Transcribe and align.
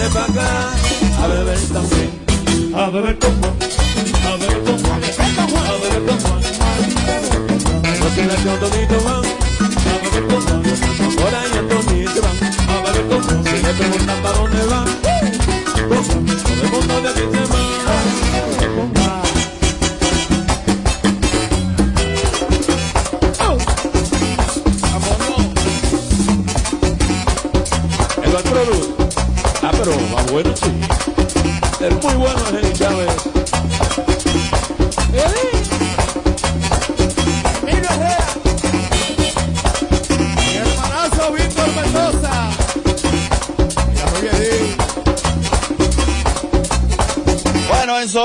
viene 0.00 0.40
a 1.18 1.26
beber 1.26 1.58
también. 1.72 2.10
A 2.74 2.88
beber 2.90 3.18
con 3.18 3.32
Juan, 3.40 3.56
a 4.24 4.36
beber 4.36 4.62
con 4.64 4.78
Juan, 4.82 5.02
a 5.02 5.72
beber 5.72 6.02
con 6.06 6.18
Juan. 6.20 6.40
No 8.00 8.06
tiene 8.14 8.89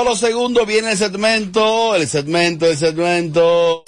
solo 0.06 0.16
segundos 0.16 0.66
viene 0.68 0.92
el 0.92 0.96
segmento, 0.96 1.96
el 1.96 2.06
segmento, 2.06 2.66
el 2.66 2.76
segmento. 2.76 3.82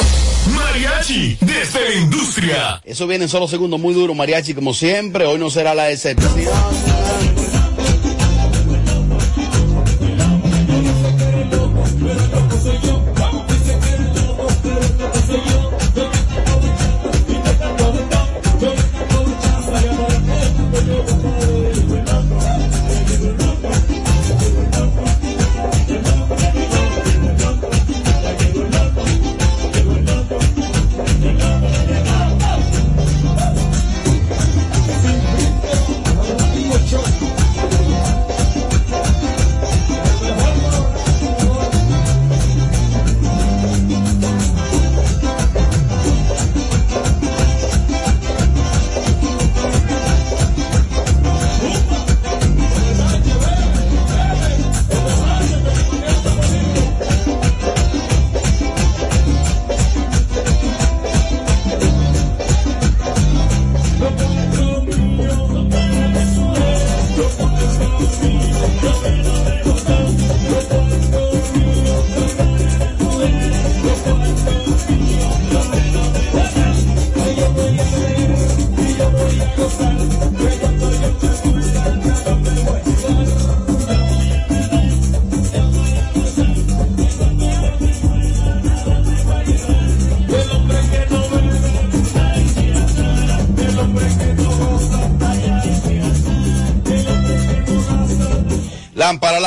Mariachi 0.52 1.38
desde 1.40 1.88
la 1.88 1.94
industria. 1.94 2.80
Eso 2.84 3.06
viene 3.06 3.26
en 3.26 3.28
solo 3.28 3.46
segundos, 3.46 3.78
muy 3.78 3.94
duro, 3.94 4.14
mariachi, 4.14 4.52
como 4.52 4.74
siempre. 4.74 5.26
Hoy 5.26 5.38
no 5.38 5.48
será 5.48 5.76
la 5.76 5.92
excepción. 5.92 6.32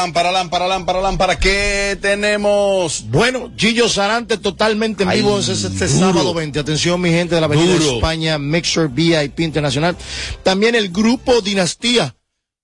Lámpara, 0.02 0.32
lámpara, 0.32 0.68
lámpara, 0.68 1.00
lámpara. 1.00 1.38
¿Qué 1.38 1.96
tenemos? 2.02 3.06
Bueno, 3.10 3.52
Gillo 3.56 3.88
Sarante 3.88 4.38
totalmente 4.38 5.04
en 5.04 5.10
Ay, 5.10 5.20
vivo 5.20 5.38
es 5.38 5.48
este 5.48 5.88
duro. 5.88 6.00
sábado 6.12 6.34
20. 6.34 6.60
Atención, 6.60 7.00
mi 7.00 7.12
gente 7.12 7.36
de 7.36 7.42
la 7.42 7.46
Avenida 7.46 7.74
Duro. 7.76 7.96
España, 7.98 8.40
Mixer 8.40 8.88
VIP 8.88 9.42
Internacional. 9.42 9.96
También 10.42 10.74
el 10.74 10.90
grupo 10.90 11.42
Dinastía, 11.42 12.16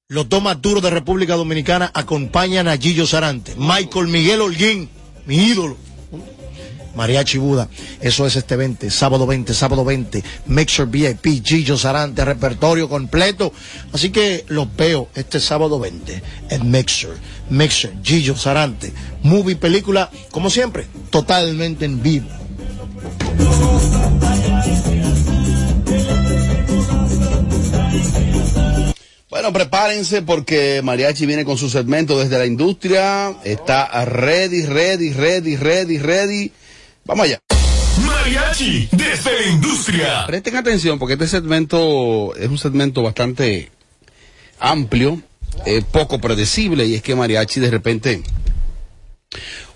los 0.08 0.28
dos 0.28 0.42
más 0.42 0.59
duros 0.59 0.81
de 0.81 0.90
República 0.90 1.36
Dominicana, 1.36 1.92
acompañan 1.94 2.68
a 2.68 2.75
Gillo 2.75 3.06
Sarante. 3.06 3.54
Michael 3.56 4.08
Miguel 4.08 4.42
Holguín, 4.42 4.90
mi 5.28 5.36
ídolo. 5.36 5.78
Mariachi 6.97 7.38
Buda, 7.38 7.69
eso 8.02 8.25
es 8.25 8.35
este 8.35 8.56
20, 8.56 8.90
sábado 8.90 9.28
20, 9.28 9.53
sábado 9.53 9.85
20, 9.85 10.24
Mixer 10.47 10.88
VIP, 10.88 11.46
Gillo 11.46 11.78
Sarante, 11.78 12.25
repertorio 12.25 12.90
completo. 12.90 13.53
Así 13.94 14.09
que 14.09 14.44
los 14.47 14.75
veo 14.75 15.07
este 15.13 15.40
sábado 15.40 15.80
20 15.80 16.24
en 16.50 16.72
Mixer, 16.72 17.12
Mixer, 17.52 17.94
Gillo 18.03 18.36
Sarante, 18.36 18.91
movie, 19.22 19.56
película, 19.56 20.09
como 20.31 20.50
siempre, 20.50 20.88
totalmente 21.12 21.86
en 21.86 22.02
vivo. 22.02 22.28
Bueno, 29.30 29.53
prepárense 29.53 30.24
porque 30.24 30.81
Mariachi 30.84 31.28
viene 31.28 31.46
con 31.46 31.59
su 31.59 31.69
segmento 31.69 32.18
desde 32.18 32.40
la 32.40 32.47
industria. 32.47 33.36
Está 33.44 34.03
ready, 34.03 34.66
ready, 34.66 35.13
ready, 35.13 35.56
ready, 35.56 36.00
ready. 36.00 36.52
Vamos 37.07 37.25
allá. 37.25 37.41
Mariachi 38.06 38.90
desde 38.91 39.31
la 39.31 39.47
industria. 39.47 40.25
Presten 40.28 40.57
atención 40.57 41.00
porque 41.00 41.13
este 41.13 41.28
segmento 41.28 42.35
es 42.35 42.50
un 42.50 42.57
segmento 42.57 43.01
bastante 43.01 43.72
amplio, 44.59 45.22
eh, 45.66 45.84
poco 45.90 46.19
predecible 46.19 46.85
y 46.85 46.95
es 46.95 47.01
que 47.01 47.16
Mariachi 47.16 47.62
de 47.62 47.72
repente 47.72 48.23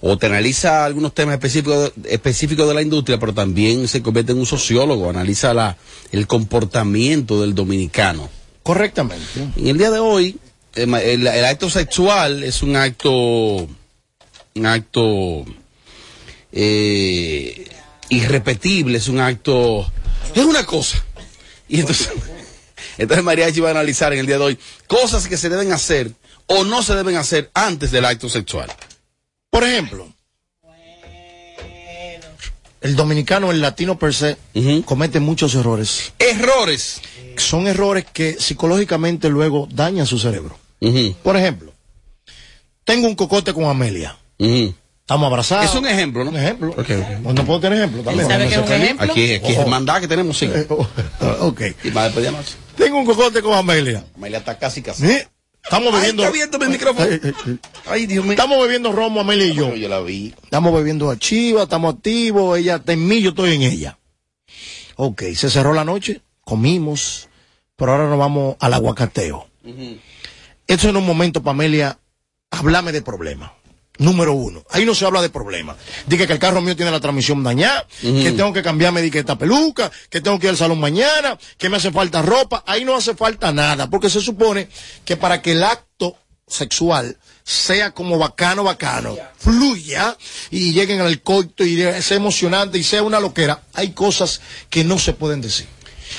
o 0.01 0.17
te 0.17 0.25
analiza 0.25 0.83
algunos 0.83 1.13
temas 1.13 1.35
específicos, 1.35 1.93
específicos 2.03 2.67
de 2.67 2.73
la 2.73 2.81
industria, 2.81 3.17
pero 3.17 3.33
también 3.33 3.87
se 3.87 4.01
convierte 4.01 4.33
en 4.33 4.39
un 4.39 4.45
sociólogo, 4.45 5.09
analiza 5.09 5.53
la, 5.53 5.77
el 6.11 6.27
comportamiento 6.27 7.39
del 7.39 7.55
dominicano. 7.55 8.29
Correctamente. 8.61 9.23
En 9.55 9.67
el 9.67 9.77
día 9.77 9.91
de 9.91 9.99
hoy, 9.99 10.37
el 10.75 11.45
acto 11.45 11.69
sexual 11.69 12.43
es 12.43 12.61
un 12.61 12.75
acto, 12.75 13.67
un 14.55 14.65
acto 14.65 15.45
eh, 16.51 17.69
irrepetible, 18.09 18.97
es 18.97 19.07
un 19.07 19.19
acto, 19.19 19.89
es 20.35 20.43
una 20.43 20.65
cosa. 20.65 21.03
Y 21.67 21.79
entonces, 21.79 22.09
entonces 22.97 23.23
Mariachi 23.23 23.59
va 23.59 23.69
a 23.69 23.71
analizar 23.71 24.13
en 24.13 24.19
el 24.19 24.25
día 24.25 24.37
de 24.37 24.43
hoy 24.43 24.59
cosas 24.87 25.27
que 25.27 25.37
se 25.37 25.49
deben 25.49 25.71
hacer 25.71 26.11
o 26.47 26.63
no 26.63 26.83
se 26.83 26.95
deben 26.95 27.15
hacer 27.15 27.49
antes 27.53 27.91
del 27.91 28.05
acto 28.05 28.29
sexual. 28.29 28.71
Por 29.49 29.63
ejemplo, 29.63 30.11
el 32.81 32.95
dominicano, 32.95 33.51
el 33.51 33.61
latino 33.61 33.97
per 33.97 34.13
se, 34.13 34.37
comete 34.85 35.19
muchos 35.19 35.55
errores. 35.55 36.13
Errores. 36.19 37.01
Son 37.37 37.67
errores 37.67 38.05
que 38.11 38.37
psicológicamente 38.39 39.29
luego 39.29 39.67
dañan 39.71 40.07
su 40.07 40.19
cerebro. 40.19 40.57
Por 41.23 41.37
ejemplo, 41.37 41.73
tengo 42.83 43.07
un 43.07 43.15
cocote 43.15 43.53
con 43.53 43.65
Amelia. 43.65 44.17
Estamos 45.11 45.27
abrazados. 45.27 45.65
Es 45.65 45.75
un 45.75 45.85
ejemplo, 45.87 46.23
¿no? 46.23 46.29
Un 46.31 46.37
ejemplo. 46.37 46.69
Ok, 46.71 46.79
ok. 46.79 47.21
Pues 47.23 47.35
no 47.35 47.45
puedo 47.45 47.59
tener 47.59 47.79
ejemplo 47.79 48.01
también. 48.01 48.27
¿Sabe 48.29 48.47
sé 48.49 48.55
es 48.55 48.61
un 48.65 48.71
ejemplo? 48.71 49.11
Aquí- 49.11 49.33
aquí 49.33 49.47
es 49.47 49.53
Ojo. 49.53 49.61
hermandad 49.63 49.99
que 49.99 50.07
tenemos, 50.07 50.37
sí. 50.37 50.49
Oh, 50.69 50.87
ok. 51.47 51.61
Y 51.83 51.89
va 51.89 52.05
después 52.05 52.23
de 52.23 52.29
anoche. 52.29 52.53
Tengo 52.77 52.97
un 52.97 53.05
cocote 53.05 53.41
con 53.41 53.53
Amelia. 53.53 54.05
Amelia 54.15 54.37
está 54.39 54.57
casi 54.57 54.81
casada. 54.81 55.09
¿Sí? 55.09 55.19
Estamos 55.63 55.93
Ay, 55.93 55.99
bebiendo. 55.99 56.23
está 56.23 56.33
viendo 56.33 56.59
mi 56.59 56.67
micrófono. 56.69 57.07
Ay, 57.87 58.05
Dios 58.07 58.23
mío. 58.23 58.31
Estamos 58.33 58.61
bebiendo 58.63 58.91
romo, 58.93 59.19
Amelia 59.19 59.45
y 59.47 59.53
yo. 59.53 59.75
Yo 59.75 59.89
la 59.89 59.99
vi. 59.99 60.33
Estamos 60.43 60.73
bebiendo 60.73 61.11
a 61.11 61.19
Chiva, 61.19 61.63
estamos 61.63 61.93
activos, 61.95 62.57
ella 62.57 62.77
está 62.77 62.93
en 62.93 63.05
mí, 63.05 63.21
yo 63.21 63.29
estoy 63.31 63.53
en 63.55 63.63
ella. 63.63 63.97
Ok, 64.95 65.23
se 65.35 65.49
cerró 65.49 65.73
la 65.73 65.83
noche, 65.83 66.21
comimos, 66.45 67.27
pero 67.75 67.91
ahora 67.91 68.07
nos 68.09 68.17
vamos 68.17 68.55
al 68.59 68.73
aguacateo. 68.73 69.47
Esto 70.67 70.89
en 70.89 70.95
un 70.95 71.05
momento, 71.05 71.43
Pamelia, 71.43 71.99
háblame 72.49 72.91
de 72.91 73.01
problemas. 73.01 73.51
Número 74.01 74.33
uno. 74.33 74.63
Ahí 74.71 74.83
no 74.83 74.95
se 74.95 75.05
habla 75.05 75.21
de 75.21 75.29
problemas. 75.29 75.77
Dice 76.07 76.25
que 76.25 76.33
el 76.33 76.39
carro 76.39 76.59
mío 76.59 76.75
tiene 76.75 76.89
la 76.89 76.99
transmisión 76.99 77.43
dañada, 77.43 77.85
que 78.01 78.31
tengo 78.31 78.51
que 78.51 78.63
cambiarme 78.63 78.99
de 79.03 79.11
que 79.11 79.19
esta 79.19 79.37
peluca, 79.37 79.91
que 80.09 80.21
tengo 80.21 80.39
que 80.39 80.47
ir 80.47 80.49
al 80.49 80.57
salón 80.57 80.79
mañana, 80.79 81.37
que 81.59 81.69
me 81.69 81.77
hace 81.77 81.91
falta 81.91 82.23
ropa. 82.23 82.63
Ahí 82.65 82.83
no 82.83 82.95
hace 82.95 83.13
falta 83.13 83.51
nada, 83.51 83.91
porque 83.91 84.09
se 84.09 84.19
supone 84.19 84.69
que 85.05 85.17
para 85.17 85.43
que 85.43 85.51
el 85.51 85.63
acto 85.63 86.15
sexual 86.47 87.15
sea 87.43 87.91
como 87.91 88.17
bacano, 88.17 88.63
bacano, 88.63 89.15
fluya 89.37 90.17
y 90.49 90.73
lleguen 90.73 91.01
al 91.01 91.21
coito 91.21 91.63
y 91.63 91.77
sea 92.01 92.17
emocionante 92.17 92.79
y 92.79 92.83
sea 92.83 93.03
una 93.03 93.19
loquera, 93.19 93.61
hay 93.75 93.91
cosas 93.91 94.41
que 94.71 94.83
no 94.83 94.97
se 94.97 95.13
pueden 95.13 95.41
decir. 95.41 95.67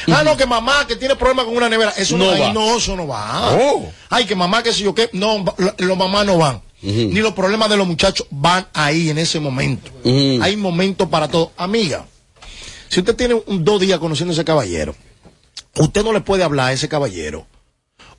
Ah, 0.06 0.23
no, 0.25 0.37
que 0.37 0.46
mamá 0.46 0.87
que 0.87 0.94
tiene 0.94 1.17
problemas 1.17 1.46
con 1.46 1.56
una 1.56 1.69
nevera, 1.69 1.93
eso 1.96 2.17
no, 2.17 2.26
No 2.26 2.31
ahí 2.32 2.40
va. 2.40 2.52
no, 2.52 2.76
eso 2.76 2.94
no 2.94 3.08
va. 3.08 3.56
Oh. 3.56 3.93
Ay, 4.08 4.25
que 4.25 4.37
mamá, 4.37 4.62
que 4.62 4.73
si 4.73 4.85
yo 4.85 4.94
qué, 4.94 5.11
no, 5.12 5.44
los 5.78 5.99
mamás 5.99 6.25
no 6.26 6.38
van. 6.38 6.62
Ni 6.82 7.20
los 7.20 7.32
problemas 7.32 7.70
de 7.70 7.76
los 7.76 7.87
muchachos 7.87 8.26
van 8.31 8.67
ahí 8.73 9.11
en 9.11 9.19
ese 9.19 9.38
momento. 9.38 9.90
Hay 10.05 10.56
momentos 10.56 11.08
para 11.08 11.29
todo. 11.29 11.52
Amiga, 11.56 12.06
si 12.88 13.00
usted 13.00 13.14
tiene 13.14 13.34
un, 13.46 13.64
dos 13.64 13.81
días 13.81 13.99
conociendo 13.99 14.32
a 14.32 14.34
ese 14.34 14.44
caballero, 14.44 14.94
usted 15.76 16.02
no 16.02 16.12
le 16.12 16.20
puede 16.20 16.43
hablar 16.43 16.69
a 16.69 16.73
ese 16.73 16.88
caballero. 16.88 17.46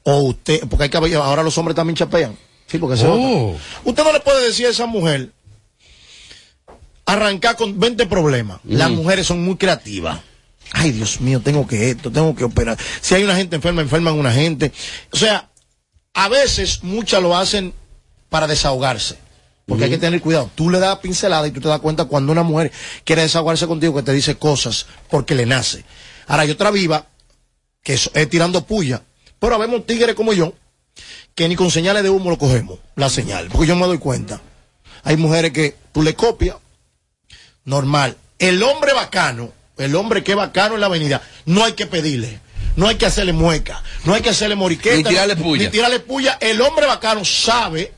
O 0.03 0.19
usted, 0.21 0.61
porque 0.69 0.83
hay 0.83 0.89
caballeros, 0.89 1.25
ahora 1.25 1.43
los 1.43 1.57
hombres 1.57 1.75
también 1.75 1.95
chapean. 1.95 2.37
Sí, 2.67 2.77
porque 2.77 2.97
se 2.97 3.05
Oh. 3.07 3.55
Usted 3.83 4.03
no 4.03 4.11
le 4.11 4.19
puede 4.21 4.47
decir 4.47 4.65
a 4.65 4.69
esa 4.69 4.85
mujer, 4.85 5.31
arrancar 7.05 7.55
con 7.55 7.79
20 7.79 8.05
problemas. 8.07 8.59
Las 8.63 8.89
mujeres 8.89 9.27
son 9.27 9.43
muy 9.43 9.57
creativas. 9.57 10.21
Ay, 10.71 10.91
Dios 10.91 11.21
mío, 11.21 11.39
tengo 11.39 11.67
que 11.67 11.89
esto, 11.91 12.11
tengo 12.11 12.35
que 12.35 12.43
operar. 12.43 12.77
Si 13.01 13.13
hay 13.13 13.23
una 13.23 13.35
gente 13.35 13.57
enferma, 13.57 13.81
enferman 13.81 14.17
una 14.17 14.31
gente. 14.31 14.71
O 15.11 15.17
sea, 15.17 15.49
a 16.13 16.29
veces 16.29 16.83
muchas 16.83 17.21
lo 17.21 17.37
hacen 17.37 17.73
para 18.33 18.47
desahogarse. 18.47 19.15
Porque 19.67 19.83
hay 19.83 19.91
que 19.91 19.99
tener 19.99 20.19
cuidado. 20.19 20.49
Tú 20.55 20.71
le 20.71 20.79
das 20.79 20.97
pincelada 20.97 21.47
y 21.47 21.51
tú 21.51 21.61
te 21.61 21.67
das 21.67 21.79
cuenta 21.81 22.05
cuando 22.05 22.31
una 22.31 22.41
mujer 22.41 22.71
quiere 23.03 23.21
desahogarse 23.21 23.67
contigo 23.67 23.93
que 23.93 24.01
te 24.01 24.11
dice 24.11 24.37
cosas 24.37 24.87
porque 25.11 25.35
le 25.35 25.45
nace. 25.45 25.85
Ahora, 26.25 26.41
hay 26.41 26.49
otra 26.49 26.71
viva 26.71 27.05
que 27.83 27.93
es, 27.93 28.09
es 28.15 28.27
tirando 28.31 28.65
puya. 28.65 29.03
Pero 29.37 29.59
vemos 29.59 29.85
tigres 29.85 30.15
como 30.15 30.33
yo 30.33 30.55
que 31.35 31.47
ni 31.47 31.55
con 31.55 31.69
señales 31.69 32.01
de 32.01 32.09
humo 32.09 32.31
lo 32.31 32.39
cogemos, 32.39 32.79
la 32.95 33.07
señal. 33.07 33.49
Porque 33.51 33.67
yo 33.67 33.75
me 33.75 33.85
doy 33.85 33.99
cuenta. 33.99 34.41
Hay 35.03 35.15
mujeres 35.15 35.51
que 35.51 35.77
tú 35.91 36.01
le 36.01 36.15
copias, 36.15 36.55
normal. 37.65 38.17
El 38.39 38.63
hombre 38.63 38.93
bacano, 38.93 39.53
el 39.77 39.95
hombre 39.95 40.23
que 40.23 40.31
es 40.31 40.37
bacano 40.37 40.73
en 40.73 40.81
la 40.81 40.87
avenida, 40.87 41.21
no 41.45 41.63
hay 41.63 41.73
que 41.73 41.85
pedirle. 41.85 42.39
No 42.75 42.87
hay 42.87 42.95
que 42.95 43.05
hacerle 43.05 43.33
mueca, 43.33 43.83
no 44.03 44.15
hay 44.15 44.23
que 44.23 44.29
hacerle 44.29 44.55
moriqueta. 44.55 44.97
Ni 44.97 45.03
tirarle 45.03 45.35
puya. 45.35 45.65
Ni 45.65 45.69
tirarle 45.69 45.99
puya. 45.99 46.39
El 46.41 46.59
hombre 46.59 46.87
bacano 46.87 47.23
sabe 47.23 47.93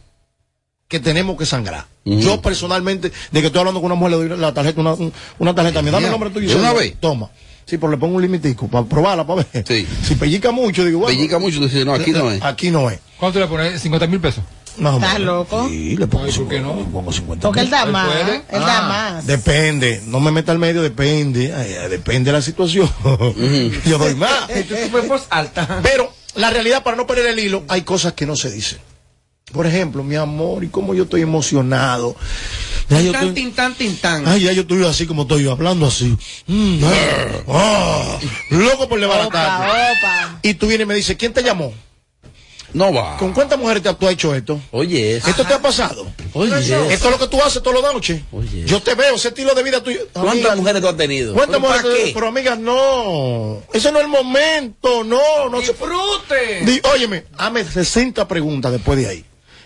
que 0.87 0.99
tenemos 0.99 1.37
que 1.37 1.45
sangrar. 1.45 1.85
Yo 2.05 2.41
personalmente, 2.41 3.11
de 3.31 3.41
que 3.41 3.47
estoy 3.47 3.59
hablando 3.59 3.81
con 3.81 3.91
una 3.91 3.95
mujer, 3.95 4.11
le 4.19 4.27
doy 4.29 4.37
la 4.39 4.53
tarjeta, 4.53 4.79
una, 4.81 4.93
un- 4.93 5.11
una 5.39 5.55
tarjeta 5.55 5.81
mía. 5.81 5.91
Dame 5.91 6.05
el 6.05 6.11
nombre 6.11 6.29
tuyo. 6.29 6.47
¿De 6.49 6.55
una 6.55 6.73
vez? 6.73 6.95
Toma. 6.99 7.29
Sí, 7.65 7.77
pero 7.79 7.89
le 7.91 7.97
pongo 7.97 8.15
un 8.17 8.21
limitico 8.21 8.67
para 8.67 8.85
probarla, 8.85 9.25
para 9.25 9.43
ver. 9.51 9.65
Sí. 9.67 9.87
Si 10.03 10.13
pellica 10.15 10.51
mucho, 10.51 10.85
digo, 10.85 10.99
bueno. 10.99 11.17
Pellica 11.17 11.39
mucho, 11.39 11.57
tú 11.57 11.63
dices, 11.65 11.83
no, 11.83 11.93
aquí 11.95 12.11
no 12.11 12.29
es. 12.29 12.41
Aquí 12.43 12.69
no 12.69 12.89
es. 12.91 12.99
¿Cuánto 13.17 13.39
le 13.39 13.47
pones? 13.47 13.83
¿50 13.83 14.07
mil 14.07 14.19
pesos? 14.19 14.43
Más 14.77 14.93
o 14.93 14.97
¿Estás 14.97 15.13
menos. 15.13 15.25
loco? 15.25 15.67
Sí, 15.69 15.97
le 15.97 16.05
pongo, 16.05 16.25
Ay, 16.25 16.31
¿por 16.33 16.47
qué 16.49 16.59
no? 16.59 16.75
le 16.75 16.83
pongo 16.83 17.11
50 17.11 17.47
Porque 17.47 17.61
él 17.61 17.69
da 17.71 17.83
¿Él 17.83 17.91
más. 17.91 18.09
Él 18.27 18.41
da 18.51 18.77
Ah, 18.77 18.87
más. 19.15 19.25
Depende, 19.25 20.03
no 20.05 20.19
me 20.19 20.31
meta 20.31 20.51
al 20.51 20.59
medio, 20.59 20.83
depende. 20.83 21.51
Ay, 21.55 21.89
depende 21.89 22.29
de 22.29 22.37
la 22.37 22.41
situación. 22.43 22.87
Yo 23.85 23.97
doy 23.97 24.13
más. 24.13 24.47
Alta. 25.31 25.79
Pero 25.81 26.11
la 26.35 26.51
realidad, 26.51 26.83
para 26.83 26.97
no 26.97 27.07
perder 27.07 27.27
el 27.27 27.39
hilo, 27.39 27.63
hay 27.69 27.81
cosas 27.81 28.13
que 28.13 28.25
no 28.27 28.35
se 28.35 28.51
dicen. 28.51 28.77
Por 29.55 29.65
ejemplo, 29.65 30.03
mi 30.03 30.15
amor, 30.15 30.65
y 30.65 30.67
cómo 30.67 30.93
yo 30.93 31.03
estoy 31.03 31.21
emocionado. 31.21 32.13
Ya 32.89 32.99
yo 33.01 33.13
Tan, 33.13 33.21
estoy, 33.29 33.33
tin, 33.43 33.53
tan, 33.53 33.73
tin, 33.73 33.95
tan. 33.97 34.27
ay, 34.27 34.43
ya 34.43 34.51
yo 34.51 34.61
estoy 34.63 34.83
así 34.83 35.07
como 35.07 35.21
estoy 35.21 35.43
yo, 35.45 35.53
hablando 35.53 35.87
así. 35.87 36.15
Mm, 36.45 36.83
ah, 36.83 36.91
ah, 37.47 38.19
loco 38.49 38.89
por 38.89 38.99
levantarme. 38.99 39.65
Opa, 39.65 39.91
opa. 39.93 40.39
Y 40.43 40.53
tú 40.55 40.67
vienes 40.67 40.83
y 40.83 40.87
me 40.89 40.93
dices, 40.95 41.15
¿quién 41.17 41.31
te 41.33 41.41
llamó? 41.41 41.73
No 42.73 42.91
va. 42.93 43.15
¿Con 43.15 43.31
cuántas 43.31 43.57
mujeres 43.57 43.81
te, 43.81 43.93
tú 43.93 44.05
has 44.05 44.11
hecho 44.13 44.35
esto? 44.35 44.59
Oye, 44.71 45.15
eso. 45.15 45.29
¿Esto 45.29 45.45
te 45.45 45.53
ha 45.53 45.61
pasado? 45.61 46.05
Oye. 46.33 46.59
Esto 46.59 47.05
es 47.05 47.11
lo 47.11 47.17
que 47.17 47.27
tú 47.29 47.41
haces 47.41 47.63
todas 47.63 47.81
las 47.81 47.93
noches. 47.93 48.21
Oye. 48.33 48.65
Yo 48.65 48.81
te 48.81 48.93
veo, 48.95 49.15
ese 49.15 49.29
estilo 49.29 49.55
de 49.55 49.63
vida 49.63 49.81
tuyo. 49.81 50.01
¿Cuántas 50.11 50.33
Amiga, 50.33 50.55
mujeres 50.57 50.81
tú 50.81 50.89
has 50.89 50.97
tenido? 50.97 51.33
¿Cuántas 51.33 51.61
¿Pero 51.61 51.73
mujeres? 51.73 52.03
qué? 52.07 52.11
Pero 52.13 52.27
amiga, 52.27 52.55
no. 52.57 53.61
Ese 53.73 53.91
no 53.93 53.99
es 53.99 54.03
el 54.03 54.09
momento, 54.11 55.05
no, 55.05 55.47
no 55.49 55.61
se 55.61 55.67
¡Disfrute! 55.71 56.65
Di- 56.65 56.81
óyeme, 56.93 57.23
hazme 57.37 57.63
60 57.63 58.27
preguntas 58.27 58.73
después 58.73 58.99
de 58.99 59.07
ahí. 59.07 59.25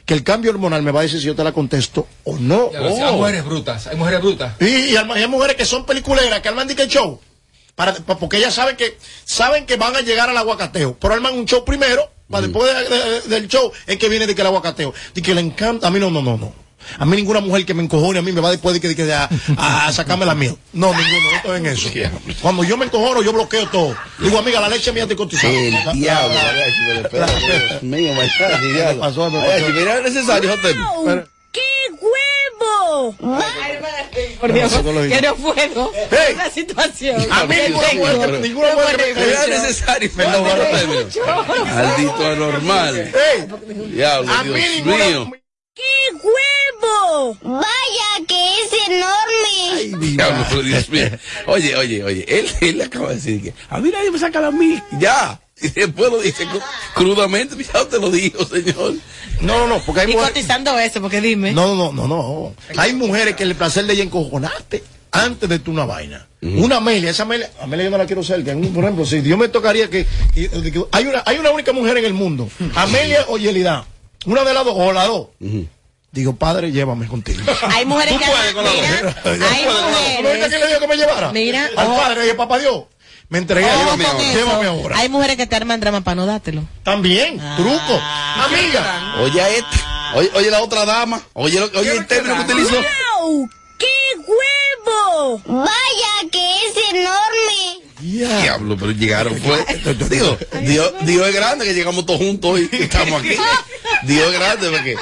Que 0.10 0.16
el 0.16 0.24
cambio 0.24 0.50
hormonal 0.50 0.82
me 0.82 0.90
va 0.92 1.02
a 1.02 1.04
decir 1.04 1.20
si 1.20 1.28
yo 1.28 1.36
te 1.36 1.44
la 1.44 1.52
contesto 1.52 2.08
o 2.24 2.36
no. 2.36 2.72
Ya 2.72 2.80
Hay 2.80 3.16
mujeres 3.16 3.46
brutas, 3.46 3.86
hay 3.86 3.96
mujeres 3.96 4.22
brutas. 4.22 4.54
Y, 4.60 4.66
y 4.66 4.96
hay 4.98 5.28
mujeres 5.28 5.56
que 5.56 5.66
son 5.66 5.86
peliculeras, 5.86 6.40
que 6.42 6.50
arman 6.50 6.68
dique 6.68 6.88
show. 6.88 7.20
Para, 7.76 7.94
pa- 7.94 8.18
porque 8.18 8.38
ellas 8.38 8.56
saben 8.56 8.76
que 8.76 8.98
saben 9.24 9.68
que 9.68 9.76
van 9.78 9.96
a 9.96 10.02
llegar 10.02 10.28
al 10.28 10.36
aguacateo. 10.36 10.98
Pero 11.00 11.14
arman 11.14 11.36
un 11.38 11.46
show 11.46 11.64
primero, 11.64 12.10
para 12.28 12.42
después 12.48 12.74
de- 12.90 12.90
de- 12.98 13.22
del 13.22 13.48
show, 13.48 13.72
es 13.86 13.98
que 14.00 14.10
viene 14.10 14.26
de 14.26 14.34
que 14.34 14.42
el 14.42 14.48
aguacateo. 14.48 14.96
De 15.14 15.22
que 15.22 15.36
le 15.36 15.42
encanta. 15.42 15.88
A 15.88 15.92
mí 15.92 16.00
no, 16.00 16.10
no, 16.10 16.24
no, 16.24 16.38
no. 16.38 16.54
A 16.98 17.06
mí 17.06 17.16
ninguna 17.18 17.40
mujer 17.42 17.66
que 17.66 17.74
me 17.74 17.84
encojone 17.84 18.20
a 18.20 18.22
mí 18.22 18.32
me 18.32 18.42
va 18.42 18.52
después 18.52 18.74
de 18.74 18.82
que, 18.82 18.88
de 18.90 18.96
que 18.96 19.14
a, 19.14 19.30
a 19.58 19.92
sacarme 19.94 20.26
la 20.26 20.36
miel. 20.36 20.56
No, 20.74 20.88
ninguno, 20.94 21.32
no 21.32 21.38
estoy 21.38 21.58
en 21.58 21.66
eso. 21.68 21.90
Cuando 22.42 22.64
yo 22.64 22.78
me 22.78 22.86
encojono, 22.86 23.22
yo 23.22 23.32
bloqueo 23.34 23.68
todo. 23.68 23.96
Digo, 24.20 24.38
amiga, 24.40 24.60
la 24.62 24.70
leche 24.70 24.92
mía 24.92 25.08
te 25.08 25.16
cotizada. 25.16 25.54
El 25.54 25.74
La- 25.74 25.92
diablo, 25.94 26.34
la- 26.36 26.44
Mariachi, 26.44 26.80
pero 27.12 27.26
Dios 27.28 27.84
mío, 27.84 28.14
diablo. 28.74 29.00
pasó? 29.02 29.30
Me 29.30 29.40
pasó? 29.40 29.70
Mira, 29.70 29.98
es 29.98 30.04
necesario, 30.14 30.50
Jotel. 30.50 30.76
¡Qué 31.52 31.62
huevo! 32.00 33.16
Por 34.40 34.54
Dios, 34.54 34.72
que 34.74 35.22
no 35.22 35.36
puedo. 35.36 35.92
Hey. 36.12 36.36
La 36.38 36.50
situación. 36.50 37.26
A 37.32 37.46
mí 37.46 37.56
que 37.56 37.70
ninguna 37.70 37.88
mujer, 37.94 38.32
que- 38.32 38.40
ninguna 38.48 38.70
No 38.70 38.76
mujer 38.82 38.98
me- 39.16 39.24
Era 39.24 39.48
necesario, 39.48 40.12
perdón. 40.16 40.44
Maldito 41.66 42.26
anormal. 42.26 43.12
Diablo, 43.92 44.32
a 44.32 44.44
Dios 44.44 44.86
mío. 44.86 45.32
¡Qué 45.80 46.16
huevo! 46.16 47.38
Vaya 47.42 48.28
que 48.28 48.48
es 48.62 48.74
enorme. 48.88 49.74
Ay, 49.76 49.96
mi 49.96 50.08
Diablo, 50.10 50.62
Dios 50.64 50.90
mío. 50.90 51.10
Oye, 51.48 51.76
oye, 51.78 52.04
oye, 52.04 52.26
él, 52.28 52.50
él 52.62 52.82
acaba 52.82 53.10
de 53.10 53.16
decir 53.16 53.42
que 53.42 53.54
a 53.70 53.80
mí 53.80 53.90
nadie 53.90 54.12
me 54.12 54.20
saca 54.20 54.42
la 54.42 54.52
mil. 54.52 54.82
Ya. 55.00 55.40
Y 55.62 55.68
después 55.70 56.12
lo 56.12 56.20
dice 56.22 56.46
cru- 56.48 56.62
crudamente, 56.96 57.56
ya 57.64 57.86
te 57.86 57.98
lo 58.00 58.10
dijo, 58.10 58.46
señor. 58.46 58.94
No, 59.42 59.60
no, 59.60 59.68
no, 59.68 59.80
porque 59.86 60.02
hay 60.02 60.08
Y 60.10 60.14
mujeres. 60.14 60.34
cotizando 60.34 60.78
eso, 60.80 61.02
porque 61.02 61.22
dime. 61.22 61.52
No, 61.54 61.76
no, 61.76 61.92
no, 61.94 62.08
no. 62.08 62.54
Hay 62.78 62.94
mujeres 62.94 63.36
que 63.36 63.44
el 63.44 63.56
placer 63.56 63.86
de 63.86 63.94
ella 63.94 64.04
encojonarte 64.04 64.84
antes 65.12 65.48
de 65.50 65.60
tú 65.60 65.72
una 65.72 65.86
vaina. 65.86 66.28
Una 66.42 66.78
Amelia, 66.78 67.10
esa 67.12 67.24
Amelia, 67.24 67.50
Amelia 67.62 67.86
yo 67.86 67.92
no 67.92 67.98
la 67.98 68.06
quiero 68.06 68.24
cerca. 68.24 68.54
Por 68.54 68.84
ejemplo, 68.84 69.06
si 69.06 69.20
Dios 69.22 69.38
me 69.40 69.48
tocaría 69.50 69.90
que, 69.90 70.06
que- 70.34 70.50
que- 70.50 70.86
hay 70.92 71.06
una, 71.06 71.24
hay 71.26 71.38
una 71.38 71.52
única 71.52 71.72
mujer 71.74 71.98
en 71.98 72.06
el 72.06 72.14
mundo, 72.14 72.50
Amelia 72.76 73.26
o 73.30 73.38
Yelida, 73.38 73.86
una 74.26 74.44
de 74.44 74.54
las 74.54 74.66
dos 74.66 74.74
o 74.78 74.92
las 74.92 75.08
dos. 75.08 75.28
Digo, 76.12 76.36
padre, 76.36 76.72
llévame 76.72 77.08
contigo. 77.08 77.40
Hay 77.72 77.86
mujeres 77.86 78.18
que. 78.18 78.26
puedes 78.26 78.54
con 78.54 78.64
la 78.66 78.72
Mira, 78.72 79.16
hay 79.24 79.64
puedo, 79.64 79.82
¿no? 79.82 79.90
¿No 79.92 79.98
viste 80.00 80.24
mujeres. 80.24 80.50
que 80.50 80.58
le 80.60 80.68
dijo 80.68 80.80
que 80.80 80.88
me 80.88 80.96
llevara? 80.98 81.32
Mira, 81.32 81.70
Al 81.78 81.88
padre, 81.88 82.22
dije, 82.24 82.34
papá 82.34 82.58
Dios, 82.58 82.86
me 83.30 83.38
entregué, 83.38 83.68
llévame 83.68 84.06
ahora. 84.06 84.34
Llévame 84.34 84.66
ahora. 84.68 84.98
Hay 84.98 85.10
mujeres 85.10 85.38
que 85.38 85.46
te 85.46 85.56
arman 85.56 85.80
drama 85.80 86.02
para 86.02 86.16
no 86.16 86.26
dártelo. 86.26 86.64
También, 86.82 87.38
truco. 87.58 88.02
Amiga, 88.44 89.16
Oye 89.22 89.40
a 89.42 89.50
este. 89.50 89.78
Oye, 90.16 90.32
oye 90.34 90.50
la 90.50 90.64
otra 90.64 90.84
dama. 90.86 91.22
Oye, 91.34 91.60
lo- 91.60 91.80
oye 91.80 91.92
el 91.98 92.08
término 92.08 92.36
que 92.38 92.52
utilizó. 92.54 92.76
¡Wow! 93.22 93.48
¡Qué 93.78 93.88
huevo! 94.18 95.42
Vaya 95.46 96.30
que 96.32 96.52
es 96.66 96.76
enorme. 96.92 97.89
Diablo, 98.00 98.78
pero 98.78 98.92
llegaron 98.92 99.38
fue. 99.38 99.66
Digo, 100.10 100.38
Dios, 100.64 100.94
Dios 101.02 101.28
es 101.28 101.36
grande 101.36 101.66
que 101.66 101.74
llegamos 101.74 102.06
todos 102.06 102.20
juntos 102.20 102.60
y 102.60 102.70
estamos 102.72 103.22
aquí. 103.22 103.36
Dios 104.04 104.34
es 104.34 104.40
grande 104.40 104.70
porque 104.70 104.96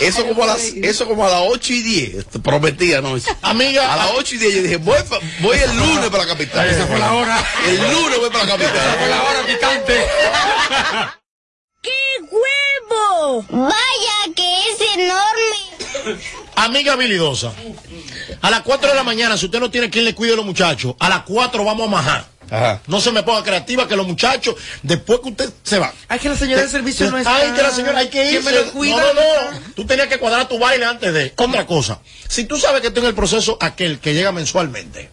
eso 0.00 0.26
como 0.26 0.44
a 0.44 0.46
las, 0.46 0.62
eso 0.62 1.06
como 1.06 1.26
a 1.26 1.30
las 1.30 1.42
8 1.44 1.72
y 1.72 1.82
10, 1.82 2.24
prometía, 2.42 3.00
¿no? 3.00 3.16
amiga, 3.42 3.92
A 3.92 3.96
las 3.96 4.10
8 4.16 4.34
y 4.34 4.38
10 4.38 4.54
yo 4.54 4.62
dije, 4.62 4.76
voy, 4.76 4.98
voy 5.40 5.58
el 5.58 5.76
lunes 5.76 6.08
para 6.10 6.24
la 6.24 6.28
capital. 6.30 6.68
Esa 6.68 6.86
fue 6.86 6.98
la 6.98 7.12
hora. 7.12 7.44
El 7.66 7.76
lunes 7.76 8.18
voy 8.18 8.30
para 8.30 8.44
la 8.44 8.50
capital. 8.56 9.10
La 9.10 9.22
hora 9.22 9.46
picante. 9.46 10.06
¡Qué 11.82 11.90
huevo! 12.30 13.44
Vaya 13.50 14.34
que 14.34 14.58
es 14.58 14.80
enorme. 14.94 15.67
Amiga 16.56 16.92
habilidosa. 16.94 17.52
A 18.40 18.50
las 18.50 18.62
4 18.62 18.88
de 18.90 18.94
la 18.94 19.02
mañana, 19.04 19.36
si 19.36 19.46
usted 19.46 19.60
no 19.60 19.70
tiene 19.70 19.90
quien 19.90 20.04
le 20.04 20.14
cuide 20.14 20.32
a 20.32 20.36
los 20.36 20.44
muchachos, 20.44 20.94
a 20.98 21.08
las 21.08 21.22
4 21.22 21.64
vamos 21.64 21.86
a 21.86 21.90
majar. 21.90 22.26
Ajá. 22.50 22.80
No 22.86 23.00
se 23.00 23.12
me 23.12 23.22
ponga 23.22 23.42
creativa 23.42 23.86
que 23.86 23.94
los 23.94 24.06
muchachos, 24.06 24.54
después 24.82 25.20
que 25.20 25.28
usted 25.28 25.50
se 25.62 25.78
va. 25.78 25.92
Ay, 26.08 26.18
que 26.18 26.30
la 26.30 26.36
señora 26.36 26.62
de 26.62 26.68
servicio 26.68 27.10
no 27.10 27.18
está. 27.18 27.36
Ay, 27.36 27.52
que 27.52 27.62
la 27.62 27.70
señora 27.70 27.98
hay 27.98 28.08
que 28.08 28.22
¿Quién 28.22 28.36
irse. 28.36 28.50
me 28.50 28.52
lo 28.52 28.72
cuida? 28.72 28.96
No, 28.96 29.12
no, 29.12 29.50
no. 29.50 29.60
Tú 29.76 29.84
tenías 29.84 30.08
que 30.08 30.18
cuadrar 30.18 30.48
tu 30.48 30.58
baile 30.58 30.86
antes 30.86 31.12
de. 31.12 31.34
Otra 31.36 31.66
cosa. 31.66 32.00
Si 32.26 32.44
tú 32.44 32.56
sabes 32.56 32.80
que 32.80 32.88
estoy 32.88 33.02
en 33.02 33.08
el 33.10 33.14
proceso 33.14 33.58
aquel 33.60 33.98
que 33.98 34.14
llega 34.14 34.32
mensualmente, 34.32 35.10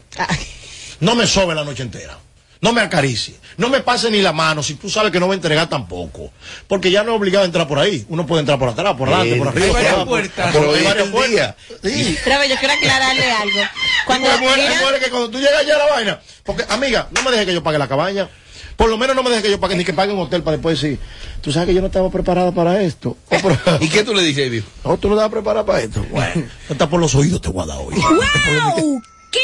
no 1.02 1.16
me 1.16 1.28
sobe 1.28 1.56
la 1.56 1.66
noche 1.66 1.84
entera. 1.84 2.18
No 2.66 2.74
me 2.74 2.82
acaricie. 2.82 3.36
No 3.58 3.70
me 3.70 3.80
pase 3.82 4.10
ni 4.12 4.22
la 4.22 4.34
mano 4.34 4.62
si 4.64 4.74
tú 4.74 4.90
sabes 4.90 5.12
que 5.12 5.20
no 5.20 5.28
va 5.28 5.34
a 5.34 5.36
entregar 5.36 5.70
tampoco. 5.70 6.32
Porque 6.68 6.90
ya 6.92 7.04
no 7.04 7.12
es 7.14 7.18
obligado 7.20 7.44
a 7.44 7.46
entrar 7.46 7.68
por 7.68 7.78
ahí. 7.80 8.06
Uno 8.10 8.26
puede 8.26 8.40
entrar 8.42 8.58
por 8.60 8.70
atrás, 8.70 8.96
por 8.98 9.08
adelante, 9.08 9.36
por 9.38 9.48
arriba. 9.50 9.66
Hay 9.66 9.72
por 9.72 9.84
varias 9.84 10.06
puertas. 10.06 10.52
por- 10.52 10.62
Pero 10.62 10.74
hay 10.76 10.84
varias 10.84 11.08
puertas. 11.10 11.56
Sí. 11.84 12.18
Pero 12.24 12.44
yo 12.46 12.56
quiero 12.58 12.74
aclararle 12.74 13.32
algo. 13.32 13.60
Cuando 14.08 14.30
Hay 14.32 14.40
mujeres- 14.40 15.04
que 15.04 15.10
cuando 15.12 15.30
tú 15.30 15.40
llegas 15.40 15.66
ya 15.66 15.76
a 15.76 15.78
la 15.78 15.86
vaina, 15.94 16.20
porque 16.44 16.66
amiga, 16.70 17.08
no 17.12 17.22
me 17.24 17.32
dejes 17.32 17.46
que 17.46 17.54
yo 17.54 17.64
pague 17.64 17.78
la 17.78 17.88
cabaña. 17.88 18.28
Por 18.76 18.90
lo 18.90 18.98
menos 18.98 19.16
no 19.16 19.24
me 19.24 19.30
dejes 19.30 19.44
que 19.46 19.52
yo 19.52 19.60
pague, 19.60 19.76
ni 19.78 19.86
que 19.86 19.94
pague 19.94 20.12
un 20.12 20.20
hotel 20.20 20.44
para 20.44 20.58
después 20.58 20.82
decir, 20.82 21.00
tú 21.42 21.52
sabes 21.54 21.68
que 21.70 21.74
yo 21.76 21.80
no 21.80 21.88
estaba 21.88 22.10
preparada 22.10 22.52
para 22.52 22.82
esto. 22.82 23.16
¿Y 23.80 23.88
qué 23.88 24.04
tú 24.04 24.14
le 24.14 24.22
dices, 24.24 24.48
Eddie? 24.48 24.64
no, 24.84 24.98
tú 24.98 25.08
no 25.08 25.14
estabas 25.14 25.32
preparada 25.32 25.66
para 25.66 25.80
esto. 25.82 26.04
Bueno, 26.12 26.44
está 26.70 26.90
por 26.90 27.00
los 27.00 27.16
oídos 27.16 27.40
te 27.42 27.48
voy 27.50 27.64
a 27.64 27.68
dar 27.68 27.78
hoy. 27.78 27.96
¡Wow! 27.96 29.02
¡Qué 29.32 29.40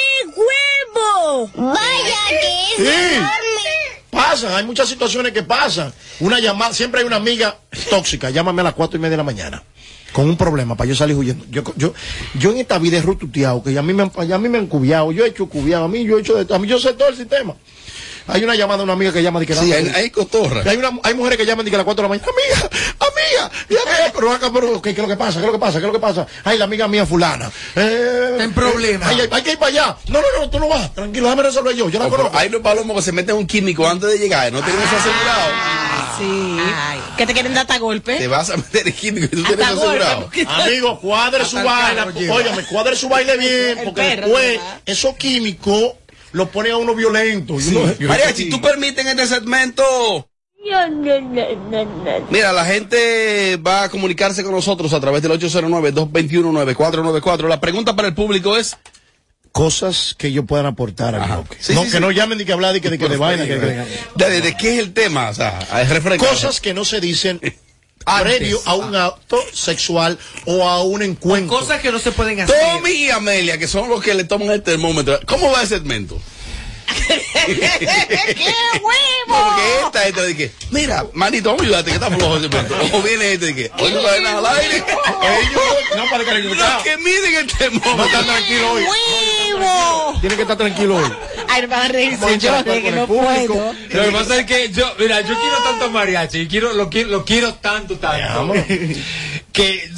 Vaya 1.56 2.18
que 2.30 2.36
es 2.38 2.76
Sí. 2.78 3.16
enorme. 3.16 3.32
Pasan, 4.10 4.54
hay 4.54 4.66
muchas 4.66 4.90
situaciones 4.90 5.32
que 5.32 5.44
pasan. 5.44 5.94
Una 6.20 6.40
llamada, 6.40 6.74
siempre 6.74 7.02
hay 7.02 7.08
una 7.08 7.16
amiga 7.16 7.58
tóxica, 7.90 8.30
llámame 8.30 8.62
a 8.62 8.66
las 8.66 8.74
cuatro 8.74 8.98
y 8.98 9.00
media 9.02 9.12
de 9.12 9.18
la 9.18 9.24
mañana. 9.24 9.64
Con 10.12 10.28
un 10.30 10.36
problema 10.36 10.76
para 10.76 10.90
yo 10.90 10.96
salir 10.96 11.16
huyendo. 11.16 11.46
Yo, 11.50 11.64
yo, 11.78 11.94
yo 12.38 12.52
en 12.52 12.58
esta 12.58 12.78
vida 12.78 12.98
he 12.98 13.02
rututeado, 13.02 13.64
que 13.64 13.78
a 13.78 13.82
mí 13.82 13.94
me 13.94 14.12
ya 14.28 14.36
a 14.36 14.40
mí 14.40 14.50
me 14.50 14.58
han 14.58 14.68
cubiado, 14.68 15.14
yo 15.14 15.24
he 15.24 15.30
hecho 15.30 15.48
cubiado, 15.48 15.86
a 15.86 15.88
mí 15.88 16.04
yo 16.04 16.18
he 16.18 16.22
hecho 16.22 16.44
de 16.44 16.54
a 16.54 16.60
mí 16.60 16.68
yo 16.68 16.80
sé 16.80 16.94
todo 16.94 17.08
el 17.08 17.16
sistema. 17.16 17.56
Hay 18.28 18.44
una 18.44 18.56
llamada 18.56 18.78
de 18.78 18.84
una 18.84 18.94
amiga 18.94 19.12
que 19.12 19.22
llama 19.24 19.40
de 19.40 19.46
que 19.48 19.56
Sí, 19.56 19.72
hay, 19.74 19.88
hay 19.94 20.10
cotorra. 20.10 20.64
hay, 20.70 20.78
una, 20.78 20.92
hay 21.04 21.14
mujeres 21.14 21.38
que 21.38 21.46
llaman 21.46 21.66
de 21.66 21.72
que 21.72 21.76
a 21.76 21.80
las 21.80 21.86
4 21.86 22.02
de 22.02 22.10
la 22.10 22.10
mañana, 22.10 22.28
amiga, 22.32 22.70
amiga, 23.00 23.52
amiga, 23.82 24.12
pero 24.14 24.32
acá, 24.32 24.52
pero, 24.54 24.82
¿qué, 24.82 24.94
qué 24.94 25.02
es 25.02 25.08
lo 25.08 25.14
que 25.14 25.18
pasa? 25.18 25.34
¿Qué 25.40 25.40
es 25.40 25.46
lo 25.48 25.52
que 25.54 25.60
pasa? 25.60 25.74
¿Qué 25.80 25.86
es 25.86 25.88
lo 25.88 25.94
que 25.94 26.00
pasa? 26.00 26.28
Ay, 26.44 26.58
la 26.58 26.66
amiga 26.66 26.88
mía 26.88 27.06
fulana. 27.06 27.52
Eh, 27.76 28.38
en 28.40 28.54
problema. 28.54 29.08
Ay, 29.08 29.22
ay, 29.22 29.30
hay 29.32 29.42
que 29.44 29.52
ir 29.54 29.58
para 29.58 29.70
allá. 29.70 29.98
No, 30.08 30.20
no, 30.22 30.28
no, 30.40 30.50
tú 30.50 30.60
no 30.60 30.68
vas. 30.68 30.94
Tranquilo, 30.94 31.26
déjame 31.26 31.44
resolver 31.44 31.76
yo. 31.76 31.90
Yo 31.90 32.00
la 32.00 32.08
Oh, 32.08 32.10
conozco. 32.10 32.38
hay 32.38 32.50
los 32.50 32.62
palomos 32.62 32.96
que 32.98 33.02
se 33.04 33.12
meten 33.12 33.36
un 33.36 33.48
químico 33.48 33.88
antes 33.88 34.10
de 34.10 34.18
llegar, 34.18 34.52
no 34.52 34.62
tienen 34.62 34.82
eso 34.82 34.96
asegurado. 34.98 35.52
Sí. 36.18 36.58
Que 37.18 37.26
te 37.26 37.34
quieren 37.34 37.54
dar 37.54 37.62
hasta 37.62 37.78
golpe. 37.80 38.18
Te 38.18 38.28
vas 38.28 38.50
a 38.50 38.58
meter 38.58 38.88
el 38.88 38.94
químico 38.94 39.26
y 39.26 39.30
tú 39.30 39.44
tienes 39.44 39.68
eso 39.68 39.78
asegurado. 39.90 40.30
Amigo, 40.48 41.00
cuadre 41.00 41.46
su 41.46 41.58
lleva. 41.58 42.06
Óyame, 42.34 42.64
cuadre 42.66 42.96
su 42.96 43.10
baile 43.10 43.38
bien, 43.38 43.78
El 43.80 43.86
porque 43.86 44.02
perro 44.02 44.22
después 44.28 44.52
lleva. 44.52 44.80
esos 44.86 45.16
los 46.34 46.50
ponen 46.50 46.74
a 46.74 46.78
uno 46.78 46.94
violento. 46.96 47.54
Uno- 47.56 47.94
Mariachi, 48.08 48.50
¿tú 48.50 48.62
permiten 48.62 49.08
este 49.08 49.26
segmento? 49.28 50.28
Mira, 52.30 52.54
la 52.54 52.66
gente 52.66 53.58
va 53.58 53.84
a 53.84 53.90
comunicarse 53.90 54.44
con 54.44 54.52
nosotros 54.54 54.94
a 54.94 55.00
través 55.00 55.22
del 55.24 55.32
809-221-9494. 55.32 57.48
La 57.48 57.60
pregunta 57.60 57.96
para 57.96 58.10
el 58.10 58.14
público 58.14 58.56
es, 58.58 58.78
Cosas 59.52 60.16
que 60.18 60.28
ellos 60.28 60.46
puedan 60.48 60.66
aportar 60.66 61.14
bloque. 61.28 61.58
Sí, 61.60 61.74
no, 61.74 61.82
sí, 61.82 61.88
que 61.88 61.94
sí. 61.98 62.00
no 62.00 62.10
llamen 62.12 62.38
ni 62.38 62.46
que 62.46 62.54
hablar 62.54 62.72
de 62.72 62.80
que 62.80 62.90
de, 62.90 62.98
que 62.98 63.10
de 63.10 63.18
vaina. 63.18 63.44
que- 63.46 63.60
que- 63.60 63.86
¿de, 64.26 64.42
de 64.42 64.56
qué 64.56 64.76
es 64.76 64.80
el 64.80 64.94
tema? 64.94 65.30
O 65.30 65.34
sea. 65.34 65.60
Cosas 66.20 66.62
que 66.62 66.74
no 66.74 66.86
se 66.86 67.02
dicen 67.02 67.42
previo 68.22 68.62
a 68.66 68.76
un 68.76 68.96
acto 68.96 69.38
sexual 69.54 70.18
o 70.46 70.68
a 70.68 70.84
un 70.84 71.02
encuentro. 71.02 71.60
Cosas 71.60 71.82
que 71.82 71.92
no 71.92 72.00
se 72.00 72.12
pueden 72.12 72.40
hacer. 72.42 72.56
Tommy 72.60 72.92
y 72.92 73.10
Amelia, 73.10 73.58
que 73.58 73.68
son 73.68 73.90
los 73.90 74.02
que 74.02 74.14
le 74.14 74.24
toman 74.24 74.52
el 74.52 74.62
termómetro. 74.64 75.20
¿Cómo 75.26 75.52
va 75.52 75.62
el 75.62 75.68
segmento? 75.68 76.20
¡Qué 77.46 78.54
huevo! 78.82 79.28
Porque 79.28 79.80
esta, 79.86 80.08
esta 80.08 80.22
de 80.24 80.36
que, 80.36 80.52
mira, 80.72 81.06
manito, 81.14 81.50
vamos 81.50 81.62
a 81.62 81.66
ayudarte, 81.66 81.92
que 81.92 81.96
está 81.96 82.10
flojo 82.12 82.36
el 82.36 82.42
segmento. 82.44 82.76
O 82.94 83.02
viene 83.02 83.34
este 83.34 83.46
de 83.48 83.56
que, 83.56 83.72
hoy 83.80 83.92
no 83.94 84.02
nada 84.02 84.38
al 84.38 84.46
aire. 84.60 84.78
Ellos, 84.78 85.62
no, 85.96 86.10
para 86.10 86.24
que 86.26 86.40
Los 86.40 86.84
que 86.84 86.98
miden 86.98 87.36
el 87.36 87.46
No 87.46 87.52
está 87.52 87.58
termómetro. 87.58 88.24
tranquilo 88.26 88.72
hoy. 88.72 88.84
¡Huevo! 88.84 90.18
Tienen 90.20 90.36
que 90.38 90.42
estar 90.42 90.58
tranquilo 90.58 90.98
hoy. 90.98 91.12
Ay, 91.52 91.66
van 91.66 91.82
a 91.82 91.88
reírse 91.90 92.40
yo 92.40 92.64
de 92.64 92.82
que 92.82 92.92
no 92.92 93.02
el 93.02 93.08
público. 93.08 93.54
puedo. 93.54 93.74
Lo 93.74 94.04
que 94.04 94.12
pasa 94.12 94.40
es 94.40 94.46
que 94.46 94.72
yo, 94.72 94.86
mira, 94.98 95.22
yo 95.22 95.36
quiero 95.38 95.58
tanto 95.64 95.86
a 95.86 95.90
mariachi, 95.90 96.40
y 96.40 96.48
quiero, 96.48 96.74
lo 96.74 96.90
quiero, 96.90 97.10
lo 97.10 97.26
quiero 97.26 97.54
tanto, 97.56 97.98
tanto, 97.98 98.54
que, 99.52 99.92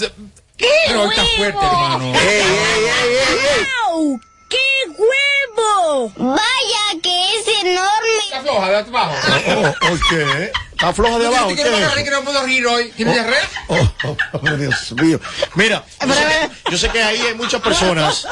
¡Qué 0.57 0.67
pero 0.87 1.05
está 1.05 1.25
fuerte, 1.25 1.65
hermano. 1.65 2.13
Ey, 2.13 2.27
ey, 2.27 2.41
ey, 2.41 2.85
ey, 2.85 3.37
ey. 3.59 3.67
¡Wow! 3.91 4.19
¡Qué 4.49 4.57
huevo! 4.87 6.11
Vaya 6.17 7.01
que 7.01 7.23
es 7.37 7.47
enorme. 7.61 8.17
Está 8.25 8.41
floja 8.41 8.69
de 8.69 8.77
abajo. 8.77 9.15
Oh, 9.47 9.73
oh, 9.91 9.97
¿qué? 10.09 10.51
Está 10.71 10.93
floja 10.93 11.19
de 11.19 11.27
abajo. 11.27 11.49
¿Tú 11.49 11.55
¿qué 11.55 11.61
es 11.61 12.03
que 12.03 12.11
no 12.11 12.23
puedo 12.23 12.45
rir 12.45 12.65
hoy? 12.67 12.91
¿Tienes 12.91 13.15
diarrea? 13.15 13.49
Oh, 13.67 13.93
oh, 14.03 14.17
oh, 14.33 14.49
Dios 14.51 14.91
mío. 14.93 15.19
Mira, 15.55 15.83
yo 16.05 16.13
sé, 16.13 16.21
que, 16.21 16.71
yo 16.71 16.77
sé 16.77 16.89
que 16.89 17.03
ahí 17.03 17.19
hay 17.19 17.33
muchas 17.33 17.61
personas 17.61 18.27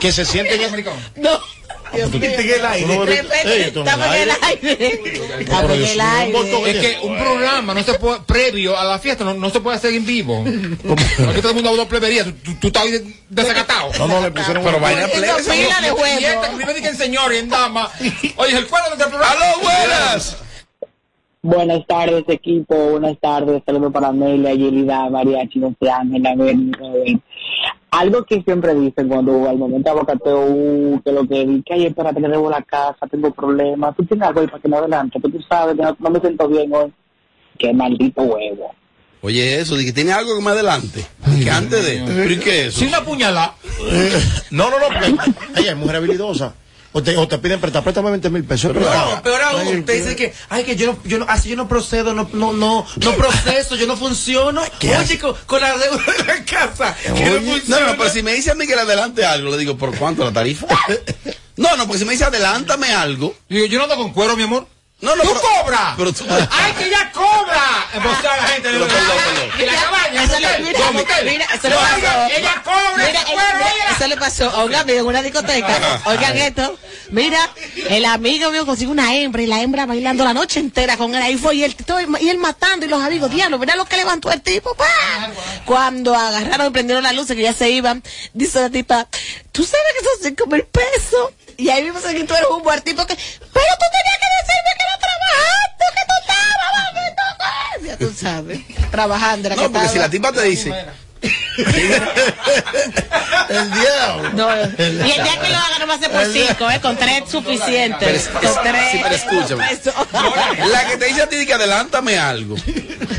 que 0.00 0.10
se 0.10 0.24
sienten. 0.24 0.84
No. 1.16 1.40
Dios 1.92 2.10
mío. 2.12 2.30
Estamos 2.30 4.06
en 4.06 4.22
el 4.22 4.30
aire. 4.42 4.92
Estamos 5.40 5.76
en 5.76 5.84
el 5.84 6.00
aire. 6.00 6.70
Es 6.70 6.78
que 6.78 6.98
un 7.06 7.18
programa 7.18 7.74
no 7.74 7.82
se 7.82 7.94
puede, 7.94 8.20
previo 8.20 8.76
a 8.76 8.84
la 8.84 8.98
fiesta, 8.98 9.24
no, 9.24 9.34
no 9.34 9.50
se 9.50 9.60
puede 9.60 9.76
hacer 9.76 9.94
en 9.94 10.04
vivo. 10.06 10.44
Aquí 10.44 11.40
todo 11.40 11.50
el 11.50 11.54
mundo 11.54 11.70
hablando 11.70 11.88
plebería, 11.88 12.24
tú, 12.24 12.32
tú, 12.44 12.54
tú 12.60 12.66
estás 12.68 12.84
desacatado. 13.28 13.90
No, 13.98 14.06
no, 14.08 14.20
le 14.22 14.30
pusieron 14.30 14.62
Pero 14.62 14.76
Eso 14.78 15.10
plebe. 15.12 15.62
pila 15.64 15.80
de 15.80 15.88
Y 15.88 15.90
huevo. 15.90 16.18
esta 16.42 16.50
que 16.50 16.66
me 16.66 16.74
dice 16.74 16.88
en 16.88 16.96
señor 16.96 17.32
y 17.32 17.36
en 17.38 17.48
dama. 17.48 17.90
Oye, 18.36 18.56
el 18.58 18.66
cuadro 18.66 18.96
del 18.96 19.08
programa. 19.08 19.32
¡Aló, 19.32 19.60
buenas! 19.62 20.36
Buenas 21.40 21.86
tardes, 21.86 22.24
equipo. 22.28 22.74
Buenas 22.74 23.16
tardes. 23.20 23.62
Saludos 23.64 23.92
para 23.92 24.08
Amelia, 24.08 24.52
Yelida, 24.54 25.08
Mariachi, 25.08 25.60
José 25.60 25.90
Ángel, 25.90 26.26
Abel, 26.26 26.72
Robert. 26.78 27.20
Algo 27.90 28.24
que 28.24 28.42
siempre 28.42 28.74
dicen 28.74 29.08
cuando 29.08 29.48
al 29.48 29.56
momento 29.56 29.90
abocateo, 29.90 30.46
uh, 30.46 31.00
que 31.02 31.12
lo 31.12 31.26
que 31.26 31.46
di, 31.46 31.62
que 31.62 31.74
ay, 31.74 31.86
espérate 31.86 32.20
que 32.20 32.28
debo 32.28 32.50
la 32.50 32.62
casa, 32.62 33.06
tengo 33.10 33.30
problemas. 33.32 33.96
Tú 33.96 34.04
tienes 34.04 34.28
algo 34.28 34.40
ahí 34.40 34.46
para 34.46 34.60
que 34.60 34.68
me 34.68 34.76
adelante, 34.76 35.20
que 35.22 35.30
tú 35.30 35.40
sabes 35.48 35.74
que 35.76 35.82
no, 35.82 35.96
no 35.98 36.10
me 36.10 36.20
siento 36.20 36.48
bien 36.48 36.70
hoy. 36.72 36.92
Qué 37.58 37.72
maldito 37.72 38.22
huevo. 38.22 38.74
Oye, 39.20 39.60
eso, 39.60 39.74
de 39.74 39.84
que 39.84 39.92
tiene 39.92 40.12
algo 40.12 40.36
que 40.36 40.44
me 40.44 40.50
adelante. 40.50 41.04
De 41.26 41.44
que 41.44 41.50
antes 41.50 41.84
de. 41.84 42.04
¿Pero 42.06 42.32
y 42.32 42.38
qué 42.38 42.60
es 42.60 42.66
eso? 42.68 42.78
Sin 42.80 42.88
una 42.88 43.02
puñalada. 43.02 43.54
Eh, 43.90 44.22
no, 44.50 44.70
no, 44.70 44.78
no, 44.78 44.86
porque 44.86 45.60
ella 45.60 45.70
es 45.72 45.76
mujer 45.76 45.96
habilidosa. 45.96 46.54
O 46.92 47.02
te, 47.02 47.16
o 47.18 47.28
te 47.28 47.36
piden 47.38 47.60
prestar, 47.60 47.82
préstame 47.82 48.10
20 48.10 48.30
mil 48.30 48.44
pesos. 48.44 48.74
No, 48.74 49.22
peor 49.22 49.42
aún, 49.42 49.84
te 49.84 49.92
dice 49.92 50.16
que, 50.16 50.32
ay, 50.48 50.64
que 50.64 50.74
yo 50.74 50.86
no, 50.92 50.98
yo 51.04 51.18
no, 51.18 51.26
así 51.28 51.50
yo 51.50 51.56
no 51.56 51.68
procedo, 51.68 52.14
no, 52.14 52.28
no, 52.32 52.52
no, 52.54 52.86
no 52.96 53.14
proceso, 53.14 53.76
yo 53.76 53.86
no 53.86 53.96
funciono. 53.96 54.62
Oye, 55.00 55.18
con, 55.18 55.34
con 55.46 55.60
la 55.60 55.76
deuda 55.76 56.02
de 56.16 56.24
la 56.24 56.44
casa, 56.44 56.96
que 57.14 57.24
no 57.26 57.40
No, 57.40 57.52
funciona. 57.52 57.86
no, 57.92 57.96
pero 57.98 58.10
si 58.10 58.22
me 58.22 58.32
dice 58.32 58.50
a 58.52 58.54
mí 58.54 58.66
que 58.66 58.74
le 58.74 58.80
adelante 58.82 59.24
algo, 59.24 59.50
le 59.50 59.58
digo, 59.58 59.76
¿por 59.76 59.94
cuánto 59.96 60.24
la 60.24 60.32
tarifa? 60.32 60.66
No, 61.58 61.76
no, 61.76 61.86
porque 61.88 61.98
si 61.98 62.04
me 62.04 62.12
dice 62.12 62.22
adelántame 62.22 62.92
algo. 62.92 63.34
Digo, 63.48 63.66
yo 63.66 63.78
no 63.78 63.84
ando 63.84 63.96
con 63.96 64.12
cuero, 64.12 64.36
mi 64.36 64.44
amor. 64.44 64.68
No, 65.00 65.14
no, 65.14 65.22
¡Tú 65.22 65.28
pero- 65.28 65.40
cobras! 65.62 65.94
pero 65.96 66.12
tú- 66.12 66.26
¡Ay, 66.50 66.72
que 66.72 66.90
ya 66.90 67.12
cobra! 67.12 67.86
Emboscar 67.94 68.32
a 68.32 68.36
la 68.42 68.48
gente. 68.48 68.68
Pero 68.72 68.88
perdón, 68.88 69.16
perdón. 69.16 69.60
En 69.60 69.66
la 69.66 69.74
cabaña, 69.80 70.24
Eso 70.24 70.34
el 70.34 70.42
le- 70.42 70.48
mira, 70.58 70.88
el 70.88 71.24
mira, 71.24 71.44
eso 71.54 71.68
le 71.68 71.74
No, 71.76 71.80
pasó. 71.80 71.96
ella- 71.98 72.28
Ella 72.36 72.62
cobra 72.64 72.92
Mira, 72.96 73.20
eh, 73.20 73.24
cuero, 73.32 73.48
mira, 73.58 73.90
eso 73.96 74.06
le 74.08 74.16
pasó 74.16 74.50
a 74.50 74.64
un 74.64 74.74
amigo 74.74 74.98
en 74.98 75.06
una 75.06 75.22
discoteca. 75.22 76.00
Oigan 76.06 76.36
esto. 76.38 76.76
Mira, 77.10 77.48
el 77.90 78.04
amigo 78.06 78.50
mío 78.50 78.66
consigue 78.66 78.90
una 78.90 79.14
hembra 79.14 79.40
y 79.40 79.46
la 79.46 79.60
hembra 79.62 79.86
bailando 79.86 80.24
la 80.24 80.34
noche 80.34 80.58
entera 80.58 80.96
con 80.96 81.14
él. 81.14 81.22
Ahí 81.22 81.36
fue 81.36 81.54
y 81.54 81.62
él, 81.62 81.76
todo- 81.76 82.00
y 82.18 82.28
él 82.28 82.38
matando 82.38 82.84
y 82.84 82.88
los 82.88 83.00
amigos, 83.00 83.30
diablo, 83.30 83.56
mira 83.60 83.76
lo 83.76 83.84
que 83.84 83.96
levantó 83.98 84.32
el 84.32 84.40
tipo. 84.42 84.74
pa. 84.74 84.84
Cuando 85.64 86.12
agarraron 86.16 86.66
y 86.66 86.70
prendieron 86.70 87.04
las 87.04 87.14
luces 87.14 87.36
que 87.36 87.42
ya 87.42 87.52
se 87.54 87.70
iban, 87.70 88.02
dice 88.34 88.60
la 88.60 88.68
tipa, 88.70 89.06
tú 89.52 89.62
sabes 89.64 89.86
que 89.96 90.04
son 90.04 90.12
cinco 90.24 90.46
mil 90.46 90.64
pesos. 90.64 91.30
Y 91.56 91.70
ahí 91.70 91.82
mismo 91.82 92.00
se 92.00 92.14
quitó 92.14 92.36
el 92.36 92.44
humo 92.46 92.70
al 92.70 92.82
tipo 92.82 93.04
que, 93.04 93.14
pero 93.16 93.24
tú 93.26 93.86
tenías 93.90 94.18
que 94.20 94.28
decirme 94.46 94.70
que 95.90 96.00
que 96.00 96.04
tú 96.08 96.14
estabas, 96.20 96.70
mamita, 96.84 97.86
Ya 97.86 97.96
tú 97.98 98.12
sabes, 98.14 98.60
trabajando. 98.90 99.48
Era 99.48 99.56
que 99.56 99.62
No, 99.62 99.72
porque 99.72 99.88
si 99.88 99.98
la 99.98 100.08
tipa 100.08 100.32
te 100.32 100.42
dice, 100.42 100.72
El 103.48 103.70
diablo. 103.72 104.30
No, 104.34 104.48
y 104.56 104.60
el 104.80 104.98
día 104.98 105.40
que 105.40 105.48
lo 105.48 105.56
haga 105.56 105.78
no 105.80 105.86
va 105.86 105.94
a 105.94 105.98
ser 105.98 106.10
por 106.10 106.26
cinco, 106.26 106.70
¿eh? 106.70 106.80
Con 106.80 106.96
tres 106.96 107.22
es 107.24 107.30
suficiente. 107.30 107.96
Pero 108.00 108.16
es- 108.16 108.28
Con 108.28 108.62
tres. 108.62 108.82
sí, 108.92 109.00
pero 109.02 109.14
escúchame. 109.14 109.64
La 110.70 110.86
que 110.86 110.96
te 110.96 111.06
dice 111.06 111.22
a 111.22 111.28
ti 111.28 111.44
que 111.46 111.54
adelántame 111.54 112.18
algo. 112.18 112.54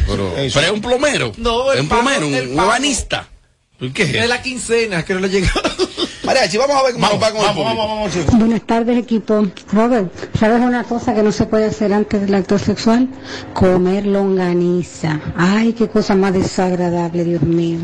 Pero, 0.07 0.33
pero 0.35 0.61
es 0.61 0.71
un 0.71 0.81
plomero. 0.81 1.33
No, 1.38 1.71
es 1.73 1.81
un 1.81 1.89
plomero, 1.89 2.27
un, 2.27 2.33
ebanista. 2.35 3.27
¿Por 3.77 3.91
qué? 3.93 4.03
Es 4.03 4.27
la 4.29 4.41
quincena 4.41 5.03
que 5.03 5.13
no 5.13 5.19
le 5.19 5.29
llega. 5.29 5.51
Mariachi, 6.29 6.59
vamos 6.59 6.77
a 6.77 6.83
ver 6.83 6.93
cómo 6.93 7.07
Vamos, 7.07 7.19
nos 7.19 7.27
va 7.27 7.31
con 7.31 7.41
el 7.41 7.48
vamos, 7.48 7.65
vamos, 7.65 7.88
vamos, 7.88 8.15
vamos. 8.15 8.39
Buenas 8.39 8.62
tardes, 8.62 9.00
equipo. 9.00 9.48
Robert, 9.74 10.13
¿sabes 10.39 10.62
una 10.62 10.83
cosa 10.83 11.15
que 11.15 11.24
no 11.24 11.31
se 11.31 11.48
puede 11.48 11.65
hacer 11.65 11.91
antes 11.91 12.21
del 12.21 12.36
acto 12.36 12.59
sexual? 12.59 13.07
Comer 13.55 14.05
longaniza. 14.05 15.19
Ay, 15.36 15.74
qué 15.74 15.89
cosa 15.89 16.13
más 16.13 16.33
desagradable, 16.33 17.24
Dios 17.24 17.41
mío. 17.41 17.79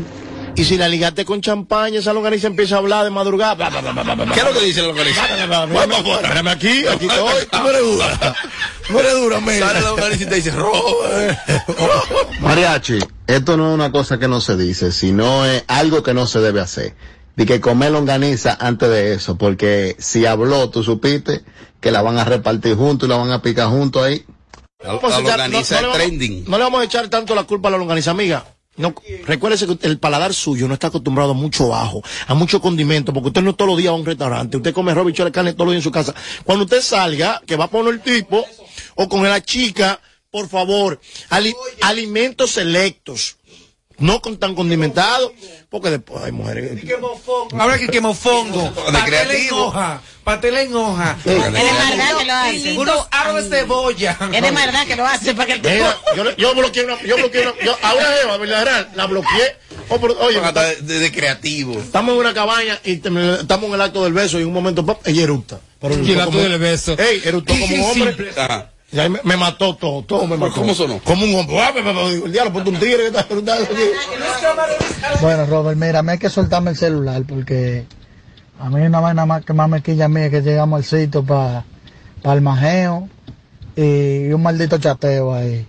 Y 0.54 0.62
si 0.64 0.76
la 0.76 0.88
ligaste 0.88 1.24
con 1.24 1.40
champaña, 1.40 1.98
esa 1.98 2.12
longaniza 2.12 2.46
empieza 2.46 2.76
a 2.76 2.78
hablar 2.78 3.02
de 3.02 3.10
madrugada. 3.10 3.54
Bla, 3.56 3.68
bla, 3.68 3.80
bla, 3.80 3.90
bla, 3.90 4.14
bla, 4.14 4.14
bla, 4.14 4.32
¿Qué 4.32 4.38
es 4.38 4.46
lo 4.46 4.52
que 4.52 4.64
dice 4.64 4.80
la 4.80 4.92
bla, 4.92 5.64
Espérame 5.64 6.48
aquí, 6.48 6.86
aquí 6.86 7.06
estoy. 7.06 7.46
Tú 7.50 7.68
eres 7.68 7.82
dura. 7.82 8.36
Tú 8.86 9.00
eres 9.00 9.12
dura, 9.12 9.40
mira. 9.40 9.66
Sale 9.66 9.80
la 9.80 9.88
localización 9.90 10.28
y 10.28 10.30
te 10.30 10.36
dice, 10.36 10.50
Robert. 10.52 11.38
Mariachi, 12.40 13.00
esto 13.26 13.56
no 13.56 13.70
es 13.70 13.74
una 13.74 13.90
cosa 13.90 14.18
que 14.18 14.28
no 14.28 14.40
se 14.40 14.56
dice, 14.56 14.92
sino 14.92 15.44
es 15.44 15.64
algo 15.66 16.04
que 16.04 16.14
no 16.14 16.28
se 16.28 16.38
debe 16.38 16.60
hacer. 16.60 16.94
De 17.36 17.44
que 17.46 17.60
comer 17.60 17.92
longaniza 17.92 18.56
antes 18.58 18.88
de 18.88 19.12
eso, 19.14 19.36
porque 19.36 19.94
si 19.98 20.24
habló, 20.26 20.70
tú 20.70 20.82
supiste 20.82 21.42
que 21.80 21.90
la 21.90 22.02
van 22.02 22.18
a 22.18 22.24
repartir 22.24 22.74
juntos 22.76 23.06
y 23.06 23.10
la 23.10 23.18
van 23.18 23.30
a 23.30 23.42
picar 23.42 23.68
juntos 23.68 24.02
ahí. 24.02 24.24
La, 24.82 24.94
Vamos 24.94 25.04
a 25.12 25.20
la 25.20 25.22
echar- 25.22 25.38
longaniza 25.38 25.80
no- 25.82 25.88
no 25.88 25.92
es 25.92 25.98
le 25.98 26.04
vamos- 26.04 26.18
trending. 26.18 26.44
No 26.50 26.58
le 26.58 26.64
vamos 26.64 26.80
a 26.80 26.84
echar 26.84 27.08
tanto 27.08 27.34
la 27.34 27.44
culpa 27.44 27.68
a 27.68 27.72
la 27.72 27.78
longaniza, 27.78 28.10
amiga. 28.10 28.44
No, 28.78 28.94
recuérdese 29.26 29.66
que 29.66 29.86
el 29.86 29.98
paladar 29.98 30.34
suyo 30.34 30.68
no 30.68 30.74
está 30.74 30.88
acostumbrado 30.88 31.30
a 31.30 31.34
mucho 31.34 31.74
ajo, 31.74 32.02
a 32.26 32.34
mucho 32.34 32.60
condimento, 32.60 33.12
porque 33.14 33.28
usted 33.28 33.40
no 33.42 33.54
todos 33.54 33.70
los 33.70 33.78
días 33.78 33.90
va 33.90 33.96
a 33.96 34.00
un 34.00 34.04
restaurante, 34.04 34.58
usted 34.58 34.74
come 34.74 34.92
arroz, 34.92 35.06
bichuela, 35.06 35.32
carne 35.32 35.54
todos 35.54 35.66
los 35.66 35.72
días 35.74 35.80
en 35.80 35.84
su 35.84 35.92
casa. 35.92 36.14
Cuando 36.44 36.64
usted 36.64 36.82
salga, 36.82 37.40
que 37.46 37.56
va 37.56 37.64
a 37.64 37.70
poner 37.70 37.94
el 37.94 38.00
tipo, 38.02 38.44
o 38.96 39.08
con 39.08 39.22
la 39.22 39.42
chica, 39.42 39.98
por 40.30 40.46
favor, 40.48 41.00
ali- 41.30 41.54
alimentos 41.80 42.50
selectos, 42.50 43.35
no 43.98 44.20
con 44.20 44.36
tan 44.38 44.54
condimentados, 44.54 45.32
porque 45.70 45.90
después 45.90 46.22
hay 46.24 46.32
mujeres 46.32 46.80
que... 46.80 46.96
Ahora 47.58 47.78
que 47.78 47.88
quemó 47.88 48.14
fongo. 48.14 48.62
De 48.62 48.70
Pastel 48.70 48.96
en 48.96 49.04
creativo. 49.04 49.66
hoja. 49.66 50.00
Pastel 50.24 50.56
en 50.56 50.74
hoja. 50.74 51.16
Es 51.24 51.34
de 51.34 51.50
maldad 51.50 52.18
que 52.18 52.24
lo 52.24 52.32
hace. 52.34 52.78
Unos 52.78 53.06
aros 53.10 53.48
de 53.50 53.58
cebolla. 53.58 54.18
Es 54.32 54.42
de 54.42 54.52
maldad 54.52 54.86
que 54.86 54.96
lo 54.96 55.06
hace 55.06 55.34
para 55.34 55.46
que 55.46 55.52
el 55.54 55.62
tipo. 55.62 55.74
Mira, 55.74 55.96
yo, 56.16 56.36
yo 56.36 56.54
bloqueé 56.54 56.84
una, 56.84 57.00
yo 57.02 57.16
bloqueé 57.16 57.42
una, 57.42 57.52
yo, 57.64 57.76
a 57.82 57.94
una 57.94 58.06
jeva, 58.20 58.36
¿verdad? 58.36 58.88
La 58.94 59.06
bloqueé. 59.06 59.56
Oh, 59.88 60.00
pero, 60.00 60.18
oye, 60.18 60.40
de, 60.40 60.76
de- 60.82 60.98
de 60.98 61.12
creativo. 61.12 61.74
Estamos 61.78 62.14
en 62.14 62.18
una 62.20 62.34
cabaña 62.34 62.78
y 62.84 62.96
te- 62.96 63.08
estamos 63.40 63.68
en 63.68 63.74
el 63.74 63.80
acto 63.80 64.02
del 64.02 64.12
beso 64.12 64.38
y 64.38 64.42
en 64.42 64.48
un 64.48 64.54
momento 64.54 64.84
pop, 64.84 65.00
ella 65.06 65.22
eructa. 65.22 65.60
Pero 65.80 65.94
Y 66.02 66.10
el 66.12 66.18
acto 66.20 66.32
como- 66.32 66.42
del 66.42 66.58
beso. 66.58 66.96
Ey, 66.98 67.22
eructó 67.24 67.54
como 67.58 67.74
un 67.76 67.82
hombre. 68.02 68.30
Ajá. 68.36 68.72
Y 68.96 68.98
ahí 69.00 69.10
me, 69.10 69.20
me 69.24 69.36
mató 69.36 69.76
todo, 69.76 70.02
todo 70.04 70.26
me 70.26 70.38
mató. 70.38 70.54
¿Cómo 70.54 70.72
sonó? 70.74 70.98
Como 71.04 71.26
un 71.26 71.34
hombre. 71.34 71.60
Ah, 71.60 71.70
El 71.76 72.32
diablo, 72.32 72.50
ponte 72.50 72.70
un 72.70 72.78
tigre 72.78 73.10
que 73.10 73.18
está. 73.18 73.26
Bueno, 75.20 75.44
Robert, 75.44 75.78
mira, 75.78 76.02
me 76.02 76.12
hay 76.12 76.18
que 76.18 76.30
soltarme 76.30 76.70
el 76.70 76.78
celular 76.78 77.22
porque 77.28 77.84
a 78.58 78.70
mí 78.70 78.80
una 78.80 79.00
vaina 79.00 79.26
más 79.26 79.44
que 79.44 79.52
más 79.52 79.68
me 79.68 79.82
quilla 79.82 80.06
a 80.06 80.08
mí 80.08 80.22
es 80.22 80.30
que 80.30 80.40
llegamos 80.40 80.78
al 80.78 80.84
sitio 80.84 81.22
para 81.22 81.64
el 82.24 82.40
majeo 82.40 83.10
y 83.76 84.32
un 84.32 84.42
maldito 84.42 84.78
chateo 84.78 85.34
ahí. 85.34 85.66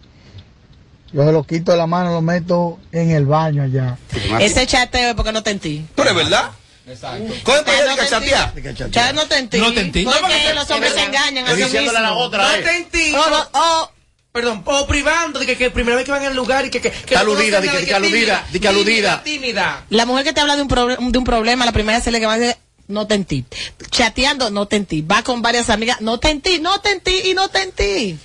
Yo 1.11 1.25
se 1.25 1.31
lo 1.33 1.43
quito 1.43 1.73
de 1.73 1.77
la 1.77 1.87
mano, 1.87 2.13
lo 2.13 2.21
meto 2.21 2.79
en 2.93 3.11
el 3.11 3.25
baño 3.25 3.63
allá. 3.63 3.97
Ese 4.39 4.65
chateo 4.65 5.09
es 5.09 5.15
porque 5.15 5.33
no 5.33 5.43
te 5.43 5.51
entí. 5.51 5.85
¿Tú 5.95 6.01
eres 6.01 6.15
verdad? 6.15 6.51
Exacto. 6.87 7.33
¿Cómo 7.43 7.57
te 7.63 7.71
no 7.71 7.77
dedicas 7.83 8.13
a 8.13 8.19
te 8.19 8.29
chatear? 8.31 8.91
Ya 8.91 9.13
no 9.13 9.25
te 9.27 9.37
entí. 9.37 9.57
No 9.57 9.73
te 9.73 9.81
entí. 9.81 10.03
Porque 10.03 10.21
No, 10.21 10.27
porque- 10.27 10.53
los 10.53 10.69
hombres 10.71 10.93
se 10.93 11.03
engañan 11.03 11.45
a 11.47 11.53
sí 11.55 11.61
la 11.61 11.67
mismos. 11.67 11.93
otra, 12.15 12.43
No 12.43 12.63
te 12.63 12.77
entiendo. 12.77 13.19
Oh, 13.25 13.29
no, 13.29 13.49
oh, 13.53 13.91
Perdón, 14.31 14.61
o 14.65 14.85
privando, 14.85 15.39
de 15.39 15.47
que, 15.47 15.57
que 15.57 15.71
primera 15.71 15.95
vez 15.95 16.05
que 16.05 16.11
van 16.11 16.23
al 16.23 16.35
lugar 16.35 16.63
y 16.63 16.69
que... 16.69 16.79
que, 16.79 16.91
que 16.91 17.15
aludida, 17.17 17.59
di 17.59 17.67
que- 17.69 17.73
nada, 17.73 17.79
di 17.79 17.85
que 17.87 17.95
aludida, 17.95 18.45
di 18.51 18.59
que 18.59 18.67
aludida. 18.67 19.23
Tímida, 19.23 19.47
tímida. 19.47 19.85
La 19.89 20.05
mujer 20.05 20.23
que 20.25 20.33
te 20.33 20.41
habla 20.41 20.55
de 20.55 20.61
un, 20.61 21.11
de 21.11 21.17
un 21.17 21.23
problema, 21.23 21.65
la 21.65 21.71
primera 21.71 21.99
se 22.01 22.11
le 22.11 22.19
que 22.19 22.27
va 22.27 22.33
a 22.33 22.37
decir, 22.37 22.55
no 22.87 23.05
te 23.07 23.15
entí. 23.15 23.45
Chateando, 23.91 24.49
no 24.49 24.67
te 24.67 24.75
entí. 24.77 25.01
Va 25.01 25.23
con 25.23 25.41
varias 25.41 25.69
amigas, 25.69 26.01
no 26.01 26.19
te 26.19 26.29
entí, 26.29 26.59
no 26.59 26.79
te 26.81 26.91
entí 26.91 27.21
y 27.25 27.33
no 27.33 27.49
te. 27.49 27.61
Amigo, 27.61 28.17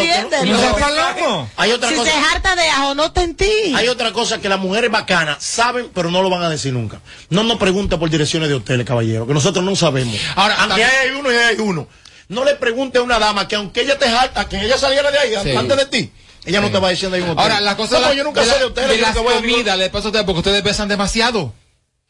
Entiéndelo. 0.00 1.48
Hay 1.56 1.72
otra 1.72 1.88
Si 1.90 1.94
cosa. 1.96 2.10
se 2.10 2.16
harta 2.16 2.56
de 2.56 2.68
ajo, 2.68 2.94
no 2.94 3.12
te 3.12 3.22
entí. 3.22 3.74
Hay 3.74 3.88
otra 3.88 4.12
cosa 4.12 4.40
que 4.40 4.48
las 4.48 4.58
mujeres 4.58 4.90
bacanas 4.90 5.42
saben, 5.44 5.90
pero 5.94 6.10
no 6.10 6.22
lo 6.22 6.30
van 6.30 6.42
a 6.42 6.50
decir 6.50 6.72
nunca. 6.72 7.00
No 7.30 7.42
nos 7.42 7.58
pregunta 7.58 7.98
por 7.98 8.10
direcciones 8.10 8.48
de 8.48 8.54
hoteles, 8.54 8.86
caballero, 8.86 9.26
que 9.26 9.34
nosotros 9.34 9.64
no 9.64 9.74
sabemos. 9.76 10.16
Ahora, 10.34 10.54
aunque 10.56 10.82
también- 10.82 10.90
hay 11.02 11.10
uno 11.18 11.32
y 11.32 11.36
hay 11.36 11.56
uno. 11.58 11.88
No 12.28 12.44
le 12.44 12.56
pregunte 12.56 12.98
a 12.98 13.02
una 13.02 13.18
dama 13.18 13.46
que 13.46 13.54
aunque 13.56 13.82
ella 13.82 13.98
te 13.98 14.08
jalta, 14.08 14.48
que 14.48 14.56
ella 14.64 14.76
saliera 14.78 15.10
de 15.10 15.18
ahí 15.18 15.34
Sí. 15.42 15.56
antes 15.56 15.76
de 15.76 15.86
ti, 15.86 16.12
ella 16.44 16.60
no 16.60 16.70
te 16.70 16.78
va 16.78 16.90
diciendo 16.90 17.16
hay 17.16 17.22
un 17.22 17.30
hotel. 17.30 17.42
Ahora, 17.42 17.60
la 17.60 17.76
cosa 17.76 18.00
No, 18.00 18.08
de, 18.08 18.16
yo 18.16 18.24
nunca 18.24 18.40
de 18.40 18.46
soy 18.48 18.54
de 18.56 18.60
la- 18.60 18.66
hoteles, 18.66 18.90
de 18.90 18.96
yo 18.96 19.02
las 19.02 19.14
nunca 19.14 19.22
voy 19.22 19.34
a- 19.34 19.36
comidas 19.40 19.78
le 19.78 19.90
pasa 19.90 20.06
a 20.06 20.08
ustedes 20.08 20.24
porque 20.24 20.38
ustedes 20.38 20.62
besan 20.64 20.88
demasiado. 20.88 21.52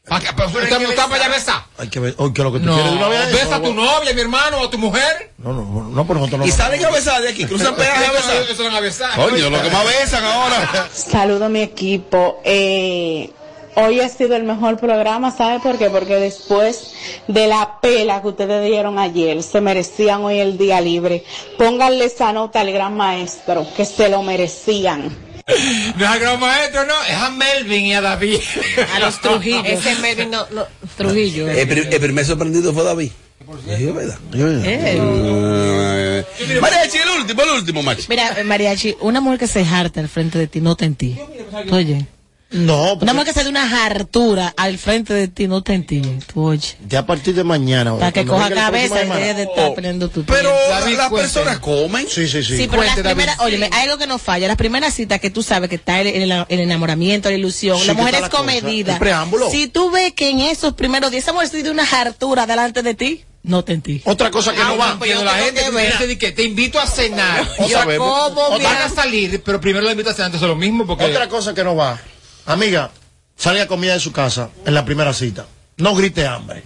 ¿Para 0.07 0.21
qué? 0.21 0.27
Pero 0.35 0.47
¿Usted 0.47 0.79
no 0.79 0.89
está 0.89 1.07
para 1.07 1.25
allá 1.25 1.35
besar? 1.35 1.63
Hay 1.77 1.89
que 1.89 1.99
ver, 1.99 2.15
oye, 2.17 2.33
¿qué 2.33 2.41
es 2.41 2.45
lo 2.45 2.53
que 2.53 2.59
tú 2.59 2.65
No, 2.65 2.73
quieres 2.75 2.91
de 2.91 2.97
una 2.97 3.07
vez? 3.09 3.31
besa 3.33 3.55
a 3.57 3.61
tu 3.61 3.73
novia, 3.73 4.13
mi 4.13 4.21
hermano, 4.21 4.63
a 4.63 4.69
tu 4.69 4.77
mujer. 4.77 5.33
No, 5.37 5.51
no, 5.53 5.63
no, 5.63 5.83
no, 5.89 6.07
pero 6.07 6.19
nosotros 6.19 6.39
no. 6.41 6.45
Y 6.47 6.51
salen 6.51 6.83
a 6.85 6.89
besar 6.91 7.21
de 7.21 7.29
aquí, 7.29 7.45
cruzan 7.45 7.75
pegaje 7.75 8.05
a 8.05 8.11
besar. 8.11 8.35
Eso 8.49 8.63
van 8.63 8.75
a 8.75 8.79
besar. 8.79 9.11
Coño, 9.15 9.49
lo 9.49 9.61
que 9.61 9.69
más 9.69 9.85
besan 9.85 10.23
ahora. 10.23 10.89
Saludo 10.93 11.45
a 11.45 11.49
mi 11.49 11.61
equipo. 11.61 12.39
Eh, 12.45 13.31
hoy 13.75 13.99
ha 13.99 14.07
sido 14.09 14.35
el 14.37 14.43
mejor 14.43 14.77
programa, 14.77 15.29
¿sabe 15.35 15.59
por 15.59 15.77
qué? 15.77 15.89
Porque 15.89 16.15
después 16.15 16.93
de 17.27 17.47
la 17.47 17.79
pela 17.81 18.21
que 18.21 18.29
ustedes 18.29 18.65
dieron 18.65 18.97
ayer, 18.99 19.43
se 19.43 19.59
merecían 19.61 20.23
hoy 20.23 20.39
el 20.39 20.57
día 20.57 20.79
libre. 20.79 21.25
Pónganle 21.57 22.05
esa 22.05 22.31
nota 22.31 22.61
al 22.61 22.71
gran 22.71 22.95
maestro, 22.95 23.67
que 23.75 23.83
se 23.83 24.07
lo 24.09 24.23
merecían. 24.23 25.26
No 25.97 26.03
es 26.05 26.11
al 26.11 26.19
gran 26.19 26.39
maestro, 26.39 26.85
no, 26.85 26.93
es 27.07 27.13
a 27.15 27.29
Melvin 27.31 27.85
y 27.85 27.93
a 27.93 28.01
David. 28.01 28.39
A 28.93 28.99
los 28.99 29.19
Trujillo. 29.21 29.63
Ese 29.63 29.95
Melvin 29.95 30.29
no, 30.31 30.45
no, 30.51 30.65
Trujillo. 30.97 31.47
El, 31.49 31.67
pri- 31.67 31.87
el 31.89 31.99
primer 32.01 32.25
sorprendido 32.25 32.73
fue 32.73 32.83
David. 32.83 33.11
Es 33.69 33.93
verdad. 33.95 34.17
Eh. 34.33 36.25
Eh, 36.39 36.59
Mariachi, 36.59 36.97
el 36.97 37.21
último, 37.21 37.43
el 37.43 37.49
último, 37.51 37.81
macho. 37.81 38.03
Mira, 38.09 38.35
eh, 38.37 38.43
Mariachi, 38.43 38.97
una 38.99 39.21
mujer 39.21 39.39
que 39.39 39.47
se 39.47 39.61
harta 39.63 40.01
al 40.01 40.09
frente 40.09 40.37
de 40.37 40.47
ti, 40.47 40.59
no 40.59 40.75
te 40.75 40.83
entí. 40.85 41.17
Oye. 41.71 42.05
No, 42.49 42.93
Una 42.93 43.11
mujer 43.13 43.27
que 43.27 43.33
se 43.33 43.43
dé 43.43 43.49
una 43.49 43.85
hartura 43.85 44.53
al 44.55 44.77
frente 44.77 45.13
de 45.13 45.27
ti, 45.27 45.47
no 45.49 45.63
te. 45.63 45.77
Tú 45.79 46.43
oye. 46.45 46.77
ya 46.87 46.99
a 46.99 47.05
partir 47.05 47.35
de 47.35 47.43
mañana. 47.43 47.93
Para 47.97 48.13
que 48.13 48.25
coja 48.25 48.49
cabeza 48.49 49.03
y 49.03 49.09
deje 49.09 49.33
de 49.33 49.43
estar 49.43 49.73
peleando 49.75 50.09
tu 50.09 50.23
Pero 50.23 50.51
las 50.95 51.11
personas 51.11 51.59
comen. 51.59 52.07
Sí, 52.09 52.27
sí, 52.27 52.41
sí. 52.43 52.55
Sí, 52.57 52.67
pero 52.69 52.83
las 52.83 52.97
primeras, 52.97 53.39
oye, 53.39 53.69
hay 53.71 53.83
algo 53.83 53.97
que 53.97 54.07
no 54.07 54.17
falla. 54.17 54.47
Las 54.47 54.55
primeras 54.55 54.93
citas 54.93 55.19
que 55.19 55.29
tú 55.29 55.43
sabes 55.43 55.69
que 55.69 55.75
está 55.75 55.99
el, 55.99 56.07
el- 56.07 56.45
el 56.47 56.59
enamoramiento, 56.61 57.29
la 57.29 57.35
ilusión, 57.35 57.79
Sí, 57.79 57.87
la 57.87 57.93
mujer 57.95 58.15
es 58.15 58.29
comedida. 58.29 58.93
el 58.93 58.99
preámbulo. 58.99 59.49
Si 59.51 59.67
tú 59.67 59.91
ves 59.91 60.13
que 60.13 60.29
en 60.29 60.39
esos 60.39 60.73
primeros 60.73 61.11
días 61.11 61.23
esa 61.23 61.33
mujer 61.33 61.49
se 61.49 61.61
dio 61.61 61.71
una 61.71 61.83
hartura 61.83 62.45
delante 62.45 62.81
de 62.81 62.93
ti, 62.93 63.25
no 63.43 63.63
te 63.65 63.73
entí. 63.73 64.01
Otra 64.05 64.31
cosa 64.31 64.53
que 64.53 64.61
Ah, 64.61 64.69
no 64.69 64.77
va. 64.77 64.97
pero 64.99 65.21
la 65.23 65.33
gente 65.35 65.63
que 66.07 66.17
que 66.17 66.31
te 66.31 66.43
invito 66.43 66.79
a 66.79 66.87
cenar. 66.87 67.45
O 67.59 67.67
Yo, 67.67 67.77
sabemos. 67.77 68.07
¿cómo 68.07 68.41
Otra- 68.41 68.63
van 68.69 68.81
a 68.83 68.89
salir? 68.89 69.41
Pero 69.43 69.59
primero 69.61 69.83
la 69.85 69.91
invito 69.91 70.09
a 70.09 70.13
cenar, 70.13 70.27
entonces 70.27 70.45
es 70.45 70.49
lo 70.49 70.55
mismo 70.55 70.85
porque... 70.87 71.05
Otra 71.05 71.27
cosa 71.27 71.53
que 71.53 71.63
no 71.63 71.75
va. 71.75 71.99
Amiga, 72.47 72.89
salga 73.37 73.63
a 73.63 73.67
comida 73.67 73.93
de 73.93 73.99
su 73.99 74.11
casa 74.11 74.49
en 74.65 74.73
la 74.73 74.83
primera 74.85 75.13
cita. 75.13 75.45
No 75.77 75.93
grite 75.95 76.25
hambre. 76.25 76.63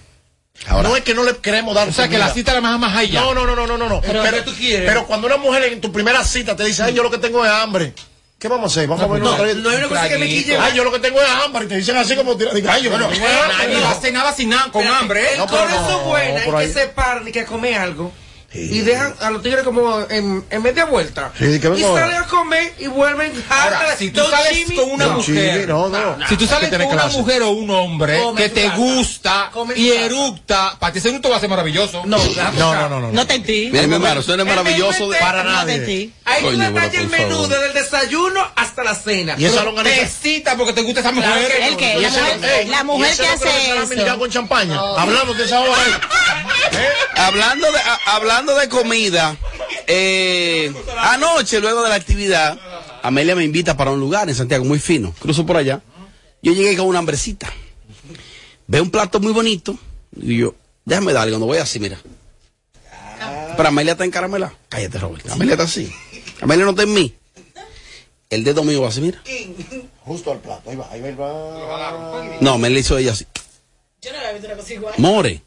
Ahora. 0.68 0.88
no 0.88 0.96
es 0.96 1.02
que 1.02 1.12
no 1.14 1.24
le 1.24 1.36
queremos 1.38 1.74
dar 1.74 1.88
O 1.88 1.92
sea, 1.92 2.08
que 2.08 2.18
la 2.18 2.32
cita 2.32 2.54
la 2.54 2.60
más 2.60 2.78
más 2.78 2.96
allá. 2.96 3.20
No, 3.20 3.34
no, 3.34 3.44
no, 3.44 3.56
no, 3.56 3.66
no, 3.66 3.76
no. 3.76 3.88
no. 3.88 4.00
Pero, 4.00 4.22
pero, 4.22 4.36
¿qué 4.38 4.42
tú 4.42 4.54
quieres? 4.56 4.88
pero 4.88 5.06
cuando 5.06 5.26
una 5.26 5.36
mujer 5.36 5.64
en 5.64 5.80
tu 5.80 5.90
primera 5.92 6.22
cita 6.24 6.54
te 6.54 6.64
dice, 6.64 6.82
ay, 6.84 6.94
yo 6.94 7.02
lo 7.02 7.10
que 7.10 7.18
tengo 7.18 7.44
es 7.44 7.50
hambre. 7.50 7.92
¿Qué 8.38 8.48
vamos 8.48 8.72
a 8.76 8.80
hacer? 8.80 8.88
Vamos 8.88 9.04
a 9.04 9.08
ver 9.08 9.22
No, 9.22 9.30
otra 9.32 9.44
vez. 9.44 9.56
no 9.56 9.70
hay 9.70 9.76
una 9.76 9.88
cosa 9.88 10.08
que 10.08 10.18
me 10.18 10.26
quille. 10.28 10.56
Ay, 10.56 10.74
yo 10.76 10.84
lo 10.84 10.92
que 10.92 10.98
tengo 10.98 11.20
es 11.20 11.28
hambre. 11.28 11.64
Y 11.64 11.68
te 11.68 11.76
dicen 11.76 11.96
así 11.96 12.14
como, 12.16 12.36
tira- 12.36 12.52
diga, 12.52 12.74
ay, 12.74 12.82
yo 12.84 12.90
es 12.94 13.00
hambre. 13.00 13.18
Nadie 13.18 13.80
va 13.80 13.90
a 13.90 13.94
cenar 14.00 14.26
así 14.26 14.46
nada 14.46 14.70
con 14.72 14.86
hambre, 14.86 15.20
¿eh? 15.22 15.32
El 15.32 15.38
No, 15.38 15.46
pero 15.46 15.62
corazón 15.62 15.90
no, 15.90 16.00
buena 16.04 16.40
ahí. 16.58 16.66
que 16.66 16.72
se 16.72 16.86
paran 16.88 17.26
y 17.28 17.32
que 17.32 17.44
comer 17.44 17.74
algo. 17.76 18.12
Y 18.54 18.80
dejan 18.80 19.14
a 19.20 19.30
los 19.30 19.42
tigres 19.42 19.64
como 19.64 20.00
en, 20.10 20.44
en 20.50 20.62
media 20.62 20.84
vuelta. 20.84 21.32
Sí, 21.38 21.58
y 21.62 21.82
ahora. 21.82 22.02
salen 22.02 22.16
a 22.22 22.26
comer 22.26 22.74
y 22.78 22.86
vuelven 22.86 23.32
Ahora, 23.48 23.78
hartas, 23.80 23.98
si 23.98 24.10
tú 24.10 24.20
sales 24.28 24.52
chimis. 24.52 24.78
con 24.78 24.90
una 24.90 25.06
No, 25.06 25.12
mujer, 25.14 25.60
sí, 25.62 25.66
no, 25.66 25.88
no. 25.88 26.28
si 26.28 26.36
tú 26.36 26.46
sales 26.46 26.68
con 26.70 26.82
una 26.82 26.90
clase. 27.02 27.16
mujer 27.18 27.42
o 27.42 27.50
un 27.50 27.70
hombre 27.70 28.20
Come 28.22 28.42
que 28.42 28.48
te 28.50 28.64
casa. 28.64 28.76
gusta 28.76 29.50
Come 29.52 29.74
y 29.76 29.88
casa. 29.90 30.00
eructa, 30.04 30.76
para 30.78 30.92
ti 30.92 30.98
ese 30.98 31.08
eructo 31.08 31.30
va 31.30 31.36
a 31.38 31.40
ser 31.40 31.48
maravilloso. 31.48 32.02
No, 32.04 32.18
No, 32.58 32.74
no, 32.74 32.88
no, 32.88 33.00
no. 33.00 33.12
No 33.12 33.26
te 33.26 33.34
entí. 33.36 33.70
Mira, 33.72 33.86
mi 33.86 33.94
hermano, 33.94 34.20
suena 34.22 34.44
maravilloso. 34.44 35.08
de- 35.08 35.18
Para 35.18 35.44
No 35.44 35.50
nadie. 35.52 36.10
Ahí 36.24 36.42
tú 36.42 36.50
detalles 36.58 37.00
el 37.00 37.08
menú 37.08 37.46
desde 37.48 37.66
el 37.68 37.72
desayuno 37.72 38.46
hasta 38.54 38.84
la 38.84 38.94
cena. 38.94 39.34
Y 39.38 39.46
esa. 39.46 39.64
Te 39.82 40.06
cita 40.08 40.56
porque 40.56 40.72
te 40.74 40.82
gusta 40.82 41.00
esa 41.00 41.12
mujer. 41.12 41.50
¿El 41.62 41.76
qué? 41.76 41.98
La 42.68 42.84
mujer, 42.84 43.16
que 43.16 43.22
no 43.26 43.32
hace 43.32 44.04
eso. 44.06 44.18
con 44.18 44.30
champaña. 44.30 44.78
Hablando 44.98 45.32
de 45.34 45.44
esa 45.44 45.60
hora 45.60 45.72
ahí. 45.82 45.92
Hablando 47.16 47.70
de, 47.70 47.78
a- 47.78 48.00
hablando 48.42 48.60
de 48.60 48.68
comida, 48.68 49.36
eh, 49.86 50.72
anoche, 50.98 51.60
luego 51.60 51.82
de 51.82 51.88
la 51.88 51.94
actividad, 51.94 52.58
Amelia 53.02 53.36
me 53.36 53.44
invita 53.44 53.76
para 53.76 53.92
un 53.92 54.00
lugar 54.00 54.28
en 54.28 54.34
Santiago 54.34 54.64
muy 54.64 54.80
fino. 54.80 55.14
Cruzo 55.20 55.46
por 55.46 55.56
allá. 55.56 55.80
Yo 56.42 56.52
llegué 56.52 56.76
con 56.76 56.86
una 56.86 56.98
hambrecita. 56.98 57.52
Veo 58.66 58.82
un 58.82 58.90
plato 58.90 59.20
muy 59.20 59.32
bonito. 59.32 59.78
Y 60.16 60.38
yo, 60.38 60.54
déjame 60.84 61.12
darle 61.12 61.30
cuando 61.30 61.46
voy 61.46 61.58
así, 61.58 61.78
mira. 61.78 61.98
Pero 63.56 63.68
Amelia 63.68 63.92
está 63.92 64.04
en 64.04 64.10
caramela. 64.10 64.52
Cállate, 64.68 64.98
Robert. 64.98 65.28
Amelia 65.30 65.52
está 65.52 65.64
así. 65.64 65.92
Amelia 66.40 66.64
no 66.64 66.72
está 66.72 66.82
en 66.82 66.94
mí. 66.94 67.14
El 68.28 68.42
dedo 68.42 68.64
mío 68.64 68.82
va 68.82 68.88
así, 68.88 69.00
mira. 69.00 69.22
Justo 70.00 70.32
al 70.32 70.38
plato. 70.40 70.68
Ahí 70.68 70.76
va, 70.76 70.88
ahí 70.90 71.00
va, 71.00 71.08
ahí 71.08 71.14
va. 71.14 72.38
No, 72.40 72.58
me 72.58 72.70
le 72.70 72.80
hizo 72.80 72.98
ella 72.98 73.12
así. 73.12 73.24
Yo 74.00 74.10
no 74.10 74.18
había 74.18 74.32
visto 74.32 74.48
una 74.48 74.56
cosa 74.56 74.72
igual. 74.72 74.94
More. 74.98 75.42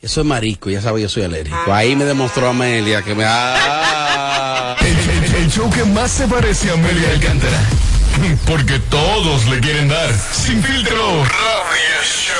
Eso 0.00 0.20
es 0.20 0.26
marisco, 0.26 0.68
ya 0.70 0.80
sabe, 0.82 1.00
yo 1.00 1.08
soy 1.08 1.22
alérgico. 1.24 1.72
Ahí 1.72 1.96
me 1.96 2.04
demostró 2.04 2.48
Amelia 2.48 3.02
que 3.02 3.14
me. 3.14 3.24
Ah. 3.26 4.76
El, 4.86 5.24
el- 5.24 5.34
el 5.42 5.50
show 5.50 5.68
que 5.70 5.84
más 5.84 6.10
se 6.10 6.28
parece 6.28 6.70
a 6.70 6.74
Amelia 6.74 7.10
Alcántara. 7.10 7.58
Porque 8.46 8.78
todos 8.90 9.46
le 9.46 9.58
quieren 9.60 9.88
dar. 9.88 10.10
Sin 10.32 10.62
filtro. 10.62 11.24
Radio 11.24 12.02
Show. 12.04 12.36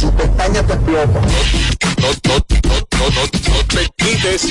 Tu 0.00 0.16
pestaña 0.16 0.62
te 0.66 0.72
explota. 0.72 1.20
No, 2.00 2.08
no, 2.08 2.38
no, 2.38 2.38
no, 2.64 3.10
no, 3.10 3.22
no 3.54 3.64
te 3.66 3.88
quites. 3.96 4.46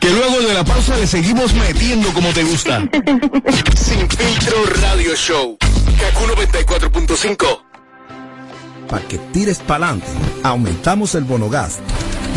Que 0.00 0.10
luego 0.10 0.40
de 0.46 0.52
la 0.54 0.64
pausa 0.64 0.96
le 0.96 1.06
seguimos 1.06 1.54
metiendo 1.54 2.12
como 2.12 2.28
te 2.30 2.42
gusta. 2.44 2.80
Sin 3.76 4.08
filtro 4.10 4.56
Radio 4.82 5.14
Show. 5.16 5.56
Kaku 5.98 6.26
94.5. 6.26 7.63
Para 8.94 9.08
que 9.08 9.18
tires 9.18 9.58
para 9.58 9.88
adelante, 9.88 10.06
aumentamos 10.44 11.16
el 11.16 11.24
bono 11.24 11.50
gas 11.50 11.80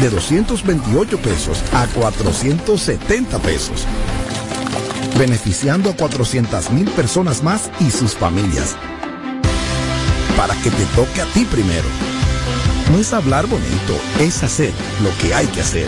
de 0.02 0.10
228 0.10 1.22
pesos 1.22 1.62
a 1.72 1.86
470 1.86 3.38
pesos, 3.38 3.86
beneficiando 5.20 5.91
a 5.91 5.96
400 5.96 6.72
mil 6.72 6.89
personas 6.89 7.43
más 7.43 7.70
y 7.80 7.91
sus 7.91 8.15
familias. 8.15 8.76
Para 10.36 10.56
que 10.56 10.72
te 10.72 10.84
toque 10.96 11.22
a 11.22 11.26
ti 11.26 11.46
primero. 11.46 11.88
No 12.91 12.98
es 12.98 13.13
hablar 13.13 13.46
bonito, 13.46 13.93
es 14.20 14.41
hacer 14.41 14.74
lo 15.04 15.15
que 15.22 15.36
hay 15.36 15.46
que 15.46 15.62
hacer. 15.62 15.88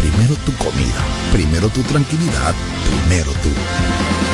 Primero 0.00 0.36
tu 0.46 0.52
comida, 0.56 1.04
primero 1.32 1.68
tu 1.68 1.82
tranquilidad, 1.82 2.54
primero 3.06 3.30
tú. 3.42 4.33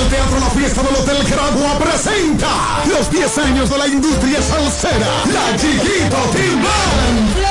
El 0.00 0.08
Teatro 0.08 0.40
La 0.40 0.50
Fiesta 0.50 0.82
del 0.82 0.94
Hotel 0.94 1.24
Caragua 1.28 1.78
presenta 1.78 2.82
los 2.86 3.10
10 3.10 3.38
años 3.38 3.70
de 3.70 3.78
la 3.78 3.86
industria 3.86 4.42
salsera, 4.42 5.24
la 5.32 5.56
Chiquito 5.56 6.16
Timban. 6.32 7.45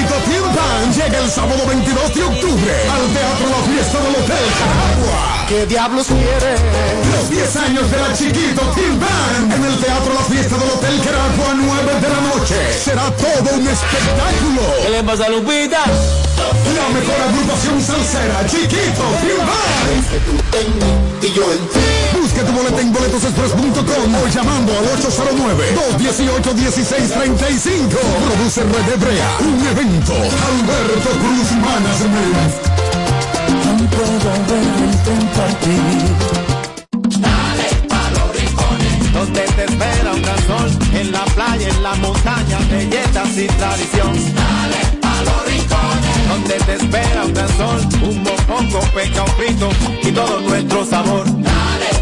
Chiquito 0.00 0.16
Timban 0.24 0.92
llega 0.94 1.18
el 1.18 1.30
sábado 1.30 1.66
22 1.66 2.14
de 2.14 2.22
octubre 2.22 2.74
al 2.90 3.06
Teatro 3.12 3.48
La 3.50 3.62
Fiesta 3.68 4.00
del 4.00 4.14
Hotel 4.14 4.46
Caragua. 4.58 5.46
¿Qué 5.46 5.66
diablos 5.66 6.06
quiere? 6.06 6.56
Los 7.12 7.28
10 7.28 7.56
años 7.56 7.90
de 7.90 7.96
la 7.98 8.14
Chiquito 8.14 8.62
Timban 8.74 9.52
en 9.52 9.62
el 9.62 9.76
Teatro 9.78 10.14
La 10.14 10.22
Fiesta 10.22 10.56
del 10.56 10.70
Hotel 10.70 11.00
Caragua 11.04 11.50
a 11.50 11.54
9 11.54 12.00
de 12.00 12.08
la 12.08 12.20
noche. 12.34 12.56
Será 12.82 13.10
todo 13.10 13.56
un 13.58 13.68
espectáculo. 13.68 14.62
¿Qué 14.82 14.88
le 14.88 15.04
pasa 15.04 15.26
a 15.26 15.28
Lupita? 15.28 15.84
La 15.84 16.88
mejor 16.98 17.20
agrupación 17.28 17.82
salsera, 17.82 18.46
Chiquito 18.46 19.04
Timban. 19.20 20.00
Y 21.20 21.32
yo 21.34 21.52
en 21.52 21.68
ti. 21.68 21.99
Busca 22.40 22.52
tu 22.52 22.56
boleta 22.56 22.80
en 22.80 22.92
boletosexpress.com 22.92 24.14
o 24.14 24.26
llamando 24.28 24.72
al 24.72 24.84
809-218-1635. 25.02 27.98
Produce 28.24 28.62
Red 28.62 28.88
Hebrea. 28.94 29.28
Un 29.40 29.66
evento. 29.66 30.14
Alberto 30.14 31.10
Cruz 31.20 31.52
Management. 31.52 32.52
No 33.66 33.74
puedo 33.90 34.30
partir. 35.36 35.82
Dale 37.20 37.68
pa' 37.88 38.08
los 38.10 38.28
rincones, 38.34 39.12
donde 39.12 39.42
te 39.42 39.64
espera 39.64 40.12
un 40.14 40.22
gran 40.22 40.46
sol, 40.46 40.70
en 40.94 41.12
la 41.12 41.24
playa, 41.24 41.68
en 41.68 41.82
la 41.82 41.94
montaña, 41.96 42.58
belletas 42.70 43.36
y 43.36 43.46
tradición. 43.48 44.14
Dale 44.34 44.78
pa' 45.02 45.22
los 45.24 45.44
rincones, 45.46 46.28
donde 46.28 46.54
te 46.54 46.72
espera 46.74 47.24
un 47.24 47.34
gran 47.34 47.48
sol, 47.58 47.80
un 48.02 48.22
mopongo, 48.22 48.80
peca, 48.94 49.24
un 49.24 49.32
frito 49.32 49.68
y 50.02 50.10
todo 50.12 50.40
nuestro 50.40 50.86
sabor. 50.86 51.24
Dale 51.26 51.99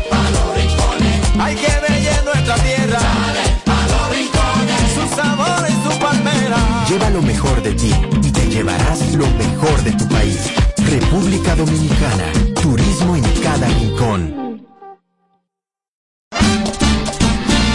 hay 1.40 1.55
que 1.55 1.72
bella 1.88 2.22
nuestra 2.22 2.55
tierra. 2.57 2.98
Dale 2.98 3.44
pa' 3.64 3.87
los 3.92 4.11
rincones, 4.11 4.92
su 4.94 5.16
sabor 5.16 5.66
y 5.68 5.72
su 5.85 5.98
palmera. 5.98 6.59
Lleva 6.88 7.11
lo 7.11 7.22
mejor 7.22 7.62
de 7.62 7.72
ti 7.74 7.92
y 8.22 8.31
te 8.31 8.48
llevarás 8.48 9.01
lo 9.14 9.27
mejor 9.42 9.83
de 9.83 9.92
tu 9.92 10.09
país. 10.09 10.38
República 10.79 11.55
Dominicana. 11.55 12.33
Turismo 12.62 13.16
en 13.16 13.22
cada 13.42 13.68
rincón. 13.68 14.20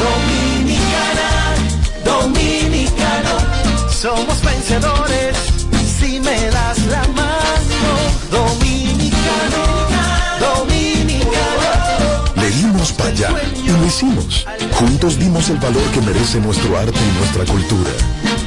Dominicana, 0.03 1.29
dominicano, 2.03 3.33
somos 3.89 4.41
vencedores 4.43 5.22
Juntos 13.99 15.19
dimos 15.19 15.49
el 15.49 15.57
valor 15.57 15.83
que 15.93 16.01
merece 16.01 16.39
nuestro 16.39 16.75
arte 16.79 16.97
y 16.97 17.19
nuestra 17.19 17.45
cultura 17.45 17.91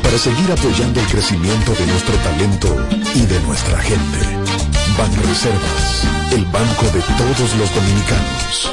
para 0.02 0.18
seguir 0.18 0.50
apoyando 0.50 0.98
el 0.98 1.06
crecimiento 1.06 1.72
de 1.72 1.86
nuestro 1.86 2.14
talento 2.16 2.76
y 3.14 3.26
de 3.26 3.40
nuestra 3.42 3.78
gente. 3.78 4.18
Banreservas, 4.98 6.04
el 6.32 6.44
banco 6.46 6.86
de 6.86 7.00
todos 7.00 7.54
los 7.58 7.74
dominicanos. 7.74 8.72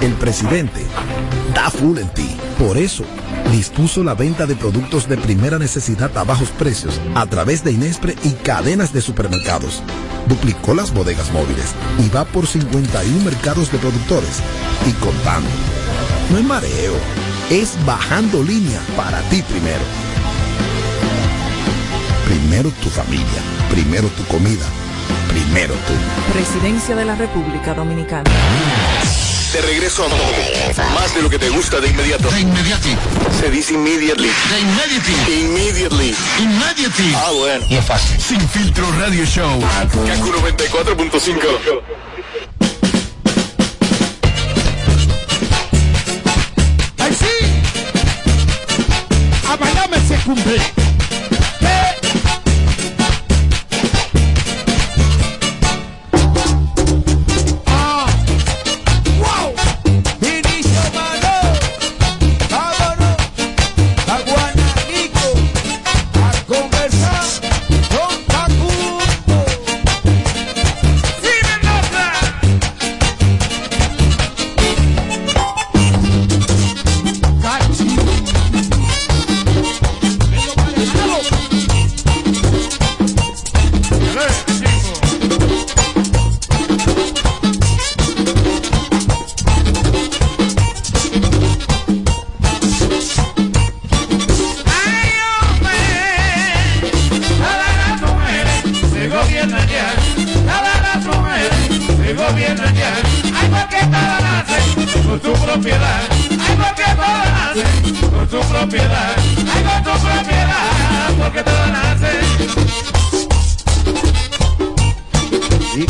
El 0.00 0.12
presidente 0.14 0.84
da 1.54 1.70
full 1.70 1.96
en 1.96 2.08
ti. 2.08 2.36
Por 2.58 2.76
eso, 2.76 3.04
dispuso 3.50 4.04
la 4.04 4.14
venta 4.14 4.46
de 4.46 4.54
productos 4.54 5.08
de 5.08 5.16
primera 5.16 5.58
necesidad 5.58 6.16
a 6.16 6.24
bajos 6.24 6.50
precios 6.50 7.00
a 7.14 7.26
través 7.26 7.64
de 7.64 7.72
Inespre 7.72 8.16
y 8.24 8.32
cadenas 8.32 8.92
de 8.92 9.00
supermercados. 9.00 9.82
Duplicó 10.26 10.74
las 10.74 10.92
bodegas 10.92 11.32
móviles 11.32 11.74
y 11.98 12.08
va 12.08 12.24
por 12.24 12.46
51 12.46 13.24
mercados 13.24 13.70
de 13.72 13.78
productores 13.78 14.40
y 14.86 14.92
contando. 14.92 15.48
No 16.30 16.38
es 16.38 16.44
mareo, 16.44 16.94
es 17.50 17.76
bajando 17.84 18.42
línea 18.42 18.80
para 18.96 19.20
ti 19.22 19.42
primero. 19.42 19.82
Primero 22.26 22.70
tu 22.82 22.88
familia, 22.88 23.42
primero 23.70 24.08
tu 24.08 24.24
comida, 24.26 24.66
primero 25.28 25.74
tú. 25.74 26.32
Presidencia 26.32 26.94
de 26.94 27.04
la 27.04 27.16
República 27.16 27.74
Dominicana. 27.74 28.30
De 29.52 29.60
regreso 29.62 30.04
a. 30.04 30.08
Más 30.94 31.12
de 31.12 31.22
lo 31.22 31.28
que 31.28 31.38
te 31.38 31.48
gusta 31.48 31.80
de 31.80 31.88
inmediato. 31.88 32.30
De 32.30 32.40
inmediati. 32.40 32.96
Se 33.40 33.50
dice 33.50 33.74
immediately. 33.74 34.28
De 34.28 34.60
immediately. 34.60 35.40
Immediately. 35.40 36.14
Immediately. 36.38 37.14
Ah, 37.16 37.30
bueno. 37.36 37.66
Y 37.68 37.74
es 37.74 37.84
fácil. 37.84 38.20
Sin 38.20 38.40
filtro 38.48 38.86
radio 38.92 39.24
show. 39.26 39.60
Kaku 39.60 40.32
94.5. 40.32 41.82
¡Ay, 46.98 47.16
sí! 47.18 47.26
A 49.48 49.56
bailarme 49.56 49.96
se 50.06 50.16
cumple. 50.18 50.89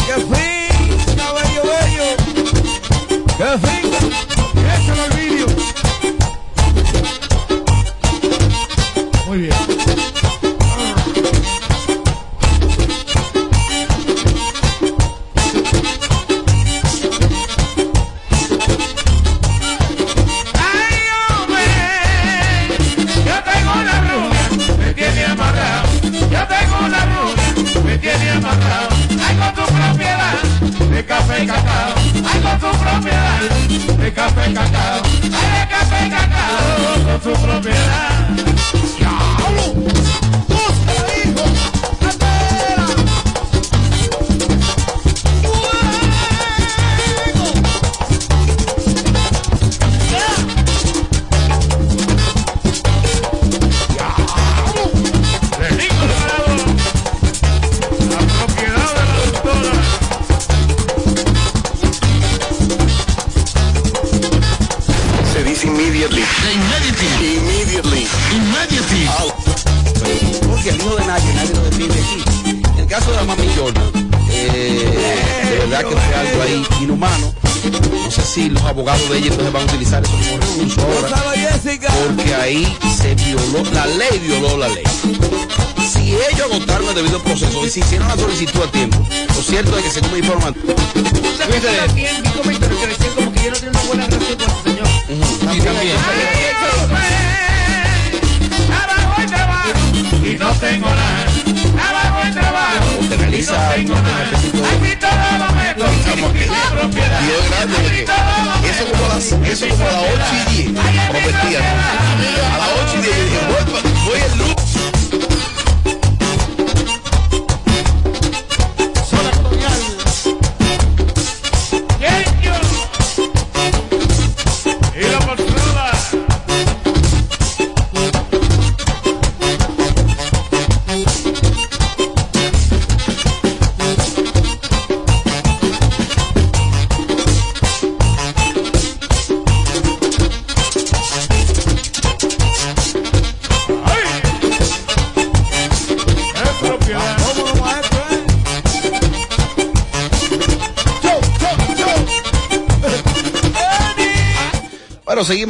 Y 0.00 0.06
que 0.06 0.14
fin, 0.14 1.16
cabello 1.16 1.62
bello. 1.62 2.08
Que 3.36 3.50
fin. 3.66 3.84
Échalo 4.74 5.02
al 5.02 5.10
vídeo. 5.10 5.46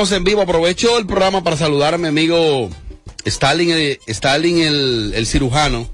Seguimos 0.07 0.13
en 0.13 0.25
vivo. 0.25 0.43
Aprovecho 0.43 0.99
el 0.99 1.07
programa 1.07 1.43
para 1.45 1.57
saludar 1.57 1.95
a 1.95 1.99
mi 1.99 2.09
amigo 2.09 2.71
Stalin, 3.25 3.71
eh, 3.73 3.99
Stalin 4.07 4.59
el, 4.61 5.13
el 5.15 5.27
cirujano. 5.27 5.89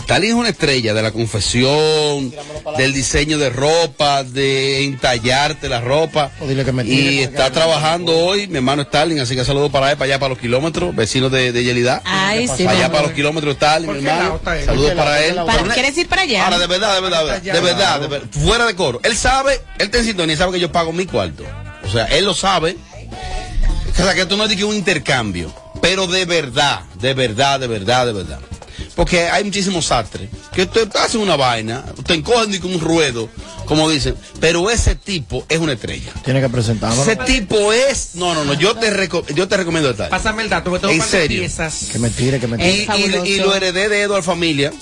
Stalin 0.00 0.30
es 0.30 0.34
una 0.34 0.48
estrella 0.48 0.92
de 0.92 1.02
la 1.02 1.12
confesión, 1.12 2.34
del 2.76 2.92
diseño 2.92 3.38
de 3.38 3.48
ropa, 3.50 4.24
de 4.24 4.82
entallarte 4.84 5.68
la 5.68 5.80
ropa. 5.80 6.32
O 6.40 6.48
dile 6.48 6.64
que 6.64 6.72
me 6.72 6.84
Y 6.84 7.20
está 7.20 7.52
trabajando 7.52 8.16
hoy 8.16 8.48
mi 8.48 8.56
hermano 8.56 8.82
Stalin, 8.82 9.20
así 9.20 9.36
que 9.36 9.44
saludo 9.44 9.70
para 9.70 9.92
él, 9.92 9.96
para 9.96 10.06
allá, 10.06 10.18
para 10.18 10.30
los 10.30 10.38
kilómetros, 10.38 10.96
vecino 10.96 11.28
de, 11.30 11.52
de 11.52 11.62
Yelida. 11.62 12.02
Ay, 12.04 12.48
sí, 12.48 12.64
Para 12.64 12.76
allá, 12.76 12.90
para 12.90 13.02
los 13.04 13.12
kilómetros 13.12 13.52
Stalin, 13.54 13.86
mi 13.88 13.94
¿Por 13.94 14.02
qué 14.02 14.08
lado 14.08 14.40
hermano. 14.44 14.64
Saludos 14.64 14.86
¿Por 14.86 14.90
qué 14.96 14.96
para 15.02 15.24
él. 15.24 15.34
¿Por 15.36 15.46
Para- 15.46 15.74
¿Quieres 15.74 15.96
ir 15.98 16.08
para 16.08 16.22
allá? 16.22 16.44
Ahora, 16.44 16.58
de 16.58 16.66
verdad, 16.66 16.94
de 16.96 17.00
verdad, 17.02 17.20
de 17.20 17.24
verdad, 17.26 17.42
de 17.52 17.60
verdad, 17.60 18.00
de 18.00 18.08
verdad, 18.08 18.28
fuera 18.32 18.66
de 18.66 18.74
coro. 18.74 19.00
Él 19.04 19.16
sabe, 19.16 19.54
él 19.78 19.86
está 19.86 19.98
en 19.98 20.04
sintonía, 20.06 20.36
sabe 20.36 20.52
que 20.54 20.60
yo 20.60 20.72
pago 20.72 20.92
mi 20.92 21.06
cuarto. 21.06 21.44
O 21.90 21.92
sea, 21.92 22.04
él 22.06 22.24
lo 22.24 22.34
sabe. 22.34 22.76
O 23.92 23.96
sea, 24.02 24.14
que 24.14 24.20
esto 24.22 24.36
no 24.36 24.44
es 24.44 24.50
de 24.50 24.56
que 24.56 24.64
un 24.64 24.76
intercambio. 24.76 25.52
Pero 25.82 26.06
de 26.06 26.24
verdad, 26.24 26.82
de 27.00 27.14
verdad, 27.14 27.58
de 27.58 27.66
verdad, 27.66 28.06
de 28.06 28.12
verdad. 28.12 28.38
Porque 28.94 29.28
hay 29.28 29.44
muchísimos 29.44 29.86
sastres 29.86 30.28
que 30.52 30.66
te 30.66 30.86
hacen 30.98 31.20
una 31.20 31.36
vaina, 31.36 31.84
te 32.06 32.14
encogen 32.14 32.58
con 32.60 32.74
un 32.74 32.80
ruedo, 32.80 33.28
como 33.66 33.88
dicen. 33.90 34.14
Pero 34.40 34.70
ese 34.70 34.94
tipo 34.94 35.44
es 35.48 35.58
una 35.58 35.72
estrella. 35.72 36.12
Tiene 36.24 36.40
que 36.40 36.48
presentarlo. 36.48 37.02
Ese 37.02 37.16
tipo 37.16 37.72
es. 37.72 38.10
No, 38.14 38.34
no, 38.34 38.44
no. 38.44 38.54
Yo 38.54 38.74
te, 38.76 38.90
reco- 38.92 39.26
yo 39.34 39.48
te 39.48 39.56
recomiendo 39.56 39.90
estar. 39.90 40.08
Pásame 40.10 40.42
el 40.42 40.48
dato, 40.48 40.70
porque 40.70 40.86
tengo 40.86 41.02
¿En 41.02 41.08
serio? 41.08 41.40
piezas. 41.40 41.88
Que 41.92 41.98
me 41.98 42.10
tire, 42.10 42.38
que 42.40 42.46
me 42.46 42.56
Y, 42.56 42.86
tire. 42.86 43.22
y- 43.24 43.32
y 43.32 43.36
lo 43.38 43.54
heredé 43.54 43.88
de 43.88 44.02
Edward 44.02 44.22
Familia. 44.22 44.72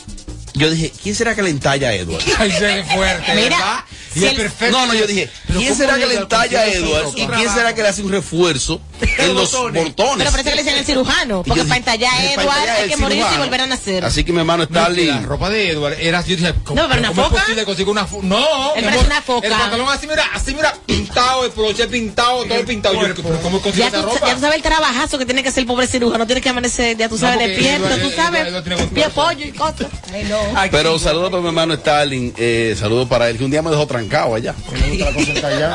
Yo 0.58 0.70
dije, 0.70 0.92
¿quién 1.02 1.14
será 1.14 1.34
que 1.34 1.42
le 1.42 1.50
entalla 1.50 1.88
a 1.88 1.94
Edward? 1.94 2.22
Ay, 2.38 2.50
se 2.50 2.60
ve 2.64 2.84
fuerte, 2.84 3.34
Mira, 3.34 3.86
si 4.12 4.26
el- 4.26 4.36
perfecto. 4.36 4.76
No, 4.76 4.86
no, 4.86 4.94
yo 4.94 5.06
dije, 5.06 5.30
¿quién 5.46 5.62
¿cómo 5.64 5.74
será 5.76 5.96
que 5.98 6.06
le 6.06 6.14
entalla 6.14 6.60
a 6.60 6.66
Edward? 6.66 7.08
¿Y 7.16 7.26
quién 7.26 7.50
será 7.54 7.74
que 7.74 7.82
le 7.82 7.88
hace 7.88 8.02
un 8.02 8.10
refuerzo 8.10 8.80
en 9.18 9.34
los 9.34 9.52
botones? 9.52 9.94
Pero 10.18 10.30
parece 10.30 10.50
que 10.50 10.56
le 10.56 10.62
decían 10.62 10.78
el 10.78 10.84
cirujano, 10.86 11.42
porque 11.42 11.64
para 11.64 11.76
entallar 11.76 12.14
a 12.14 12.32
Edward 12.32 12.68
hay 12.68 12.82
el 12.84 12.90
que 12.90 12.96
morirse 12.96 13.34
y 13.34 13.38
volver 13.38 13.60
a 13.62 13.66
nacer. 13.66 14.04
Así 14.04 14.24
que 14.24 14.32
mi 14.32 14.38
hermano 14.40 14.66
No, 14.68 14.80
Stalin. 14.80 15.08
la 15.08 15.20
ropa 15.22 15.50
de 15.50 15.70
Edward 15.70 15.94
era, 16.00 16.20
yo 16.22 16.36
dije, 16.36 16.54
¿cómo, 16.64 16.80
No, 16.82 16.88
pero 16.88 17.00
una 17.00 17.08
cómo 17.08 17.22
foca. 17.24 17.36
es 17.36 17.42
posible 17.42 17.64
conseguir 17.64 17.90
una 17.90 18.06
foca? 18.06 18.26
No, 18.26 18.74
Él 18.74 18.82
mi 18.82 18.82
parece 18.82 18.88
amor, 19.00 19.06
una 19.06 19.22
foca. 19.22 19.46
El 19.46 19.52
pantalón 19.52 19.88
así, 19.90 20.06
mira, 20.06 20.24
así, 20.34 20.54
mira, 20.54 20.74
pintado, 20.86 21.44
el 21.44 21.50
poloche 21.52 21.86
pintado, 21.88 22.44
todo 22.44 22.64
pintado. 22.64 22.94
Yo, 22.94 23.14
¿pero 23.14 23.40
¿cómo 23.42 23.60
consigue 23.60 23.86
esa 23.86 24.02
ropa? 24.02 24.26
ya 24.26 24.34
tú 24.34 24.40
sabes 24.40 24.56
el 24.56 24.62
trabajazo 24.62 25.18
que 25.18 25.24
tiene 25.26 25.42
que 25.42 25.48
hacer 25.50 25.62
el 25.62 25.66
pobre 25.66 25.86
cirujano, 25.86 26.26
tiene 26.26 26.40
que 26.40 26.48
amanecer, 26.48 26.96
ya 26.96 27.08
tú 27.08 27.18
sabes, 27.18 27.38
despierto, 27.38 27.88
tú 27.98 28.10
sabes, 28.14 28.48
pie 28.94 29.08
pollo 29.10 29.44
y 29.44 29.52
cosas. 29.52 29.88
Ay, 30.12 30.24
no. 30.28 30.38
Pero 30.70 30.98
saludos 30.98 31.30
para 31.30 31.42
mi 31.42 31.48
hermano 31.48 31.74
Stalin. 31.74 32.32
Eh, 32.36 32.74
saludos 32.78 33.08
para 33.08 33.28
él, 33.28 33.36
que 33.38 33.44
un 33.44 33.50
día 33.50 33.62
me 33.62 33.70
dejó 33.70 33.86
trancado 33.86 34.34
allá. 34.34 34.54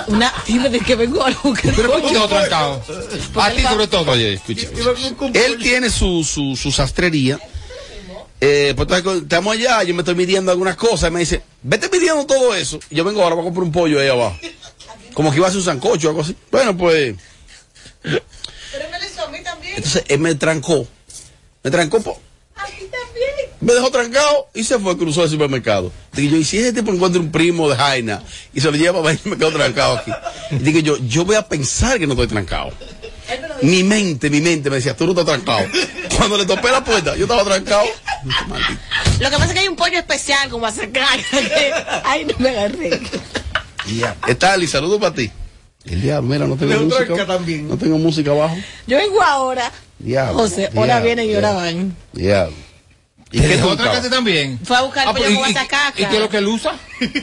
Una, 0.07 0.33
dime 0.47 0.69
de 0.69 0.79
que 0.79 0.95
vengo 0.95 1.23
algo 1.23 1.53
que 1.53 1.71
Pero 1.71 1.91
¿por 1.91 2.01
qué 2.01 2.09
quedó 2.09 2.27
trancado? 2.27 2.81
A 3.35 3.51
ti 3.51 3.61
sobre 3.69 3.87
todo. 3.87 4.11
Oye, 4.11 4.33
escucha. 4.33 4.61
Él 5.45 5.57
tiene 5.59 5.89
su, 5.89 6.23
su, 6.23 6.55
su 6.55 6.71
sastrería. 6.71 7.39
Eh, 8.41 8.73
pues 8.75 8.89
estamos 9.21 9.53
allá, 9.55 9.83
yo 9.83 9.93
me 9.93 10.01
estoy 10.01 10.15
midiendo 10.15 10.51
algunas 10.51 10.75
cosas. 10.75 11.09
Y 11.09 11.13
me 11.13 11.19
dice, 11.21 11.41
vete 11.61 11.89
midiendo 11.89 12.25
todo 12.25 12.53
eso. 12.53 12.79
Y 12.89 12.95
yo 12.95 13.03
vengo 13.03 13.21
ahora, 13.23 13.35
voy 13.35 13.43
a 13.43 13.45
comprar 13.45 13.63
un 13.63 13.71
pollo 13.71 13.99
ahí 13.99 14.07
abajo. 14.09 14.37
Como 15.13 15.31
que 15.31 15.37
iba 15.37 15.45
a 15.45 15.49
hacer 15.49 15.59
un 15.59 15.65
sancocho 15.65 16.07
o 16.07 16.09
algo 16.11 16.21
así. 16.23 16.35
Bueno, 16.51 16.75
pues. 16.75 17.15
Entonces 19.77 20.03
él 20.07 20.19
me 20.19 20.35
trancó. 20.35 20.87
Me 21.63 21.71
trancó. 21.71 22.01
po- 22.01 22.19
Me 23.61 23.73
dejó 23.73 23.89
trancado 23.91 24.49
y 24.53 24.63
se 24.65 24.77
fue, 24.77 24.97
cruzó 24.97 25.23
el 25.23 25.29
supermercado. 25.29 25.91
Digo 26.11 26.33
yo, 26.33 26.37
¿y 26.37 26.43
si 26.43 26.57
ese 26.57 26.73
tipo 26.73 26.91
encuentra 26.91 27.21
un 27.21 27.31
primo 27.31 27.69
de 27.69 27.77
Jaina 27.77 28.21
y 28.53 28.59
se 28.59 28.69
lo 28.69 28.75
lleva 28.77 29.01
para 29.01 29.13
y 29.25 29.29
me 29.29 29.37
quedo 29.37 29.51
trancado 29.53 29.97
aquí? 29.99 30.11
Y 30.51 30.55
digo 30.55 30.79
yo, 30.79 30.97
yo 31.07 31.23
voy 31.23 31.35
a 31.37 31.47
pensar 31.47 31.97
que 31.97 32.05
no 32.05 32.13
estoy 32.13 32.27
trancado. 32.27 32.71
Mi 33.61 33.83
mente, 33.83 34.29
mi 34.29 34.41
mente 34.41 34.69
me 34.69 34.77
decía, 34.77 34.95
tú 34.95 35.05
no 35.05 35.11
estás 35.11 35.25
trancado. 35.25 35.65
Cuando 36.17 36.37
le 36.37 36.45
topé 36.45 36.71
la 36.71 36.83
puerta, 36.83 37.15
yo 37.15 37.23
estaba 37.23 37.43
trancado. 37.43 37.85
Lo 39.19 39.29
que 39.29 39.35
pasa 39.37 39.45
es 39.45 39.53
que 39.53 39.59
hay 39.59 39.67
un 39.67 39.75
pollo 39.75 39.97
especial 39.97 40.49
como 40.49 40.65
a 40.65 40.71
sacar. 40.71 41.19
Ay, 42.03 42.25
no 42.25 42.33
me 42.39 42.49
agarré. 42.49 43.01
Está 44.27 44.57
y 44.57 44.67
saludo 44.67 44.99
para 44.99 45.13
ti. 45.15 45.31
El 45.85 46.01
diablo, 46.01 46.29
mira, 46.29 46.47
no 46.47 46.55
tengo 46.55 46.79
música. 46.79 47.25
también. 47.25 47.67
No 47.67 47.77
tengo 47.77 47.97
música 47.97 48.31
abajo. 48.31 48.55
Yo 48.87 48.97
vengo 48.97 49.21
ahora. 49.21 49.71
Diablo. 49.99 50.33
José, 50.33 50.69
ahora 50.75 50.99
vienen 51.01 51.29
y 51.29 51.35
ahora 51.35 51.51
van. 51.51 51.95
Diablo. 52.13 52.55
¿Y 53.33 53.39
¿Y 53.39 53.41
qué 53.41 53.57
tú 53.57 53.63
otra 53.63 53.73
buscabas? 53.85 53.97
casa 53.97 54.09
también? 54.11 54.59
Fue 54.63 54.77
a 54.77 54.81
buscar 54.81 55.07
Ah, 55.07 55.09
el 55.09 55.15
pollo 55.17 55.25
pero 55.25 55.35
con 55.39 55.45
¿y- 55.47 55.49
y- 55.49 55.53
guasacaca. 55.53 55.93
¿Y 56.01 56.05
qué 56.05 56.15
es 56.15 56.21
lo 56.21 56.29
que 56.29 56.37
él 56.37 56.47
usa? 56.47 56.75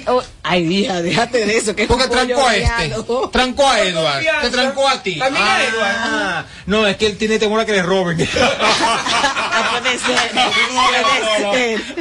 Oh, 0.08 0.22
ay, 0.42 0.66
hija, 0.78 1.00
déjate 1.02 1.46
de 1.46 1.56
eso. 1.56 1.74
Que 1.76 1.82
es 1.82 1.88
Porque 1.88 2.08
trancó 2.08 2.46
a 2.46 2.56
este. 2.56 2.94
Trancó 3.32 3.68
a 3.70 3.80
Edward. 3.80 4.24
Te 4.42 4.50
trancó 4.50 4.88
a 4.88 5.02
ti. 5.02 5.18
También 5.18 5.44
a 5.46 5.56
Ah. 5.56 5.62
Edward. 5.62 6.46
No, 6.66 6.86
es 6.86 6.96
que 6.96 7.06
él 7.06 7.16
tiene 7.16 7.38
temor 7.38 7.60
a 7.60 7.64
que 7.64 7.72
le 7.72 7.82
roben. 7.82 8.16
Puede 9.70 9.98
ser. 9.98 10.30
Puede 11.42 11.78
ser. 11.78 11.96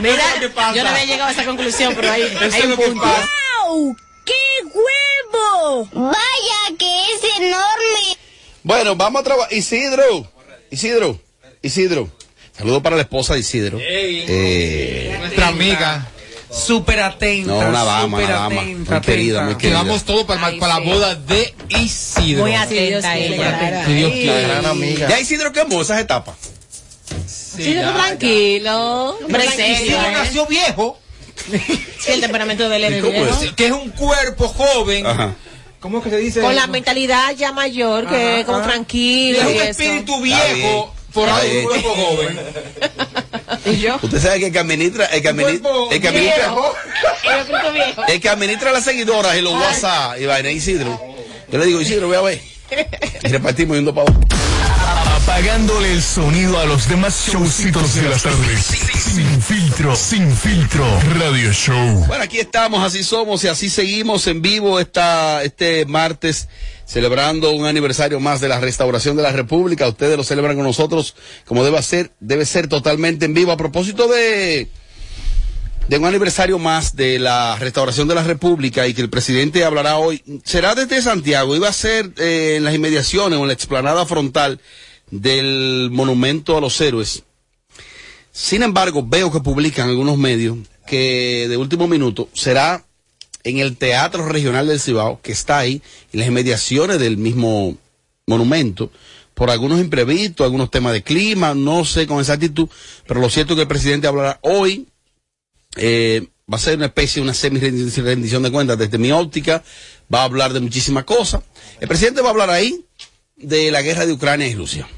Mira, 0.00 0.72
yo 0.74 0.82
no 0.84 0.90
había 0.90 1.04
llegado 1.06 1.28
a 1.30 1.32
esa 1.32 1.44
conclusión, 1.44 1.94
pero 1.96 2.12
hay, 2.12 2.22
Eso 2.22 2.38
hay 2.40 2.48
es 2.48 2.64
un 2.64 2.70
lo 2.70 2.76
que 2.76 2.90
pasa. 2.92 3.28
¡Wow! 3.68 3.96
¡Qué 4.24 4.34
huevo! 4.74 5.88
Vaya 5.92 6.76
que 6.78 7.02
es 7.04 7.24
enorme. 7.38 8.16
Bueno, 8.62 8.94
vamos 8.96 9.20
a 9.20 9.24
trabajar. 9.24 9.52
Isidro. 9.52 10.30
Isidro. 10.70 11.18
Isidro. 11.62 12.08
Saludo 12.60 12.82
para 12.82 12.96
la 12.96 13.02
esposa 13.02 13.34
de 13.34 13.40
Isidro. 13.40 13.78
Eh, 13.80 15.16
Nuestra 15.18 15.48
amiga. 15.48 16.06
Súper 16.52 16.98
atenta. 17.00 17.46
no, 17.52 17.58
una 17.58 17.84
dama, 17.84 18.18
una 18.18 18.28
dama. 18.28 18.60
atenta, 18.62 18.92
Muy 18.94 19.00
querida, 19.02 19.42
muy 19.44 19.54
Que 19.54 19.58
querida. 19.60 19.78
vamos 19.78 20.02
todos 20.04 20.24
para, 20.24 20.40
para 20.58 20.74
la 20.74 20.80
boda 20.80 21.14
de 21.14 21.54
Isidro. 21.80 22.42
Muy 22.42 22.54
atenta 22.54 23.16
ella. 23.16 23.84
Si 23.86 23.92
Dios 23.94 24.12
quiere. 24.12 24.42
Gran 24.48 24.66
amiga. 24.66 25.08
Ya 25.08 25.20
Isidro 25.20 25.52
quemó 25.52 25.80
esas 25.82 26.00
etapas. 26.00 26.34
Sí, 27.26 27.74
tranquilo. 27.74 29.18
Isidro 29.28 30.10
nació 30.12 30.46
viejo. 30.46 30.98
Sí, 32.00 32.12
el 32.12 32.20
temperamento 32.20 32.68
de 32.68 32.76
él 32.76 32.84
es 32.84 32.90
de 32.94 33.00
¿Cómo 33.00 33.12
viejo. 33.12 33.42
es? 33.42 33.52
Que 33.52 33.66
es 33.66 33.72
un 33.72 33.90
cuerpo 33.90 34.48
joven. 34.48 35.06
Ajá. 35.06 35.34
¿Cómo 35.80 35.98
es 35.98 36.04
que 36.04 36.10
se 36.10 36.16
dice? 36.18 36.40
Con 36.40 36.54
la 36.54 36.66
mentalidad 36.66 37.34
ya 37.36 37.52
mayor, 37.52 38.06
que 38.08 38.40
es 38.40 38.46
como 38.46 38.60
tranquilo. 38.60 39.40
Es 39.40 39.46
un 39.46 39.62
espíritu 39.62 40.20
viejo. 40.20 40.94
Por 41.12 41.28
algo 41.28 41.58
un 41.58 41.64
cuerpo 41.64 41.94
joven. 41.94 42.40
¿Y 43.66 43.76
yo? 43.78 43.98
Usted 44.02 44.20
sabe 44.20 44.40
que 44.40 44.46
el 44.46 44.52
que 44.52 44.58
administra, 44.58 45.04
el 45.06 45.22
que 45.22 45.28
administra, 45.28 45.70
el 45.90 46.00
que 46.00 46.08
administra. 46.08 46.54
El 48.08 48.20
que 48.20 48.28
administra 48.28 48.72
las 48.72 48.84
seguidoras 48.84 49.36
y 49.36 49.42
los 49.42 49.52
WhatsApp 49.54 50.20
y 50.20 50.26
vaina 50.26 50.50
Isidro. 50.50 51.00
Yo 51.50 51.58
le 51.58 51.66
digo, 51.66 51.80
Isidro, 51.80 52.06
voy 52.08 52.16
a 52.16 52.22
ver. 52.22 52.40
Y 53.24 53.28
repartimos 53.28 53.76
yendo 53.76 53.94
para 53.94 54.10
abajo. 54.10 54.24
Apagándole 55.22 55.92
el 55.92 56.02
sonido 56.02 56.58
a 56.58 56.64
los 56.64 56.88
demás 56.88 57.28
showcitos 57.28 57.94
de 57.94 58.08
las 58.08 58.22
tardes. 58.22 58.64
Sin 59.14 59.42
filtro, 59.42 59.94
sin 59.96 60.34
filtro. 60.34 60.84
Radio 61.18 61.52
Show. 61.52 62.06
Bueno, 62.06 62.24
aquí 62.24 62.38
estamos, 62.38 62.82
así 62.84 63.04
somos 63.04 63.44
y 63.44 63.48
así 63.48 63.68
seguimos 63.68 64.26
en 64.26 64.40
vivo 64.42 64.80
esta, 64.80 65.42
este 65.42 65.84
martes, 65.86 66.48
celebrando 66.90 67.52
un 67.52 67.66
aniversario 67.66 68.18
más 68.18 68.40
de 68.40 68.48
la 68.48 68.58
restauración 68.58 69.16
de 69.16 69.22
la 69.22 69.30
República. 69.30 69.86
Ustedes 69.86 70.16
lo 70.16 70.24
celebran 70.24 70.56
con 70.56 70.64
nosotros 70.64 71.14
como 71.46 71.62
debe 71.62 71.80
ser, 71.84 72.10
debe 72.18 72.44
ser 72.44 72.66
totalmente 72.66 73.26
en 73.26 73.34
vivo. 73.34 73.52
A 73.52 73.56
propósito 73.56 74.08
de, 74.08 74.68
de 75.86 75.98
un 75.98 76.04
aniversario 76.04 76.58
más 76.58 76.96
de 76.96 77.20
la 77.20 77.54
restauración 77.60 78.08
de 78.08 78.16
la 78.16 78.24
República 78.24 78.88
y 78.88 78.94
que 78.94 79.02
el 79.02 79.08
presidente 79.08 79.64
hablará 79.64 79.98
hoy, 79.98 80.20
será 80.42 80.74
desde 80.74 81.00
Santiago, 81.00 81.54
iba 81.54 81.68
a 81.68 81.72
ser 81.72 82.10
eh, 82.16 82.54
en 82.56 82.64
las 82.64 82.74
inmediaciones 82.74 83.38
o 83.38 83.42
en 83.42 83.46
la 83.46 83.54
explanada 83.54 84.04
frontal 84.04 84.60
del 85.12 85.90
monumento 85.92 86.58
a 86.58 86.60
los 86.60 86.80
héroes. 86.80 87.22
Sin 88.32 88.64
embargo, 88.64 89.04
veo 89.06 89.30
que 89.30 89.38
publican 89.38 89.88
algunos 89.88 90.18
medios 90.18 90.58
que 90.88 91.46
de 91.48 91.56
último 91.56 91.86
minuto 91.86 92.28
será 92.34 92.84
en 93.44 93.58
el 93.58 93.76
Teatro 93.76 94.28
Regional 94.28 94.66
del 94.66 94.80
Cibao, 94.80 95.20
que 95.22 95.32
está 95.32 95.58
ahí, 95.58 95.82
en 96.12 96.20
las 96.20 96.28
inmediaciones 96.28 96.98
del 96.98 97.16
mismo 97.16 97.76
monumento, 98.26 98.90
por 99.34 99.50
algunos 99.50 99.80
imprevistos, 99.80 100.44
algunos 100.44 100.70
temas 100.70 100.92
de 100.92 101.02
clima, 101.02 101.54
no 101.54 101.84
sé 101.84 102.06
con 102.06 102.18
exactitud, 102.20 102.68
pero 103.06 103.20
lo 103.20 103.30
cierto 103.30 103.54
es 103.54 103.56
que 103.56 103.62
el 103.62 103.68
presidente 103.68 104.06
hablará 104.06 104.38
hoy, 104.42 104.86
eh, 105.76 106.26
va 106.52 106.56
a 106.56 106.60
ser 106.60 106.76
una 106.76 106.86
especie, 106.86 107.22
una 107.22 107.34
semi-rendición 107.34 108.42
de 108.42 108.50
cuentas. 108.50 108.76
Desde 108.76 108.98
mi 108.98 109.12
óptica, 109.12 109.62
va 110.12 110.22
a 110.22 110.24
hablar 110.24 110.52
de 110.52 110.60
muchísimas 110.60 111.04
cosas. 111.04 111.42
El 111.80 111.88
presidente 111.88 112.20
va 112.20 112.28
a 112.28 112.30
hablar 112.32 112.50
ahí 112.50 112.84
de 113.36 113.70
la 113.70 113.82
guerra 113.82 114.04
de 114.04 114.12
Ucrania 114.12 114.46
y 114.46 114.54
Rusia, 114.54 114.88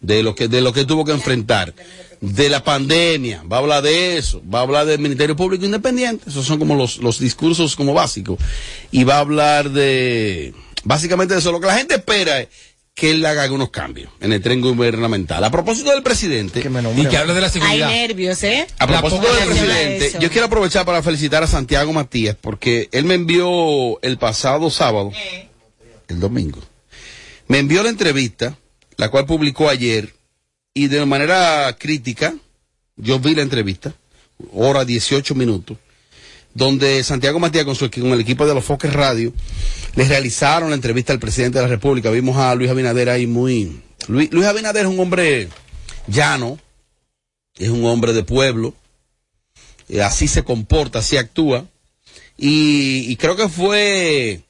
de 0.00 0.22
lo 0.22 0.34
que, 0.34 0.48
de 0.48 0.60
lo 0.60 0.72
que 0.72 0.84
tuvo 0.84 1.04
que 1.04 1.12
enfrentar, 1.12 1.74
de 2.20 2.48
la 2.48 2.64
pandemia, 2.64 3.42
va 3.50 3.56
a 3.56 3.60
hablar 3.60 3.82
de 3.82 4.16
eso, 4.16 4.42
va 4.52 4.60
a 4.60 4.62
hablar 4.62 4.86
del 4.86 4.98
Ministerio 4.98 5.36
Público 5.36 5.64
Independiente, 5.64 6.28
esos 6.30 6.46
son 6.46 6.58
como 6.58 6.74
los, 6.74 6.98
los 6.98 7.18
discursos 7.18 7.76
como 7.76 7.94
básicos, 7.94 8.38
y 8.90 9.04
va 9.04 9.16
a 9.16 9.20
hablar 9.20 9.70
de, 9.70 10.54
básicamente 10.84 11.34
de 11.34 11.40
eso, 11.40 11.52
lo 11.52 11.60
que 11.60 11.66
la 11.66 11.76
gente 11.76 11.94
espera 11.96 12.40
es 12.40 12.48
que 12.96 13.10
él 13.10 13.24
haga 13.26 13.42
algunos 13.42 13.68
cambios 13.68 14.10
en 14.20 14.32
el 14.32 14.40
tren 14.40 14.62
gubernamental. 14.62 15.44
A 15.44 15.50
propósito 15.50 15.90
del 15.90 16.02
presidente, 16.02 16.60
Y 16.60 17.06
que 17.06 17.16
hable 17.18 17.34
de 17.34 17.40
la 17.42 17.48
Hay 17.48 17.52
seguridad. 17.52 17.88
nervios, 17.90 18.42
¿eh? 18.42 18.66
a 18.78 18.86
propósito 18.86 19.26
del 19.34 19.48
presidente, 19.48 20.12
yo 20.18 20.30
quiero 20.30 20.46
aprovechar 20.46 20.86
para 20.86 21.02
felicitar 21.02 21.42
a 21.42 21.46
Santiago 21.46 21.92
Matías 21.92 22.36
porque 22.40 22.88
él 22.92 23.04
me 23.04 23.14
envió 23.14 24.00
el 24.00 24.16
pasado 24.16 24.70
sábado, 24.70 25.12
el 26.08 26.20
domingo, 26.20 26.60
me 27.48 27.58
envió 27.58 27.82
la 27.82 27.90
entrevista, 27.90 28.56
la 28.96 29.10
cual 29.10 29.26
publicó 29.26 29.68
ayer, 29.68 30.15
y 30.76 30.88
de 30.88 31.06
manera 31.06 31.74
crítica, 31.78 32.34
yo 32.96 33.18
vi 33.18 33.34
la 33.34 33.40
entrevista, 33.40 33.94
hora 34.52 34.84
18 34.84 35.34
minutos, 35.34 35.78
donde 36.52 37.02
Santiago 37.02 37.38
Matías 37.38 37.64
con, 37.64 37.74
su, 37.74 37.90
con 37.90 38.08
el 38.08 38.20
equipo 38.20 38.46
de 38.46 38.52
los 38.52 38.62
Foques 38.62 38.92
Radio 38.92 39.32
le 39.94 40.04
realizaron 40.04 40.68
la 40.68 40.74
entrevista 40.74 41.14
al 41.14 41.18
presidente 41.18 41.56
de 41.56 41.64
la 41.64 41.70
República. 41.70 42.10
Vimos 42.10 42.36
a 42.36 42.54
Luis 42.54 42.68
Abinader 42.68 43.08
ahí 43.08 43.26
muy... 43.26 43.80
Luis, 44.06 44.30
Luis 44.30 44.44
Abinader 44.44 44.84
es 44.84 44.90
un 44.92 45.00
hombre 45.00 45.48
llano, 46.08 46.58
es 47.56 47.70
un 47.70 47.86
hombre 47.86 48.12
de 48.12 48.22
pueblo, 48.22 48.74
eh, 49.88 50.02
así 50.02 50.28
se 50.28 50.44
comporta, 50.44 50.98
así 50.98 51.16
actúa, 51.16 51.64
y, 52.36 53.16
creo 53.16 53.34
que 53.34 53.48
fue 53.48 54.42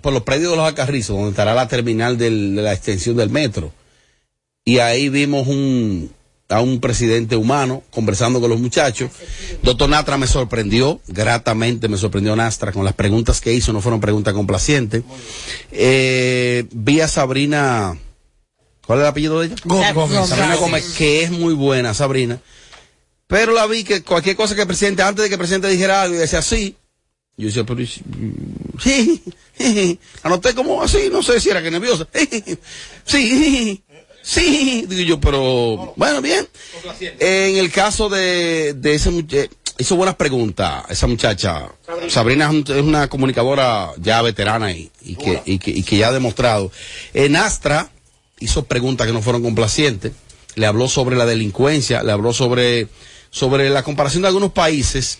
por 0.00 0.14
los 0.14 0.22
predios 0.22 0.52
de 0.52 0.56
los 0.56 0.66
Alcarrizos, 0.66 1.16
donde 1.16 1.32
estará 1.32 1.52
la 1.52 1.68
terminal 1.68 2.16
de 2.16 2.30
la 2.30 2.72
extensión 2.72 3.14
del 3.14 3.28
metro. 3.28 3.74
Y 4.68 4.80
ahí 4.80 5.08
vimos 5.10 5.46
un, 5.46 6.10
a 6.48 6.60
un 6.60 6.80
presidente 6.80 7.36
humano 7.36 7.84
conversando 7.90 8.40
con 8.40 8.50
los 8.50 8.58
muchachos. 8.58 9.12
Doctor 9.62 9.88
Natra 9.88 10.18
me 10.18 10.26
sorprendió, 10.26 11.00
gratamente 11.06 11.86
me 11.86 11.96
sorprendió 11.96 12.34
Nastra 12.34 12.72
con 12.72 12.84
las 12.84 12.94
preguntas 12.94 13.40
que 13.40 13.54
hizo, 13.54 13.72
no 13.72 13.80
fueron 13.80 14.00
preguntas 14.00 14.34
complacientes. 14.34 15.04
Eh, 15.70 16.66
vi 16.72 17.00
a 17.00 17.06
Sabrina, 17.06 17.96
¿cuál 18.84 18.98
es 18.98 19.02
el 19.04 19.08
apellido 19.08 19.38
de 19.38 19.46
ella? 19.46 19.56
Gómez. 19.64 19.94
Gómez. 19.94 20.28
Sabrina 20.28 20.56
Gómez, 20.56 20.94
que 20.98 21.22
es 21.22 21.30
muy 21.30 21.54
buena, 21.54 21.94
Sabrina. 21.94 22.40
Pero 23.28 23.52
la 23.52 23.68
vi 23.68 23.84
que 23.84 24.02
cualquier 24.02 24.34
cosa 24.34 24.56
que 24.56 24.62
el 24.62 24.66
presidente, 24.66 25.02
antes 25.02 25.22
de 25.22 25.28
que 25.28 25.34
el 25.34 25.38
presidente 25.38 25.68
dijera 25.68 26.02
algo 26.02 26.16
y 26.16 26.18
decía 26.18 26.40
así, 26.40 26.76
yo 27.38 27.46
decía, 27.46 27.64
pero 27.64 27.80
sí, 28.78 29.22
sí, 29.58 29.98
anoté 30.22 30.54
como 30.54 30.82
así, 30.82 31.08
no 31.10 31.22
sé 31.22 31.38
si 31.40 31.50
era 31.50 31.62
que 31.62 31.70
nerviosa. 31.70 32.08
Sí, 33.04 33.84
sí, 34.26 34.84
digo 34.88 35.02
yo, 35.02 35.20
pero 35.20 35.92
bueno, 35.96 36.20
bien. 36.20 36.46
En 37.20 37.56
el 37.56 37.70
caso 37.70 38.08
de, 38.08 38.74
de 38.74 38.94
ese 38.94 39.10
muchacho, 39.10 39.50
hizo 39.78 39.96
buenas 39.96 40.16
preguntas 40.16 40.84
esa 40.88 41.06
muchacha. 41.06 41.68
Sabrina 42.10 42.46
es, 42.46 42.50
un- 42.50 42.64
es 42.76 42.82
una 42.82 43.08
comunicadora 43.08 43.90
ya 43.98 44.22
veterana 44.22 44.72
y, 44.72 44.90
y 45.02 45.14
que, 45.16 45.42
y, 45.44 45.58
que, 45.58 45.70
y 45.70 45.82
que 45.82 45.96
ya 45.98 46.08
ha 46.08 46.12
demostrado. 46.12 46.72
En 47.14 47.36
Astra 47.36 47.90
hizo 48.40 48.64
preguntas 48.64 49.06
que 49.06 49.12
no 49.12 49.22
fueron 49.22 49.42
complacientes. 49.42 50.12
Le 50.54 50.66
habló 50.66 50.88
sobre 50.88 51.16
la 51.16 51.26
delincuencia, 51.26 52.02
le 52.02 52.12
habló 52.12 52.32
sobre, 52.32 52.88
sobre 53.30 53.68
la 53.70 53.82
comparación 53.82 54.22
de 54.22 54.28
algunos 54.28 54.52
países 54.52 55.18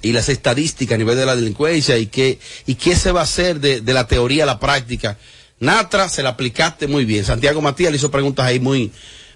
y 0.00 0.12
las 0.12 0.28
estadísticas 0.30 0.94
a 0.94 0.98
nivel 0.98 1.16
de 1.16 1.26
la 1.26 1.36
delincuencia 1.36 1.96
y 1.98 2.06
qué, 2.06 2.38
y 2.66 2.74
qué 2.76 2.96
se 2.96 3.12
va 3.12 3.20
a 3.20 3.24
hacer 3.24 3.60
de, 3.60 3.82
de 3.82 3.92
la 3.94 4.06
teoría 4.06 4.44
a 4.44 4.46
la 4.46 4.58
práctica. 4.58 5.18
Natra, 5.62 6.08
se 6.08 6.24
la 6.24 6.30
aplicaste 6.30 6.88
muy 6.88 7.04
bien. 7.04 7.24
Santiago 7.24 7.60
Matías 7.60 7.92
le 7.92 7.96
hizo 7.96 8.10
preguntas 8.10 8.44
ahí 8.46 8.58
muy, 8.58 8.90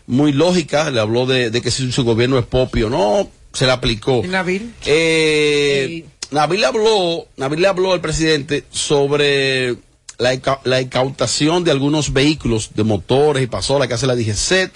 muy 0.08 0.32
lógicas, 0.32 0.92
le 0.92 0.98
habló 0.98 1.24
de, 1.24 1.50
de 1.50 1.62
que 1.62 1.70
si 1.70 1.92
su 1.92 2.02
gobierno 2.02 2.36
es 2.36 2.44
popio 2.44 2.88
o 2.88 2.90
no, 2.90 3.30
se 3.52 3.64
la 3.64 3.74
aplicó. 3.74 4.22
¿Y 4.24 4.28
Nabil? 4.28 4.74
Eh, 4.86 6.04
Nabil 6.32 6.64
habló, 6.64 7.28
Nabil 7.36 7.62
le 7.62 7.68
habló 7.68 7.92
al 7.92 8.00
presidente 8.00 8.64
sobre 8.70 9.76
la, 10.18 10.34
inca- 10.34 10.60
la 10.64 10.80
incautación 10.80 11.62
de 11.64 11.70
algunos 11.70 12.12
vehículos 12.12 12.70
de 12.74 12.84
motores 12.84 13.42
y 13.42 13.46
pasolas 13.46 13.86
que 13.88 13.94
hace 13.94 14.06
la 14.06 14.14
DGCET, 14.16 14.72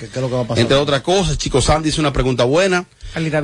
entre 0.60 0.76
otras 0.76 1.00
cosas. 1.02 1.38
Chico 1.38 1.60
Sandy 1.62 1.88
hizo 1.88 2.00
una 2.00 2.12
pregunta 2.12 2.44
buena. 2.44 2.86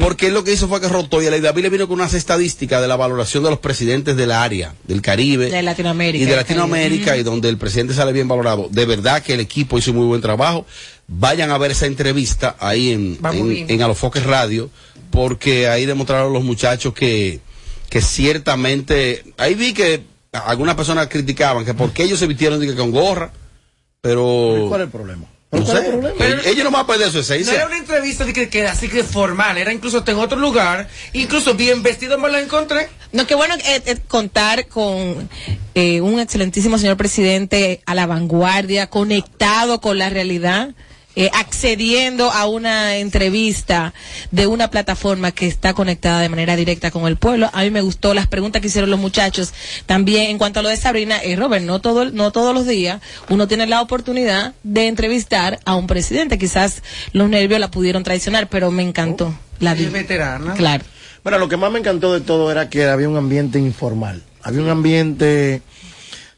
Porque 0.05 0.29
él 0.29 0.35
lo 0.35 0.45
que 0.45 0.53
hizo 0.53 0.69
fue 0.69 0.81
que 0.81 0.89
rotó 0.89 1.21
y 1.23 1.27
a 1.27 1.41
David 1.41 1.63
le 1.63 1.71
vino 1.71 1.89
con 1.89 1.99
unas 1.99 2.15
estadísticas 2.15 2.81
de 2.81 2.87
la 2.87 2.95
valoración 2.97 3.43
de 3.43 3.51
los 3.51 3.59
presidentes 3.59 4.17
del 4.17 4.31
área, 4.31 4.75
del 4.85 5.03
Caribe 5.03 5.51
De 5.51 5.63
Latinoamérica. 5.63 6.23
y 6.23 6.27
de 6.29 6.37
Latinoamérica 6.37 7.17
y 7.17 7.23
donde 7.25 7.49
el 7.49 7.59
presidente 7.59 7.93
sale 7.95 8.13
bien 8.13 8.29
valorado. 8.29 8.69
De 8.71 8.85
verdad 8.87 9.23
que 9.23 9.35
el 9.35 9.41
equipo 9.41 9.77
hizo 9.79 9.93
muy 9.93 10.07
buen 10.07 10.21
trabajo. 10.21 10.67
Vayan 11.09 11.51
a 11.51 11.59
ver 11.59 11.71
esa 11.73 11.87
entrevista 11.87 12.57
ahí 12.61 12.91
en, 12.93 13.19
en, 13.65 13.71
en 13.71 13.83
Alofoques 13.83 14.23
Radio, 14.25 14.71
porque 15.11 15.67
ahí 15.69 15.87
demostraron 15.87 16.33
los 16.33 16.45
muchachos 16.45 16.93
que, 16.95 17.41
que 17.89 18.01
ciertamente, 18.03 19.25
ahí 19.39 19.55
vi 19.55 19.73
que 19.73 20.03
algunas 20.39 20.75
personas 20.75 21.09
criticaban 21.09 21.65
que 21.65 21.75
por 21.75 21.93
qué 21.93 22.05
ellos 22.05 22.19
se 22.19 22.27
vistieron 22.27 22.61
de 22.61 22.67
que 22.67 22.75
con 22.77 22.91
gorra, 22.91 23.31
pero... 24.01 24.67
¿Cuál 24.69 24.81
es 24.83 24.85
el 24.87 24.91
problema? 24.93 25.25
No 25.53 25.63
¿Cuál 25.65 25.77
es 25.79 25.83
sé, 25.85 25.89
el 25.91 26.01
problema? 26.01 26.41
ellos 26.45 26.65
no 26.65 26.71
van 26.73 26.85
a 26.85 26.87
perder 26.87 27.09
su 27.09 27.15
No 27.17 27.21
esencia. 27.21 27.55
era 27.55 27.67
una 27.67 27.79
entrevista 27.79 28.25
de 28.25 28.33
que, 28.33 28.49
que 28.49 28.67
así 28.67 28.89
que 28.89 29.05
formal, 29.05 29.57
era 29.59 29.73
incluso 29.73 30.03
en 30.07 30.17
otro 30.17 30.39
lugar, 30.39 30.89
incluso 31.13 31.55
bien 31.55 31.83
vestido 31.83 32.19
me 32.19 32.29
lo 32.29 32.37
encontré. 32.39 32.89
No, 33.13 33.27
qué 33.27 33.35
bueno 33.35 33.55
eh, 33.55 33.83
eh, 33.87 33.97
contar 34.09 34.67
con 34.67 35.29
eh, 35.75 36.01
un 36.01 36.19
excelentísimo 36.21 36.79
señor 36.79 36.97
presidente 36.97 37.81
a 37.87 37.95
la 37.95 38.07
vanguardia, 38.07 38.89
conectado 38.89 39.81
con 39.81 39.99
la 39.99 40.11
realidad. 40.11 40.75
Eh, 41.17 41.31
accediendo 41.33 42.31
a 42.31 42.47
una 42.47 42.97
entrevista 42.99 43.95
de 44.31 44.47
una 44.47 44.71
plataforma 44.71 45.33
que 45.33 45.47
está 45.47 45.73
conectada 45.73 46.21
de 46.21 46.29
manera 46.29 46.57
directa 46.57 46.91
con 46.91 47.07
el 47.07 47.17
pueblo. 47.17 47.51
A 47.55 47.63
mí 47.63 47.71
me 47.71 47.81
gustó 47.81 48.13
las 48.15 48.27
preguntas 48.27 48.61
que 48.61 48.69
hicieron 48.69 48.91
los 48.91 49.01
muchachos. 49.01 49.55
También 49.87 50.31
en 50.31 50.39
cuanto 50.39 50.61
a 50.61 50.63
lo 50.63 50.69
de 50.69 50.77
Sabrina, 50.77 51.17
eh, 51.23 51.35
Robert, 51.35 51.65
no, 51.65 51.81
todo, 51.81 52.05
no 52.11 52.33
todos 52.33 52.55
los 52.55 52.67
días 52.67 53.01
uno 53.31 53.49
tiene 53.49 53.67
la 53.67 53.81
oportunidad 53.81 54.55
de 54.63 54.89
entrevistar 54.89 55.59
a 55.65 55.75
un 55.75 55.87
presidente. 55.87 56.39
Quizás 56.39 56.83
los 57.13 57.29
nervios 57.29 57.61
la 57.61 57.71
pudieron 57.71 58.05
traicionar, 58.05 58.49
pero 58.49 58.71
me 58.71 58.83
encantó. 58.83 59.35
La 59.59 59.73
vi. 59.73 59.85
Es 59.85 59.93
veterana. 59.93 60.55
Claro. 60.55 60.85
Bueno, 61.23 61.39
lo 61.39 61.49
que 61.49 61.57
más 61.57 61.73
me 61.73 61.79
encantó 61.79 62.13
de 62.13 62.21
todo 62.21 62.53
era 62.53 62.69
que 62.69 62.85
había 62.85 63.09
un 63.09 63.17
ambiente 63.17 63.59
informal. 63.59 64.23
Había 64.43 64.61
un 64.61 64.69
ambiente 64.69 65.63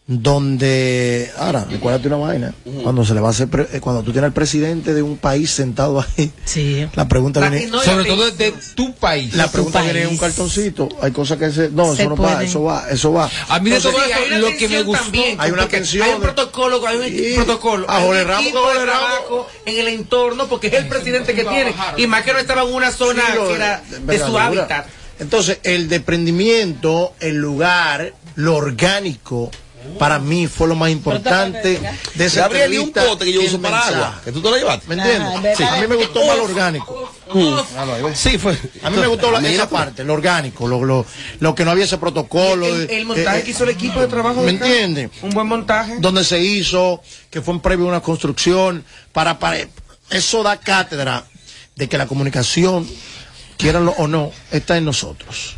donde, 0.08 1.30
ahora, 1.36 1.66
recuérdate 1.70 2.08
una 2.08 2.16
vaina, 2.16 2.54
cuando 2.82 3.04
se 3.04 3.12
le 3.12 3.20
va 3.20 3.28
a 3.28 3.30
hacer, 3.30 3.46
pre- 3.48 3.68
eh, 3.74 3.80
cuando 3.80 4.02
tú 4.02 4.10
tienes 4.10 4.28
al 4.28 4.32
presidente 4.32 4.94
de 4.94 5.02
un 5.02 5.18
país 5.18 5.50
sentado 5.50 6.00
ahí, 6.16 6.32
sí. 6.46 6.88
la 6.96 7.06
pregunta 7.06 7.40
La- 7.40 7.50
viene, 7.50 7.66
no, 7.66 7.78
Sobre 7.82 8.06
todo 8.06 8.30
de 8.30 8.54
tu 8.74 8.94
país. 8.94 9.34
la 9.34 9.50
pregunta 9.50 9.82
viene 9.82 10.02
en 10.02 10.08
un 10.08 10.16
cartoncito, 10.16 10.88
hay 11.02 11.12
cosas 11.12 11.36
que 11.36 11.52
se, 11.52 11.68
no, 11.70 11.94
Se 11.94 12.02
eso 12.02 12.08
no 12.10 12.16
va, 12.16 12.42
eso 12.42 12.62
va, 12.62 12.86
eso 12.90 13.12
va. 13.12 13.30
A 13.50 13.60
mí 13.60 13.68
de 13.68 13.80
todo 13.80 13.92
Sí, 13.92 14.34
lo 14.38 14.48
que 14.56 14.68
me 14.68 14.82
gustó. 14.82 15.02
también, 15.04 15.36
Hay 15.40 15.50
una 15.50 15.68
tensión. 15.68 16.06
Hay 16.08 16.14
un 16.14 16.20
protocolo, 16.22 16.86
hay 16.86 16.96
un 16.96 17.04
Sí. 17.04 17.32
protocolo. 17.36 17.86
A 17.90 18.00
Jorge 18.00 18.24
Ramos, 18.24 18.52
Ramos. 18.86 19.46
en 19.66 19.78
el 19.78 19.88
entorno 19.88 20.46
porque 20.48 20.68
es 20.68 20.72
el 20.72 20.88
presidente 20.88 21.34
que 21.34 21.44
tiene. 21.44 21.74
Y 21.98 22.06
más 22.06 22.22
que 22.24 22.32
no 22.32 22.38
estaba 22.38 22.62
en 22.62 22.72
una 22.72 22.90
zona 22.92 23.22
Sí, 23.26 23.38
que 23.46 23.54
era 23.54 23.82
de 23.90 23.98
de 24.18 24.24
su 24.24 24.38
hábitat. 24.38 24.86
Entonces, 25.20 25.58
el 25.64 25.88
desprendimiento, 25.88 27.12
el 27.20 27.36
lugar, 27.36 28.14
lo 28.36 28.56
orgánico, 28.56 29.50
para 29.98 30.18
mí 30.18 30.46
fue 30.46 30.68
lo 30.68 30.74
más 30.74 30.90
importante 30.90 31.80
de 32.14 32.24
esa 32.24 32.42
Gabriel, 32.42 32.74
y 32.74 32.78
un 32.78 32.92
pote 32.92 33.24
que 33.24 33.32
yo 33.32 33.42
uso 33.42 33.60
para 33.60 33.80
agua, 33.86 34.20
que 34.24 34.32
tú 34.32 34.40
te 34.40 34.50
lo 34.50 34.56
llevaste. 34.56 34.86
¿Me 34.88 34.94
entiendes? 34.94 35.56
Sí. 35.58 35.64
A 35.64 35.80
mí 35.80 35.86
me 35.88 35.96
gustó 35.96 36.24
más 36.26 36.36
lo 36.36 36.44
orgánico. 36.44 37.12
Sí, 38.14 38.38
fue. 38.38 38.56
A 38.82 38.90
mí 38.90 38.96
me 38.96 39.06
gustó 39.06 39.30
la- 39.30 39.46
esa 39.48 39.68
parte, 39.68 40.04
lo 40.04 40.14
orgánico, 40.14 40.66
lo, 40.66 40.84
lo, 40.84 41.04
lo 41.40 41.54
que 41.54 41.64
no 41.64 41.70
había 41.72 41.84
ese 41.84 41.98
protocolo. 41.98 42.66
El, 42.66 42.90
el 42.90 43.04
montaje 43.06 43.38
eh, 43.40 43.42
que 43.42 43.50
hizo 43.50 43.64
el 43.64 43.70
equipo 43.70 44.00
de 44.00 44.06
trabajo. 44.08 44.42
¿Me 44.42 44.50
entiendes? 44.50 45.10
Un 45.22 45.30
buen 45.30 45.46
montaje. 45.46 45.96
Donde 45.98 46.24
se 46.24 46.40
hizo, 46.40 47.02
que 47.30 47.42
fue 47.42 47.54
en 47.54 47.60
previo 47.60 47.86
a 47.86 47.88
una 47.88 48.00
construcción, 48.00 48.84
para, 49.12 49.38
para 49.38 49.58
eso 50.10 50.42
da 50.42 50.56
cátedra 50.58 51.24
de 51.76 51.88
que 51.88 51.98
la 51.98 52.06
comunicación, 52.06 52.88
quieranlo 53.56 53.94
o 53.98 54.06
no, 54.06 54.30
está 54.50 54.76
en 54.76 54.84
nosotros. 54.84 55.56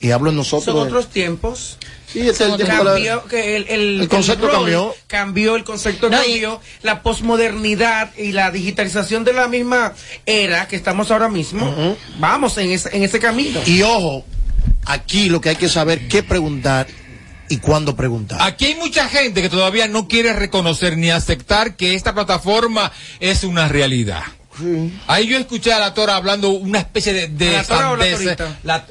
Y 0.00 0.12
hablo 0.12 0.30
en 0.30 0.36
nosotros. 0.36 0.64
Son 0.76 0.86
otros 0.86 1.08
tiempos. 1.08 1.76
Sí, 2.12 2.20
este 2.26 2.46
es 2.46 2.52
el 2.60 2.66
cambió, 2.66 3.24
que 3.26 3.56
el, 3.56 3.66
el, 3.68 4.00
El 4.00 4.08
concepto 4.08 4.46
rol 4.46 4.54
cambió. 4.56 4.94
Cambió, 5.06 5.56
el 5.56 5.64
concepto 5.64 6.08
cambió. 6.08 6.60
La 6.82 7.02
posmodernidad 7.02 8.16
y 8.16 8.32
la 8.32 8.50
digitalización 8.50 9.24
de 9.24 9.32
la 9.34 9.46
misma 9.48 9.92
era 10.24 10.66
que 10.68 10.76
estamos 10.76 11.10
ahora 11.10 11.28
mismo. 11.28 11.96
Vamos 12.18 12.56
en 12.58 12.70
ese, 12.70 12.96
en 12.96 13.02
ese 13.02 13.18
camino. 13.18 13.60
Y 13.66 13.82
ojo, 13.82 14.24
aquí 14.86 15.28
lo 15.28 15.40
que 15.40 15.50
hay 15.50 15.56
que 15.56 15.68
saber 15.68 16.08
qué 16.08 16.22
preguntar 16.22 16.86
y 17.50 17.58
cuándo 17.58 17.94
preguntar. 17.96 18.38
Aquí 18.42 18.66
hay 18.66 18.74
mucha 18.76 19.08
gente 19.08 19.42
que 19.42 19.48
todavía 19.48 19.86
no 19.88 20.08
quiere 20.08 20.32
reconocer 20.32 20.96
ni 20.96 21.10
aceptar 21.10 21.76
que 21.76 21.94
esta 21.94 22.14
plataforma 22.14 22.90
es 23.20 23.44
una 23.44 23.68
realidad. 23.68 24.22
Ahí 25.06 25.26
yo 25.28 25.38
escuché 25.38 25.72
a 25.72 25.78
la 25.78 25.94
Tora 25.94 26.16
hablando 26.16 26.48
una 26.50 26.80
especie 26.80 27.12
de, 27.12 27.28
de 27.28 27.50
¿A 27.56 27.62
la 27.62 27.64
Tora 27.64 27.90
o 27.92 27.96
la 27.96 28.04
sandez. 28.06 28.36
Torita? 28.36 28.58
La- 28.64 28.86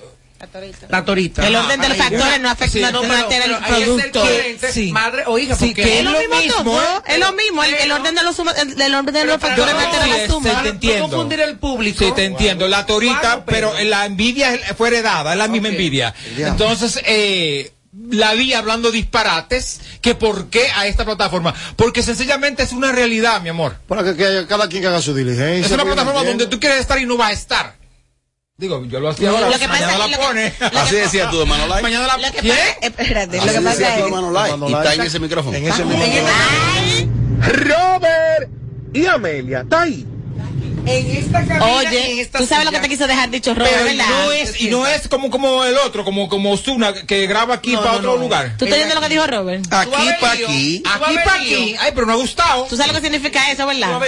La 0.89 1.03
torita. 1.03 1.47
El 1.47 1.55
orden 1.55 1.81
de 1.81 1.89
los 1.89 1.97
factores 1.97 2.39
no 2.41 2.49
afecta, 2.49 2.71
Sí, 2.73 2.79
no, 2.81 2.91
no, 2.91 3.01
no 3.01 3.07
pero- 3.07 3.23
altera 3.23 3.45
el 3.45 3.51
pero 3.55 3.65
ahí 3.65 3.81
es 3.81 3.87
el 3.87 3.95
producto. 3.95 4.19
coherente, 4.21 4.91
madre 4.91 5.23
o 5.25 5.39
hija, 5.39 5.55
Sí, 5.55 5.65
porque 5.67 5.81
que 5.81 5.97
es 5.99 6.03
lo 6.05 6.11
mismo, 6.11 6.63
todo, 6.63 6.81
¿eh? 6.81 7.01
es 7.07 7.19
lo 7.19 7.31
mismo, 7.33 7.63
el, 7.63 7.73
el 7.73 7.91
orden 7.91 8.15
de 8.15 8.23
los 8.23 8.35
suma- 8.35 8.51
el, 8.53 8.79
el 8.81 8.95
orden 8.95 9.13
de 9.15 9.25
los 9.25 9.41
factores 9.41 9.73
no 9.73 9.79
altera 9.79 10.03
Sí, 10.03 10.09
la 10.11 10.17
es, 10.23 10.31
suma. 10.31 10.63
te 10.63 10.69
entiendo. 10.69 11.09
confundir 11.09 11.39
el 11.41 11.57
público. 11.57 12.05
Sí, 12.05 12.11
te 12.15 12.25
entiendo. 12.25 12.67
La 12.67 12.85
torita, 12.85 13.45
pero, 13.45 13.73
la 13.83 14.05
envidia 14.05 14.53
es- 14.53 14.61
fue 14.77 14.89
heredada, 14.89 15.31
es 15.31 15.37
la 15.39 15.47
misma 15.47 15.69
envidia. 15.69 16.13
Entonces, 16.37 16.99
eh, 17.05 17.71
la 18.11 18.33
vi 18.35 18.53
hablando 18.53 18.91
disparates, 18.91 19.81
que 20.01 20.13
por 20.13 20.49
qué 20.51 20.67
a 20.75 20.85
esta 20.85 21.03
plataforma. 21.03 21.55
Porque 21.75 22.03
sencillamente 22.03 22.61
es 22.61 22.71
una 22.73 22.91
realidad, 22.91 23.41
mi 23.41 23.49
amor. 23.49 23.77
Para 23.87 24.03
que, 24.03 24.15
que 24.15 24.45
cada 24.47 24.69
quien 24.69 24.83
que 24.83 24.87
haga 24.87 25.01
su 25.01 25.15
diligencia. 25.15 25.65
Es 25.65 25.71
una 25.71 25.81
pues, 25.83 25.95
plataforma 25.95 26.21
¿me 26.21 26.27
donde 26.29 26.45
tú 26.45 26.59
quieres 26.59 26.79
estar 26.79 26.99
y 26.99 27.05
no 27.07 27.17
vas 27.17 27.29
a 27.31 27.33
estar. 27.33 27.75
Digo, 28.59 28.83
yo 28.85 28.99
lo 28.99 29.09
hacía 29.09 29.29
ahora. 29.29 29.51
Lo 29.51 29.59
que 29.59 29.67
pasa- 29.67 29.85
mañana 29.85 29.97
lo 29.99 30.07
la 30.07 30.17
que- 30.17 30.23
pone. 30.23 30.53
Así 30.79 30.95
decías 30.95 31.29
tú 31.29 31.37
de 31.39 31.45
Manolay. 31.45 31.83
Mañana 31.83 32.07
la 32.07 32.17
Lo 32.17 32.31
que 32.31 32.41
pasa, 32.41 32.59
espérate, 32.81 33.37
lo 33.37 33.43
Así 33.43 33.51
que 33.53 33.61
pasa 33.61 33.69
decías 33.69 33.93
tú 33.97 33.99
de 34.01 34.05
es 34.07 34.11
Manolay. 34.11 34.51
Y 34.51 34.73
está 34.73 34.93
en 34.95 35.01
ese 35.01 35.19
micrófono. 35.19 35.57
En 35.57 35.67
ese 35.67 35.83
Robert 37.39 38.49
y 38.93 39.05
Amelia, 39.05 39.59
está 39.61 39.81
ahí. 39.83 40.07
En 40.87 41.17
esta 41.17 41.45
cabina 41.45 41.55
en 41.81 41.87
Oye, 41.87 42.21
esta 42.21 42.39
tú 42.39 42.45
sabes 42.45 42.65
lo 42.65 42.71
que 42.71 42.79
te 42.79 42.89
quiso 42.89 43.07
dejar 43.07 43.29
dicho 43.29 43.53
Robert, 43.53 43.71
Pero 43.75 43.91
y 43.91 43.97
¿verdad? 43.97 44.09
no 44.25 44.31
es, 44.31 44.61
y 44.61 44.67
no 44.69 44.87
es 44.87 45.07
como, 45.07 45.29
como 45.29 45.65
el 45.65 45.77
otro, 45.77 46.03
como, 46.03 46.29
como 46.29 46.51
Osuna, 46.53 46.93
que 46.93 47.27
graba 47.27 47.55
aquí 47.55 47.73
No, 47.73 47.79
para 47.79 47.91
no, 47.93 47.97
otro 47.97 48.15
no. 48.15 48.21
lugar. 48.21 48.55
¿Tú 48.57 48.65
estás 48.65 48.77
viendo 48.77 48.95
lo 48.95 49.01
que 49.01 49.09
dijo 49.09 49.27
Robert? 49.27 49.65
Aquí 49.71 49.91
para 50.21 50.33
aquí. 50.33 50.83
Aquí 50.85 51.15
para 51.25 51.35
aquí. 51.35 51.75
Ay, 51.79 51.91
pero 51.93 52.07
me 52.07 52.13
ha 52.13 52.15
gustado. 52.15 52.63
¿Tú 52.69 52.77
sabes 52.77 52.91
lo 52.93 52.99
que 52.99 53.05
significa 53.05 53.51
eso, 53.51 53.65
verdad? 53.67 53.99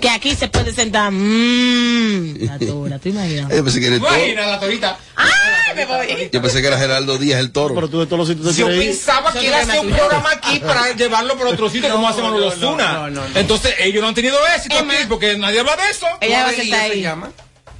Que 0.00 0.08
aquí 0.10 0.34
se 0.34 0.48
puede 0.48 0.72
sentar. 0.72 1.10
Mmm. 1.12 2.44
La 2.46 2.58
dura, 2.58 2.98
tú 2.98 3.08
imaginas. 3.10 3.50
Yo 3.54 3.64
pensé 3.64 3.80
que 3.80 3.86
era 3.86 3.96
el 3.96 4.02
toro. 4.02 4.14
Imagina 4.16 4.46
la 4.46 4.60
torita. 4.60 4.98
¡Ay, 5.16 5.74
me 5.76 5.84
voy! 5.86 6.30
Yo 6.32 6.42
pensé 6.42 6.60
que 6.60 6.66
era 6.66 6.78
Geraldo 6.78 7.18
Díaz 7.18 7.40
el 7.40 7.52
toro. 7.52 7.74
Pero 7.74 7.88
tú 7.88 8.00
de 8.00 8.06
todos 8.06 8.18
los 8.18 8.28
sitios 8.28 8.56
Yo 8.56 8.66
pensaba 8.68 9.32
que 9.32 9.46
iba 9.46 9.56
a 9.58 9.60
hacer 9.60 9.80
un 9.80 9.90
programa 9.90 10.30
aquí 10.32 10.58
para 10.60 10.92
llevarlo 10.96 11.36
por 11.36 11.46
otro 11.48 11.70
sitio, 11.70 11.90
como 11.90 12.08
hacen 12.08 12.24
no, 12.24 12.38
los 12.38 12.58
no, 12.58 12.68
Osuna. 12.68 12.92
no, 12.92 13.10
no, 13.10 13.28
no. 13.28 13.38
Entonces, 13.38 13.74
ellos 13.80 14.02
no 14.02 14.08
han 14.08 14.14
tenido 14.14 14.36
éxito 14.54 14.76
aquí 14.78 14.96
porque 15.08 15.36
nadie 15.38 15.60
habla 15.60 15.76
de 15.76 15.90
eso. 15.90 16.06
Ella 16.20 16.44
va 16.44 16.48
a 16.50 16.52
Tú 16.52 16.56
vas 16.56 16.56
a 16.56 16.56
ver 16.56 16.56
sentar 16.56 16.80
lío, 16.80 16.88
se 16.88 16.92
ahí. 16.94 17.02
llama. 17.02 17.30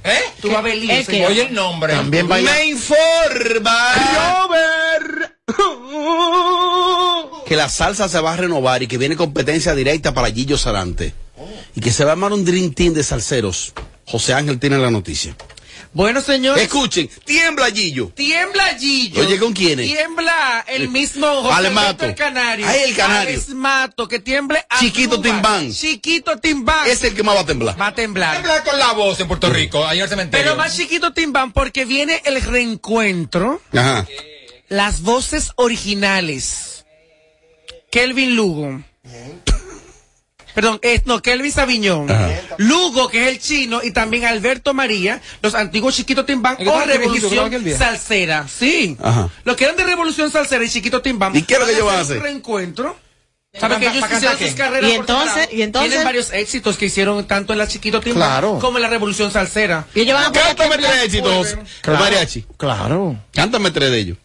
¿Eh? 0.03 0.19
Tú 0.41 0.47
vas 0.49 0.57
a 0.57 0.61
ver 0.61 0.75
lío. 0.77 1.27
Oye 1.27 1.41
el 1.47 1.53
nombre. 1.53 1.93
También 1.93 2.27
baila. 2.27 2.51
Me 2.53 2.65
informa 2.65 3.93
que 7.45 7.55
la 7.55 7.69
salsa 7.69 8.09
se 8.09 8.19
va 8.19 8.33
a 8.33 8.37
renovar 8.37 8.83
y 8.83 8.87
que 8.87 8.97
viene 8.97 9.15
competencia 9.15 9.73
directa 9.73 10.13
para 10.13 10.31
Gillo 10.31 10.57
Sarante. 10.57 11.13
Y 11.75 11.81
que 11.81 11.91
se 11.91 12.03
va 12.03 12.11
a 12.11 12.13
armar 12.13 12.33
un 12.33 12.43
Dream 12.43 12.73
Team 12.73 12.93
de 12.93 13.03
salseros. 13.03 13.73
José 14.05 14.33
Ángel 14.33 14.59
tiene 14.59 14.77
la 14.77 14.91
noticia. 14.91 15.35
Bueno, 15.97 16.21
señor. 16.21 16.59
Escuchen, 16.59 17.09
tiembla 17.25 17.71
Gillo. 17.71 18.11
Tiembla 18.13 18.65
Gillo. 18.77 19.19
Oye, 19.19 19.39
¿con 19.39 19.51
quiénes? 19.51 19.87
Tiembla 19.87 20.63
el 20.67 20.89
mismo 20.89 21.25
José 21.41 21.55
Alberto 21.55 22.05
el 22.05 22.13
Canario. 22.13 22.67
Ay, 22.69 22.81
el 22.89 22.95
Canario. 22.95 23.41
Mato, 23.55 24.07
que 24.07 24.19
tiemble 24.19 24.63
a 24.69 24.77
Chiquito 24.77 25.15
Cuba. 25.15 25.23
Timbán. 25.23 25.73
Chiquito 25.73 26.37
Timbán. 26.37 26.87
Es 26.87 27.03
el 27.03 27.15
que 27.15 27.23
más 27.23 27.35
va 27.35 27.39
a 27.39 27.45
temblar. 27.47 27.81
Va 27.81 27.87
a 27.87 27.95
temblar. 27.95 28.35
Habla 28.35 28.63
con 28.63 28.77
la 28.77 28.91
voz 28.91 29.19
en 29.21 29.27
Puerto 29.27 29.49
Rico, 29.49 29.87
ayer 29.87 30.03
al 30.03 30.09
cementerio. 30.09 30.45
Pero 30.45 30.55
más 30.55 30.77
chiquito 30.77 31.13
Timbán 31.13 31.51
porque 31.51 31.85
viene 31.85 32.21
el 32.25 32.39
reencuentro. 32.43 33.59
Ajá. 33.73 34.05
Las 34.69 35.01
voces 35.01 35.51
originales. 35.55 36.85
Kelvin 37.89 38.35
Lugo. 38.35 38.83
Perdón, 40.57 40.79
es, 40.81 41.05
no, 41.05 41.21
Kelvin 41.21 41.51
Sabiñón. 41.51 42.09
Ajá. 42.09 42.31
Lugo, 42.57 43.09
que 43.09 43.21
es 43.21 43.27
el 43.27 43.39
chino, 43.39 43.79
y 43.83 43.91
también 43.91 44.25
Alberto 44.25 44.73
María, 44.73 45.21
los 45.43 45.53
antiguos 45.53 45.95
Chiquito 45.95 46.25
Timbán 46.25 46.55
¿El 46.57 46.65
que 46.65 46.69
o 46.71 46.79
Revolución? 46.83 47.51
Salsera. 47.77 48.47
Sí. 48.47 48.97
Ajá. 48.99 49.29
Los 49.43 49.55
que 49.55 49.65
eran 49.65 49.77
de 49.77 49.83
Revolución 49.83 50.31
Salsera 50.31 50.63
y 50.63 50.69
Chiquito 50.69 50.99
Timbán. 51.03 51.35
¿Y 51.35 51.43
qué 51.43 51.53
es 51.53 51.59
lo 51.59 51.65
que 51.67 51.73
ellos 51.73 51.85
van 51.85 51.97
a 51.97 51.99
hacer? 51.99 52.17
Un 52.17 52.23
reencuentro. 52.23 52.97
¿Sabes 53.53 53.77
¿Para- 53.77 53.79
que 53.91 53.97
ellos 53.97 54.11
hicieron 54.11 54.37
sus 54.39 54.47
qué? 54.49 54.55
carreras 54.55 54.89
¿Y 54.91 54.93
entonces? 54.95 55.49
¿Y 55.51 55.61
entonces? 55.61 55.89
Tienen 55.91 56.05
varios 56.05 56.33
éxitos 56.33 56.75
que 56.75 56.85
hicieron 56.87 57.25
tanto 57.27 57.53
en 57.53 57.59
la 57.59 57.67
Chiquito 57.67 58.01
Timbán 58.01 58.27
Claro. 58.27 58.57
como 58.59 58.79
en 58.79 58.81
la 58.81 58.89
Revolución 58.89 59.29
Salsera. 59.31 59.85
Y 59.93 59.99
ellos 60.01 60.15
van 60.15 60.25
a 60.25 60.27
poner 60.31 60.47
Cántame 60.55 60.77
tres 60.77 61.03
éxitos, 61.03 61.57
Claro. 61.81 61.99
mariachi. 61.99 62.45
Claro. 62.57 63.15
Cántame 63.31 63.69
tres 63.69 63.91
de 63.91 63.97
ellos. 63.99 64.17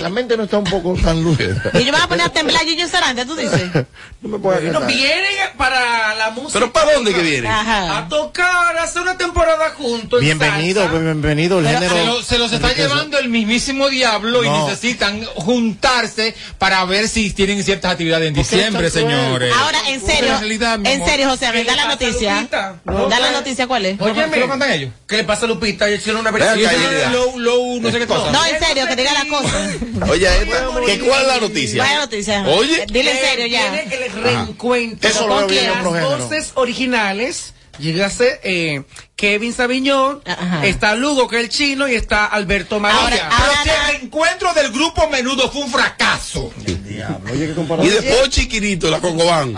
La 0.00 0.08
mente 0.08 0.36
no 0.36 0.42
está 0.44 0.58
un 0.58 0.64
poco 0.64 0.94
tan 1.02 1.22
lúcida. 1.22 1.70
Y 1.74 1.78
ellos 1.78 1.92
van 1.92 2.02
a 2.02 2.08
poner 2.08 2.26
a 2.26 2.32
temblar 2.32 2.62
a 2.62 2.64
Gillo 2.64 2.88
Sarante, 2.88 3.24
tú 3.24 3.36
dices. 3.36 3.62
No 4.22 4.30
me 4.30 4.38
puedes 4.38 4.62
Bueno, 4.72 4.80
vienen 4.86 5.20
para 5.58 6.14
la 6.14 6.30
música. 6.30 6.54
¿Pero 6.54 6.72
para 6.72 6.94
dónde 6.94 7.12
que 7.14 7.20
vienen? 7.20 7.50
Ajá. 7.52 7.98
A 7.98 8.08
tocar, 8.08 8.76
a 8.76 8.82
hacer 8.82 9.02
una 9.02 9.16
temporada 9.16 9.70
juntos. 9.76 10.18
en 10.20 10.24
Bienvenido, 10.24 10.82
salsa. 10.82 10.98
bienvenido. 10.98 11.60
El 11.60 11.68
género. 11.68 11.94
Se, 11.94 12.06
lo- 12.06 12.22
se 12.22 12.38
los 12.38 12.52
está 12.52 12.72
llevando 12.72 13.18
el 13.18 13.28
mismísimo 13.28 13.88
diablo 13.88 14.42
y 14.42 14.48
No. 14.48 14.66
necesitan 14.68 15.22
juntarse 15.36 16.34
para 16.58 16.84
ver 16.86 17.08
si 17.08 17.30
tienen 17.34 17.62
ciertas 17.62 17.92
actividades 17.92 18.26
en 18.28 18.34
diciembre, 18.34 18.90
señores. 18.90 19.54
Ahora, 19.54 19.78
en 19.90 20.00
serio, 20.04 20.30
realidad, 20.40 20.80
en 20.82 21.04
serio, 21.04 21.28
José, 21.28 21.50
¿Qué 21.52 21.64
da 21.64 21.76
la 21.76 21.86
noticia. 21.88 22.36
Lupita? 22.40 22.80
Da 22.84 23.20
la 23.20 23.30
noticia, 23.32 23.66
¿cuál 23.68 23.84
es? 23.86 24.00
Óyeme. 24.00 24.30
¿Qué 24.30 24.40
lo 24.40 24.48
cantan 24.48 24.72
ellos? 24.72 24.90
¿Qué 25.06 25.18
le 25.18 25.24
pasa 25.24 25.44
a 25.44 25.48
Lupita? 25.48 25.86
Ellos 25.88 26.00
hicieron 26.00 26.22
una 26.22 26.30
versión. 26.32 26.58
acá, 26.66 26.76
de- 26.76 26.84
Yelida. 26.84 27.10
Low, 27.10 27.38
low, 27.38 27.80
no 27.80 27.90
sé 27.92 27.98
qué 27.98 28.06
cosa. 28.06 28.32
No, 28.32 28.44
en 28.46 28.58
serio, 28.58 28.86
que 28.88 28.96
diga 28.96 29.12
la 29.12 29.26
cosa. 29.26 29.35
Oye, 30.10 30.26
esta, 30.42 30.66
¿que 30.86 30.98
¿cuál 31.00 31.22
es 31.22 31.26
la 31.28 31.40
noticia? 31.40 31.82
Vaya 31.82 31.98
noticia. 31.98 32.44
Oye. 32.48 32.86
Dile 32.88 33.10
en 33.12 33.18
serio 33.18 33.46
ya. 33.46 33.70
Viene 33.70 34.06
el 34.06 34.12
reencuentro. 34.22 35.08
Eso 35.08 35.26
lo 35.26 35.46
veo 35.46 35.74
las 35.92 36.02
voces 36.04 36.52
originales. 36.54 37.52
Llegase 37.78 38.40
eh, 38.42 38.84
Kevin 39.16 39.52
Sabiñón, 39.52 40.22
Ajá. 40.24 40.64
está 40.66 40.94
Lugo, 40.94 41.28
que 41.28 41.36
es 41.36 41.42
el 41.42 41.48
chino, 41.50 41.86
y 41.86 41.94
está 41.94 42.24
Alberto 42.24 42.80
María. 42.80 43.28
Ahora- 43.28 43.36
Pero 43.38 43.52
si 43.64 43.68
el 43.68 43.98
reencuentro 43.98 44.54
del 44.54 44.72
grupo 44.72 45.06
Menudo 45.10 45.50
fue 45.50 45.62
un 45.62 45.70
fracaso. 45.70 46.50
Y 47.82 47.88
después 47.88 48.28
Chiquirito, 48.30 48.90
la 48.90 49.00
Congobán. 49.00 49.54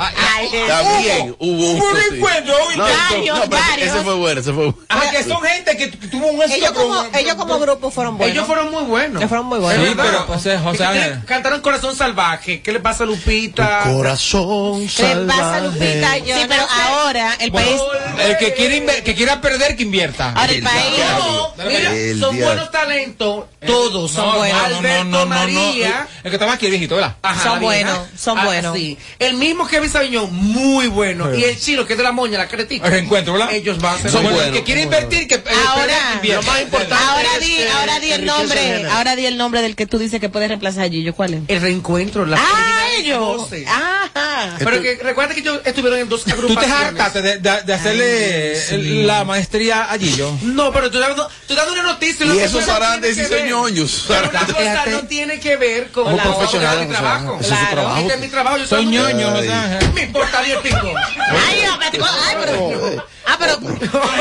También 0.66 1.34
hubo 1.38 1.72
hubo 1.72 1.88
un 1.88 1.96
reencuentro, 1.96 2.54
¿oíste? 2.66 2.76
No, 2.78 2.86
pero- 3.10 3.34
no, 3.36 3.46
varios. 3.48 3.88
ese 3.88 4.02
fue 4.04 4.14
bueno, 4.14 4.40
ese 4.40 4.52
fue 4.52 4.64
bueno. 4.66 4.78
Ah, 4.88 5.02
que 5.10 5.24
son 5.24 5.42
gente 5.42 5.76
que 5.76 5.86
tu- 5.88 6.08
tuvo 6.08 6.26
un 6.28 6.42
éxito. 6.42 6.56
Ellos 6.56 6.72
como, 6.72 7.04
ellos 7.14 7.34
como 7.34 7.58
grupo 7.58 7.90
fueron 7.90 8.16
buenos. 8.18 8.34
Ellos 8.34 8.46
fueron 8.46 8.70
muy 8.70 8.84
buenos. 8.84 9.16
Ellos 9.20 9.28
fueron 9.28 9.46
muy 9.46 9.58
buenos. 9.58 9.86
Sí, 9.88 9.94
pero, 9.96 10.18
José- 10.26 10.58
José 10.58 10.84
Ángel. 10.84 11.20
Cantaron 11.26 11.60
Corazón 11.60 11.96
Salvaje. 11.96 12.60
¿Qué 12.62 12.72
le 12.72 12.80
pasa 12.80 13.04
a 13.04 13.06
Lupita? 13.06 13.80
Corazón 13.84 14.86
¿Qué 14.88 15.14
le 15.14 15.26
pasa, 15.26 15.38
salvaje. 15.38 15.60
Lupita? 15.62 16.14
Sí, 16.14 16.46
pero 16.48 16.62
ahora 16.70 17.34
el 17.40 17.52
país... 17.52 17.80
El 18.20 18.36
que, 18.38 18.54
quiere 18.54 19.02
que 19.02 19.14
quiera 19.14 19.40
perder, 19.40 19.76
que 19.76 19.82
invierta. 19.82 20.32
Ahora 20.32 20.52
el 20.52 20.62
país... 20.62 20.84
No, 21.18 21.64
mira, 21.64 21.92
El 21.92 22.20
son 22.20 22.34
diablo. 22.36 22.54
buenos 22.54 22.70
talentos. 22.70 23.44
Todos 23.66 24.10
son 24.12 24.36
buenos. 24.36 24.56
no, 24.62 24.68
no, 24.70 24.76
Alberto 24.78 25.04
no, 25.04 25.10
no, 25.10 25.18
no, 25.24 25.26
María. 25.26 26.06
El 26.22 26.30
que 26.30 26.36
está 26.36 26.46
más 26.46 26.56
aquí, 26.56 26.66
el 26.66 26.70
viejito, 26.72 26.94
¿verdad? 26.96 27.16
Ajá, 27.30 27.42
Son 27.42 27.52
la 27.54 27.58
buenos, 27.60 27.98
son 28.18 28.38
Ah, 28.38 28.44
buenos. 28.44 28.76
sí. 28.76 28.98
El 29.18 29.34
mismo 29.36 29.66
Kevin 29.66 29.90
Sabiñón, 29.90 30.34
muy 30.34 30.86
bueno. 30.88 31.34
Y 31.34 31.44
el 31.44 31.58
chino, 31.60 31.86
que 31.86 31.92
es 31.94 31.96
de 31.98 32.04
la 32.04 32.12
moña, 32.12 32.38
la 32.38 32.48
cretica. 32.48 32.86
El 32.86 32.92
reencuentro, 32.92 33.32
¿verdad? 33.34 33.52
Ellos 33.52 33.78
van 33.80 33.96
a 33.96 33.98
ser 34.02 34.10
Son 34.10 34.22
buenos. 34.22 34.42
El 34.46 34.52
que 34.52 34.62
quiere 34.64 34.82
invertir, 34.82 35.28
que 35.28 35.34
eh, 35.36 35.42
Ahora. 35.66 36.20
Lo 36.22 36.42
más 36.42 36.60
importante 36.62 36.94
ahora 37.04 37.28
es 37.34 37.40
di, 37.40 37.56
que 37.56 37.68
ahora 37.70 38.00
di 38.00 38.12
el 38.12 38.24
nombre, 38.26 38.86
ahora 38.90 39.16
di 39.16 39.26
el 39.26 39.36
nombre 39.36 39.62
del 39.62 39.76
que 39.76 39.86
tú 39.86 39.98
dices 39.98 40.20
que 40.20 40.28
puede 40.28 40.48
reemplazar 40.48 40.84
a 40.84 40.88
Gillo. 40.88 41.14
¿Cuál 41.14 41.34
es? 41.34 41.40
El 41.48 41.60
reencuentro, 41.60 42.26
las 42.26 42.40
Ah, 42.42 42.86
ellos. 42.96 43.48
Ajá. 43.66 44.56
Pero 44.58 44.82
que 44.82 44.98
recuerda 45.02 45.34
que 45.34 45.40
ellos 45.40 45.60
estuvieron 45.64 45.98
en 46.00 46.08
dos 46.08 46.22
¿Tú 46.24 46.30
te 46.30 46.32
agrupaciones. 46.34 46.76
hartaste 46.76 47.22
de, 47.22 47.38
de- 47.38 47.62
de 47.62 47.74
hacerle 47.74 49.04
la 49.06 49.24
maestría 49.24 49.84
a 49.90 49.98
Gillo? 49.98 50.32
No, 50.42 50.72
pero 50.72 50.90
tú 50.90 50.98
dando, 50.98 51.28
tú 51.46 51.54
dando 51.54 51.72
una 51.72 51.82
noticia. 51.82 52.26
Y 52.26 52.38
esos 52.38 52.68
arantes 52.68 53.16
y 53.18 53.48
ñoños. 53.48 54.04
Pero 54.08 54.28
una 54.30 54.40
cosa 54.46 54.86
no 54.90 55.00
tiene 55.06 55.40
que 55.40 55.56
ver 55.56 55.90
con 55.90 56.14
la 56.16 56.22
profesional, 56.22 56.78
de 56.80 56.86
mi 56.86 56.94
o 56.94 56.98
sea, 56.98 57.17
trabajo. 57.24 57.40
ese 57.40 57.42
es 57.42 57.48
su 57.48 57.54
Claro. 57.66 57.74
trabajo. 57.80 57.98
Este 58.00 58.14
es 58.14 58.20
mi 58.20 58.28
trabajo. 58.28 58.56
Yo 58.58 58.66
Soy 58.66 58.86
ñoño, 58.86 59.30
José 59.30 59.52
Ángel. 59.52 59.90
Me 59.94 60.02
importa 60.02 60.40
bien 60.42 60.58
pico. 60.62 60.76
Ay, 60.86 62.34
pero. 62.40 63.04
Ah, 63.26 63.36
pero. 63.38 63.60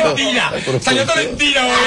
Mentira. 0.05 0.51
Salió 0.81 1.03
toda 1.05 1.15
mentira, 1.17 1.63
güey. 1.63 1.77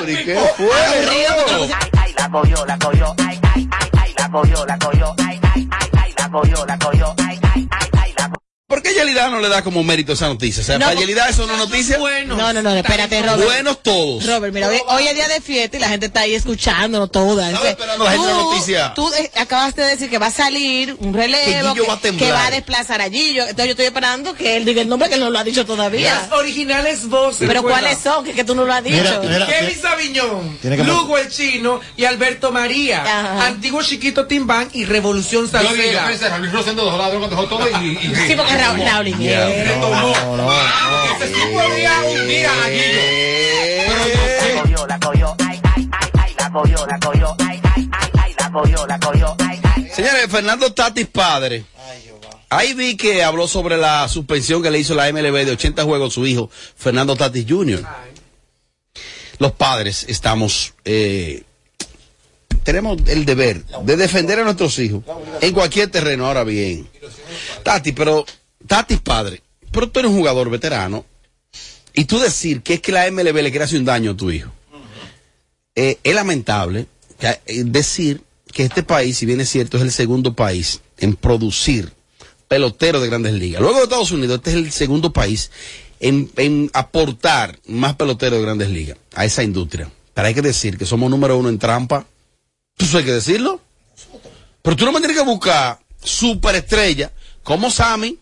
¿Pero 0.00 0.10
y 0.10 0.24
qué 0.24 0.34
fue? 0.56 0.66
Aburrido, 0.66 1.76
ay, 1.98 2.14
la 2.16 2.28
cogió, 2.30 2.64
la 2.66 2.78
cogió, 2.78 3.14
ay, 3.26 3.38
ay, 3.54 3.68
ay, 3.70 3.90
ay, 4.00 4.14
la 4.16 4.30
cogió, 4.30 4.64
la 4.66 4.78
cogió, 4.78 5.14
ay, 5.26 5.40
ay, 5.54 5.68
ay, 5.70 5.88
ay, 6.02 6.14
la 6.16 6.30
cogió, 6.30 6.66
la 6.66 6.78
cogió, 6.78 7.14
Yelida 9.20 9.30
no 9.36 9.40
le 9.40 9.48
da 9.48 9.62
como 9.62 9.82
mérito 9.84 10.12
esa 10.12 10.28
noticia? 10.28 10.62
O 10.62 10.66
sea, 10.66 10.78
No, 10.78 10.86
para 10.86 10.98
Yelida 11.00 11.28
eso 11.28 11.46
no 11.46 11.52
es 11.54 11.58
noticia. 11.58 11.98
Bueno. 11.98 12.36
No, 12.36 12.52
no, 12.52 12.62
no, 12.62 12.74
espérate, 12.74 13.22
Robert. 13.22 13.44
Buenos 13.44 13.82
todos. 13.82 14.26
Robert, 14.26 14.52
mira, 14.54 14.68
hoy, 14.68 14.78
hoy 14.88 15.06
es 15.06 15.14
día 15.14 15.28
de 15.28 15.40
fiesta 15.40 15.76
y 15.76 15.80
la 15.80 15.88
gente 15.88 16.06
está 16.06 16.20
ahí 16.20 16.34
escuchando 16.34 17.06
toda. 17.08 17.48
Estaba 17.50 17.68
esperando 17.70 18.04
la 18.04 18.10
gente 18.12 18.26
la 18.26 18.32
noticia. 18.34 18.94
Tú 18.94 19.10
eh, 19.14 19.30
acabaste 19.36 19.82
de 19.82 19.88
decir 19.88 20.10
que 20.10 20.18
va 20.18 20.26
a 20.26 20.30
salir 20.30 20.96
un 21.00 21.12
Que 21.12 21.18
relevo, 21.18 21.70
Gillo 21.72 21.82
que, 21.84 21.88
va 21.88 21.94
a 21.94 22.00
temblar. 22.00 22.26
que 22.28 22.32
va 22.32 22.46
a 22.46 22.50
desplazar 22.50 23.00
a 23.00 23.10
Gillo. 23.10 23.42
Entonces 23.42 23.66
yo 23.66 23.70
estoy 23.72 23.86
esperando 23.86 24.34
que 24.34 24.56
él 24.56 24.64
diga 24.64 24.82
el 24.82 24.88
nombre 24.88 25.08
que 25.08 25.14
él 25.16 25.20
no 25.20 25.30
lo 25.30 25.38
ha 25.38 25.44
dicho 25.44 25.64
todavía. 25.66 26.14
Las 26.14 26.32
originales 26.32 27.08
voces. 27.08 27.40
Pero 27.40 27.54
recuerda. 27.54 27.80
¿cuáles 27.80 27.98
son? 27.98 28.24
Que, 28.24 28.32
que 28.32 28.44
tú 28.44 28.54
no 28.54 28.64
lo 28.64 28.72
has 28.72 28.82
dicho. 28.84 28.96
Mira, 28.96 29.20
mira. 29.22 29.46
Kevin 29.46 29.80
Sabiñón, 29.80 30.58
Lugo 30.86 31.18
el 31.18 31.28
Chino 31.30 31.80
y 31.96 32.04
Alberto 32.04 32.50
María. 32.52 33.02
Ajá. 33.02 33.46
Antiguo 33.46 33.82
Chiquito 33.82 34.26
Timbán 34.26 34.68
y 34.72 34.84
Revolución 34.84 35.50
Yo 35.50 35.58
dije, 35.60 35.92
yo 35.92 35.98
Salsera. 35.98 36.06
pensé, 36.08 36.38
Luis 36.38 36.52
Rosendo 36.52 36.84
dejó 36.84 36.98
la 36.98 37.10
droga, 37.10 37.28
dejó 37.28 37.44
todo 37.46 37.68
y... 37.82 37.86
y- 37.92 38.10
Sí, 38.26 38.34
porque 38.36 38.56
Raúl, 38.56 38.80
Raúl 38.80 39.08
Inés. 39.10 39.78
No, 39.78 39.90
no, 39.90 40.36
no. 40.36 40.52
Ese 41.16 41.34
sí 41.34 41.40
podría 41.52 42.02
hundir 42.04 42.46
a 42.46 42.64
Gillo. 42.70 43.90
La 44.46 44.62
cogió, 44.62 44.86
la 44.86 44.98
cogió, 44.98 45.36
ay, 45.38 45.60
ay, 45.76 45.88
ay, 45.92 46.10
ay, 46.18 46.34
la 46.38 46.50
cogió, 46.50 46.86
la 46.86 46.98
cogió, 47.00 47.36
ay, 47.38 47.60
ay, 47.76 47.88
ay, 47.92 48.10
ay, 48.18 48.34
la 48.38 48.52
cogió, 48.52 48.86
la 48.86 49.00
cogió, 49.00 49.36
ay, 49.38 49.60
ay. 49.76 49.88
Señores, 49.94 50.26
Fernando 50.30 50.72
Tatis 50.72 51.06
padre. 51.06 51.64
Ahí 52.52 52.74
vi 52.74 52.96
que 52.96 53.22
habló 53.22 53.46
sobre 53.46 53.76
la 53.76 54.08
suspensión 54.08 54.60
que 54.60 54.72
le 54.72 54.80
hizo 54.80 54.94
la 54.94 55.10
MLB 55.12 55.44
de 55.44 55.52
80 55.52 55.84
juegos 55.84 56.10
a 56.10 56.14
su 56.14 56.26
hijo, 56.26 56.50
Fernando 56.76 57.14
Tatis 57.14 57.46
Jr. 57.48 57.84
Los 59.38 59.52
padres 59.52 60.04
estamos, 60.08 60.74
eh, 60.84 61.44
tenemos 62.64 62.98
el 63.06 63.24
deber 63.24 63.64
de 63.64 63.96
defender 63.96 64.40
a 64.40 64.44
nuestros 64.44 64.78
hijos 64.80 65.04
en 65.40 65.54
cualquier 65.54 65.90
terreno. 65.90 66.26
Ahora 66.26 66.42
bien, 66.42 66.88
Tati, 67.62 67.92
pero 67.92 68.26
Tatis 68.70 69.00
padre, 69.00 69.42
pero 69.72 69.90
tú 69.90 69.98
eres 69.98 70.12
un 70.12 70.18
jugador 70.18 70.48
veterano 70.48 71.04
y 71.92 72.04
tú 72.04 72.20
decir 72.20 72.62
que 72.62 72.74
es 72.74 72.80
que 72.80 72.92
la 72.92 73.10
MLB 73.10 73.42
le 73.42 73.50
quiere 73.50 73.64
hacer 73.64 73.80
un 73.80 73.84
daño 73.84 74.12
a 74.12 74.16
tu 74.16 74.30
hijo. 74.30 74.52
Eh, 75.74 75.98
es 76.04 76.14
lamentable 76.14 76.86
eh, 77.20 77.64
decir 77.64 78.22
que 78.52 78.62
este 78.62 78.84
país, 78.84 79.16
si 79.16 79.26
bien 79.26 79.40
es 79.40 79.48
cierto, 79.48 79.76
es 79.76 79.82
el 79.82 79.90
segundo 79.90 80.34
país 80.34 80.82
en 80.98 81.16
producir 81.16 81.92
peloteros 82.46 83.02
de 83.02 83.08
grandes 83.08 83.32
ligas. 83.32 83.60
Luego 83.60 83.78
de 83.78 83.82
Estados 83.82 84.12
Unidos, 84.12 84.36
este 84.36 84.50
es 84.50 84.56
el 84.56 84.70
segundo 84.70 85.12
país 85.12 85.50
en, 85.98 86.70
aportar 86.72 87.58
más 87.66 87.96
peloteros 87.96 88.38
de 88.38 88.44
grandes 88.44 88.70
ligas 88.70 88.98
a 89.16 89.24
esa 89.24 89.42
industria. 89.42 89.90
Pero 90.14 90.28
hay 90.28 90.34
que 90.34 90.42
decir 90.42 90.78
que 90.78 90.86
somos 90.86 91.10
número 91.10 91.36
uno 91.36 91.48
en 91.48 91.58
trampa. 91.58 92.06
Eso 92.78 92.98
hay 92.98 93.04
que 93.04 93.14
decirlo. 93.14 93.60
Pero 94.62 94.76
tú 94.76 94.84
no 94.84 94.92
me 94.92 95.00
tienes 95.00 95.16
que 95.16 95.24
buscar 95.24 95.80
superestrellas 96.00 97.10
como 97.42 97.68
Sammy, 97.68 98.16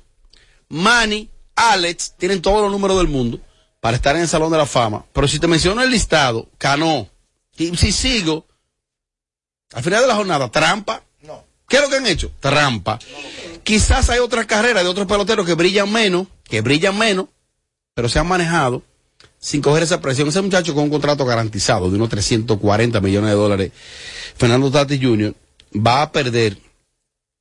Manny, 0.69 1.31
Alex, 1.57 2.15
tienen 2.17 2.43
todos 2.43 2.63
los 2.63 2.71
números 2.71 2.99
del 2.99 3.09
mundo 3.09 3.41
para 3.81 3.97
estar 3.97 4.17
en 4.17 4.23
el 4.23 4.29
Salón 4.29 4.51
de 4.53 4.59
la 4.59 4.67
Fama. 4.67 5.05
Pero 5.13 5.29
si 5.29 5.39
te 5.39 5.47
menciono 5.47 5.83
el 5.83 5.91
listado, 5.91 6.49
Cano, 6.59 7.09
y 7.57 7.77
si 7.77 7.93
sigo, 7.93 8.47
al 9.73 9.83
final 9.83 10.03
de 10.03 10.09
la 10.09 10.15
jornada, 10.15 10.51
trampa. 10.51 11.03
¿Qué 11.69 11.77
es 11.77 11.83
lo 11.83 11.91
que 11.91 11.97
han 11.97 12.07
hecho? 12.07 12.31
Trampa. 12.41 12.99
Quizás 13.63 14.09
hay 14.09 14.21
otras 14.21 14.47
carreras 14.47 14.83
de 14.83 14.89
otros 14.89 15.07
peloteros 15.07 15.45
que 15.45 15.53
brillan 15.53 15.93
menos, 15.93 16.27
que 16.45 16.63
brillan 16.63 16.97
menos, 16.97 17.27
pero 17.93 18.09
se 18.09 18.19
han 18.19 18.27
manejado 18.27 18.83
sin 19.39 19.61
coger 19.61 19.83
esa 19.83 20.01
presión. 20.01 20.29
Ese 20.29 20.41
muchacho 20.41 20.75
con 20.75 20.85
un 20.85 20.91
contrato 20.91 21.27
garantizado 21.27 21.91
de 21.91 21.97
unos 21.97 22.09
340 22.09 23.01
millones 23.01 23.31
de 23.31 23.37
dólares, 23.37 23.73
Fernando 24.37 24.71
Tatis 24.71 25.01
Jr., 25.03 25.35
va 25.75 26.03
a 26.03 26.13
perder 26.13 26.57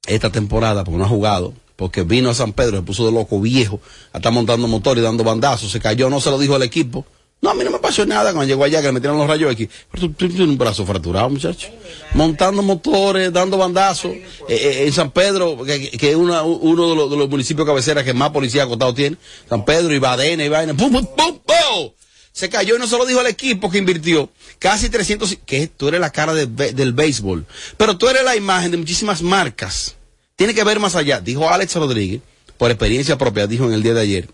esta 0.05 0.29
temporada 0.29 0.83
porque 0.83 0.97
no 0.97 1.05
ha 1.05 1.09
jugado, 1.09 1.53
porque 1.77 2.03
vino 2.03 2.29
a 2.29 2.33
San 2.33 2.51
Pedro, 2.51 2.77
se 2.77 2.83
puso 2.83 3.05
de 3.05 3.13
loco 3.13 3.39
viejo, 3.39 3.79
está 4.13 4.31
montando 4.31 4.67
motor 4.67 4.97
y 4.97 5.01
dando 5.01 5.23
bandazos, 5.23 5.71
se 5.71 5.79
cayó, 5.79 6.09
no 6.09 6.19
se 6.19 6.29
lo 6.29 6.37
dijo 6.37 6.55
al 6.55 6.63
equipo. 6.63 7.05
No, 7.39 7.51
a 7.51 7.53
mí 7.53 7.63
no 7.63 7.69
me 7.69 7.77
pasó 7.77 8.03
nada 8.03 8.33
cuando 8.33 8.45
llegó 8.45 8.63
allá 8.63 8.81
que 8.81 8.87
le 8.87 8.93
metieron 8.93 9.19
los 9.19 9.27
rayos 9.27 9.51
aquí. 9.51 9.69
Pero 9.91 10.07
tú, 10.09 10.27
tienes 10.27 10.39
un 10.39 10.57
brazo 10.57 10.87
fracturado, 10.87 11.29
muchacho. 11.29 11.69
Montando 12.15 12.63
motores, 12.63 13.31
dando 13.31 13.57
bandazos. 13.57 14.11
Eh, 14.11 14.25
eh, 14.49 14.83
en 14.87 14.91
San 14.91 15.11
Pedro, 15.11 15.63
que, 15.63 15.91
es 16.01 16.15
uno 16.15 16.35
de 16.35 17.15
los, 17.15 17.29
municipios 17.29 17.67
cabeceras 17.67 18.03
que 18.03 18.15
más 18.15 18.31
policía 18.31 18.63
acotado 18.63 18.91
tiene. 18.95 19.17
San 19.47 19.63
Pedro 19.65 19.93
y 19.93 19.99
Badena 19.99 20.43
y 20.43 20.49
vaina. 20.49 20.73
¡Pum, 20.73 20.91
pum, 20.91 21.05
pum, 21.15 21.39
pum! 21.45 21.91
Se 22.31 22.49
cayó 22.49 22.75
y 22.75 22.79
no 22.79 22.87
se 22.87 22.97
lo 22.97 23.05
dijo 23.05 23.19
al 23.19 23.27
equipo 23.27 23.69
que 23.69 23.77
invirtió. 23.77 24.31
Casi 24.57 24.89
300. 24.89 25.37
Que 25.45 25.67
tú 25.67 25.89
eres 25.89 25.99
la 25.99 26.09
cara 26.09 26.33
del 26.33 26.93
béisbol. 26.93 27.45
Pero 27.77 27.99
tú 27.99 28.09
eres 28.09 28.23
la 28.23 28.35
imagen 28.35 28.71
de 28.71 28.77
muchísimas 28.77 29.21
marcas. 29.21 29.96
Tiene 30.37 30.53
que 30.53 30.63
ver 30.63 30.79
más 30.79 30.95
allá. 30.95 31.19
Dijo 31.19 31.49
Alex 31.49 31.75
Rodríguez, 31.75 32.21
por 32.57 32.71
experiencia 32.71 33.17
propia, 33.17 33.47
dijo 33.47 33.65
en 33.65 33.73
el 33.73 33.83
día 33.83 33.93
de 33.93 34.01
ayer. 34.01 34.29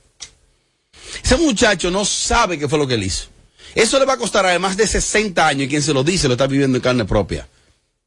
Ese 1.23 1.37
muchacho 1.37 1.89
no 1.89 2.05
sabe 2.05 2.59
qué 2.59 2.67
fue 2.67 2.77
lo 2.77 2.85
que 2.85 2.95
él 2.95 3.03
hizo. 3.03 3.27
Eso 3.73 3.97
le 3.97 4.05
va 4.05 4.13
a 4.13 4.17
costar 4.17 4.45
además 4.45 4.77
de 4.77 4.85
60 4.85 5.47
años 5.47 5.63
y 5.63 5.67
quien 5.69 5.81
se 5.81 5.93
lo 5.93 6.03
dice 6.03 6.27
lo 6.27 6.33
está 6.33 6.45
viviendo 6.45 6.77
en 6.77 6.81
carne 6.81 7.05
propia. 7.05 7.47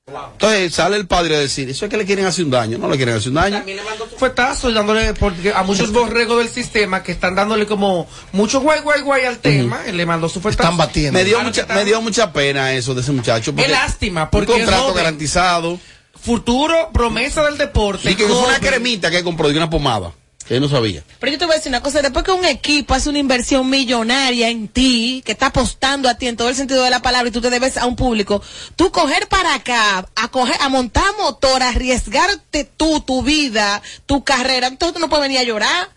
Entonces 0.08 0.72
sale 0.72 0.96
el 0.96 1.08
padre 1.08 1.34
a 1.34 1.40
decir, 1.40 1.68
eso 1.68 1.86
es 1.86 1.90
que 1.90 1.96
le 1.96 2.04
quieren 2.04 2.26
hacer 2.26 2.44
un 2.44 2.52
daño, 2.52 2.78
no 2.78 2.88
le 2.88 2.96
quieren 2.96 3.16
hacer 3.16 3.30
un 3.30 3.34
daño. 3.34 3.56
También 3.56 3.78
le 3.78 3.82
mandó 3.82 4.08
su 4.08 4.16
fuetazo 4.16 4.70
dándole 4.70 5.14
porque 5.14 5.52
a 5.52 5.64
muchos 5.64 5.90
borregos 5.90 6.38
del 6.38 6.48
sistema 6.48 7.02
que 7.02 7.10
están 7.10 7.34
dándole 7.34 7.66
como 7.66 8.06
mucho 8.30 8.60
guay 8.60 8.82
guay 8.82 9.00
guay 9.00 9.24
al 9.24 9.38
tema, 9.38 9.80
él 9.84 9.96
le 9.96 10.06
mandó 10.06 10.28
su 10.28 10.40
fuetazo. 10.40 10.70
Me 11.10 11.24
dio, 11.24 11.40
mucha, 11.42 11.66
me 11.66 11.84
dio 11.84 12.00
mucha 12.02 12.32
pena 12.32 12.72
eso 12.72 12.94
de 12.94 13.00
ese 13.00 13.10
muchacho. 13.10 13.52
Qué 13.54 13.66
lástima, 13.66 14.30
porque 14.30 14.52
un 14.52 14.58
contrato 14.58 14.76
es 14.76 14.90
joven. 14.90 14.96
garantizado. 15.04 15.80
Futuro, 16.26 16.90
promesa 16.92 17.42
del 17.44 17.56
deporte. 17.56 18.10
Y 18.10 18.14
que 18.16 18.24
fue 18.26 18.36
una 18.36 18.56
joven. 18.56 18.60
cremita 18.60 19.10
que 19.10 19.22
compró 19.22 19.48
de 19.48 19.56
una 19.56 19.70
pomada. 19.70 20.12
Que 20.46 20.56
él 20.56 20.60
no 20.60 20.68
sabía. 20.68 21.02
Pero 21.18 21.32
yo 21.32 21.38
te 21.38 21.44
voy 21.44 21.54
a 21.54 21.56
decir 21.56 21.70
una 21.70 21.80
cosa, 21.82 22.02
después 22.02 22.24
que 22.24 22.30
un 22.30 22.44
equipo 22.44 22.94
hace 22.94 23.08
una 23.08 23.18
inversión 23.18 23.68
millonaria 23.68 24.48
en 24.48 24.68
ti, 24.68 25.22
que 25.24 25.32
está 25.32 25.46
apostando 25.46 26.08
a 26.08 26.14
ti 26.18 26.28
en 26.28 26.36
todo 26.36 26.48
el 26.48 26.54
sentido 26.54 26.84
de 26.84 26.90
la 26.90 27.00
palabra 27.02 27.28
y 27.28 27.32
tú 27.32 27.40
te 27.40 27.50
debes 27.50 27.76
a 27.76 27.86
un 27.86 27.96
público, 27.96 28.40
tú 28.76 28.92
coger 28.92 29.26
para 29.28 29.54
acá, 29.54 30.06
a 30.14 30.28
coger, 30.28 30.54
a 30.60 30.68
montar 30.68 31.04
motor, 31.18 31.62
a 31.64 31.70
arriesgarte 31.70 32.62
tú, 32.76 33.00
tu 33.00 33.22
vida, 33.24 33.82
tu 34.06 34.22
carrera, 34.22 34.68
entonces 34.68 34.94
tú 34.94 35.00
no 35.00 35.08
puedes 35.08 35.22
venir 35.24 35.38
a 35.38 35.44
llorar. 35.44 35.88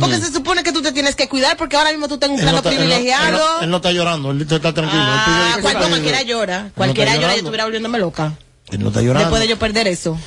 Porque 0.00 0.16
se 0.18 0.32
supone 0.32 0.62
que 0.62 0.72
tú 0.72 0.80
te 0.80 0.92
tienes 0.92 1.16
que 1.16 1.28
cuidar 1.28 1.56
porque 1.56 1.76
ahora 1.76 1.90
mismo 1.90 2.06
tú 2.08 2.16
tienes 2.18 2.40
un 2.40 2.48
Él 2.48 2.54
no 2.54 2.62
plano 2.62 2.70
él 2.70 2.82
no- 2.82 2.84
privilegiado. 2.86 3.26
Él 3.28 3.36
no, 3.58 3.62
él 3.64 3.70
no 3.70 3.76
está 3.78 3.90
llorando, 3.92 4.30
él 4.30 4.40
está 4.42 4.72
tranquilo. 4.72 5.02
Ah, 5.04 5.54
él 5.56 5.62
cualquiera 5.62 6.22
llora, 6.22 6.70
cualquiera 6.74 7.10
llora 7.10 7.16
y 7.16 7.20
llorando. 7.20 7.36
estuviera 7.38 7.64
volviéndome 7.64 7.98
loca. 7.98 8.32
Él 8.72 8.80
no 8.80 8.88
está 8.88 9.00
llorando. 9.00 9.20
Después 9.20 9.40
de 9.42 9.48
yo 9.48 9.58
perder 9.58 9.86
eso. 9.88 10.18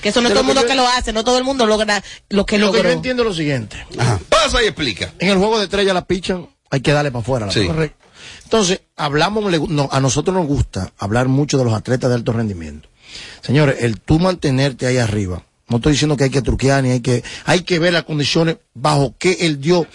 Que 0.00 0.10
eso 0.10 0.20
no 0.20 0.28
es 0.28 0.34
todo 0.34 0.42
el 0.42 0.46
mundo 0.46 0.64
que 0.66 0.74
lo 0.76 0.86
hace, 0.86 1.12
no 1.12 1.24
todo 1.24 1.38
el 1.38 1.44
mundo 1.44 1.66
logra 1.66 2.02
lo 2.28 2.46
que 2.46 2.58
Lo 2.58 2.70
que 2.70 2.76
yo 2.78 2.82
logró. 2.84 2.90
entiendo 2.90 3.22
es 3.22 3.28
lo 3.28 3.34
siguiente. 3.34 3.84
Pasa 4.28 4.62
y 4.62 4.66
explica. 4.66 5.12
En 5.18 5.30
el 5.30 5.38
juego 5.38 5.58
de 5.58 5.64
estrella 5.64 5.92
la 5.92 6.04
pichan, 6.04 6.48
hay 6.70 6.80
que 6.80 6.92
darle 6.92 7.10
para 7.10 7.22
afuera. 7.22 7.46
la 7.46 7.52
Sí. 7.52 7.66
Correcto. 7.66 7.96
Entonces, 8.44 8.80
hablamos, 8.96 9.68
no, 9.68 9.88
a 9.90 10.00
nosotros 10.00 10.36
nos 10.36 10.46
gusta 10.46 10.92
hablar 10.98 11.28
mucho 11.28 11.58
de 11.58 11.64
los 11.64 11.74
atletas 11.74 12.10
de 12.10 12.16
alto 12.16 12.32
rendimiento. 12.32 12.88
Señores, 13.42 13.76
el 13.80 14.00
tú 14.00 14.18
mantenerte 14.18 14.86
ahí 14.86 14.98
arriba, 14.98 15.42
no 15.68 15.76
estoy 15.78 15.92
diciendo 15.92 16.16
que 16.16 16.24
hay 16.24 16.30
que 16.30 16.42
truquear 16.42 16.82
ni 16.82 16.90
hay 16.90 17.00
que, 17.00 17.22
hay 17.44 17.62
que 17.62 17.78
ver 17.78 17.92
las 17.92 18.04
condiciones 18.04 18.58
bajo 18.74 19.14
que 19.18 19.32
él 19.40 19.60
dio 19.60 19.86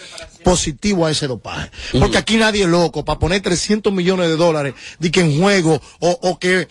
positivo 0.42 1.06
a 1.06 1.10
ese 1.10 1.26
dopaje. 1.26 1.70
Porque 1.98 2.18
aquí 2.18 2.36
nadie 2.36 2.62
es 2.64 2.68
loco 2.68 3.04
para 3.04 3.18
poner 3.18 3.40
300 3.40 3.92
millones 3.92 4.28
de 4.28 4.36
dólares 4.36 4.74
de 4.98 5.10
que 5.10 5.20
en 5.20 5.38
juego 5.40 5.80
o, 6.00 6.10
o 6.22 6.38
que 6.38 6.68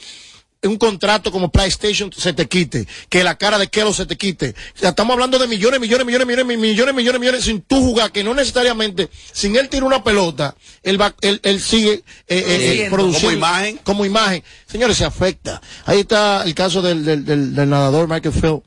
un 0.64 0.78
contrato 0.78 1.32
como 1.32 1.51
PlayStation 1.51 2.11
se 2.11 2.34
te 2.34 2.47
quite, 2.47 2.88
que 3.09 3.24
la 3.24 3.38
cara 3.38 3.57
de 3.57 3.68
Kelo 3.68 3.93
se 3.93 4.05
te 4.05 4.16
quite. 4.18 4.55
O 4.76 4.80
sea, 4.80 4.89
estamos 4.89 5.14
hablando 5.14 5.38
de 5.38 5.47
millones, 5.47 5.80
millones, 5.80 6.05
millones, 6.05 6.28
millones, 6.28 6.45
millones, 6.57 6.95
millones, 6.95 7.20
millones, 7.20 7.43
sin 7.43 7.61
tú 7.61 7.82
jugar, 7.82 8.11
que 8.11 8.24
no 8.24 8.34
necesariamente, 8.34 9.09
sin 9.32 9.55
él 9.55 9.70
tirar 9.70 9.86
una 9.86 10.03
pelota, 10.03 10.55
él 10.82 10.99
va, 10.99 11.14
él, 11.22 11.39
él 11.43 11.61
sigue 11.61 11.93
eh, 11.93 12.03
eh, 12.28 12.86
eh, 12.86 12.88
Produciendo. 12.89 13.28
Como 13.30 13.38
imagen. 13.38 13.80
Como 13.84 14.05
imagen. 14.05 14.43
Señores, 14.66 14.97
se 14.97 15.05
afecta. 15.05 15.61
Ahí 15.86 15.99
está 16.01 16.43
el 16.43 16.55
caso 16.55 16.82
del, 16.82 17.03
del, 17.03 17.26
del, 17.26 17.55
del 17.55 17.70
nadador 17.70 18.07
Michael 18.07 18.34
Phelps, 18.34 18.64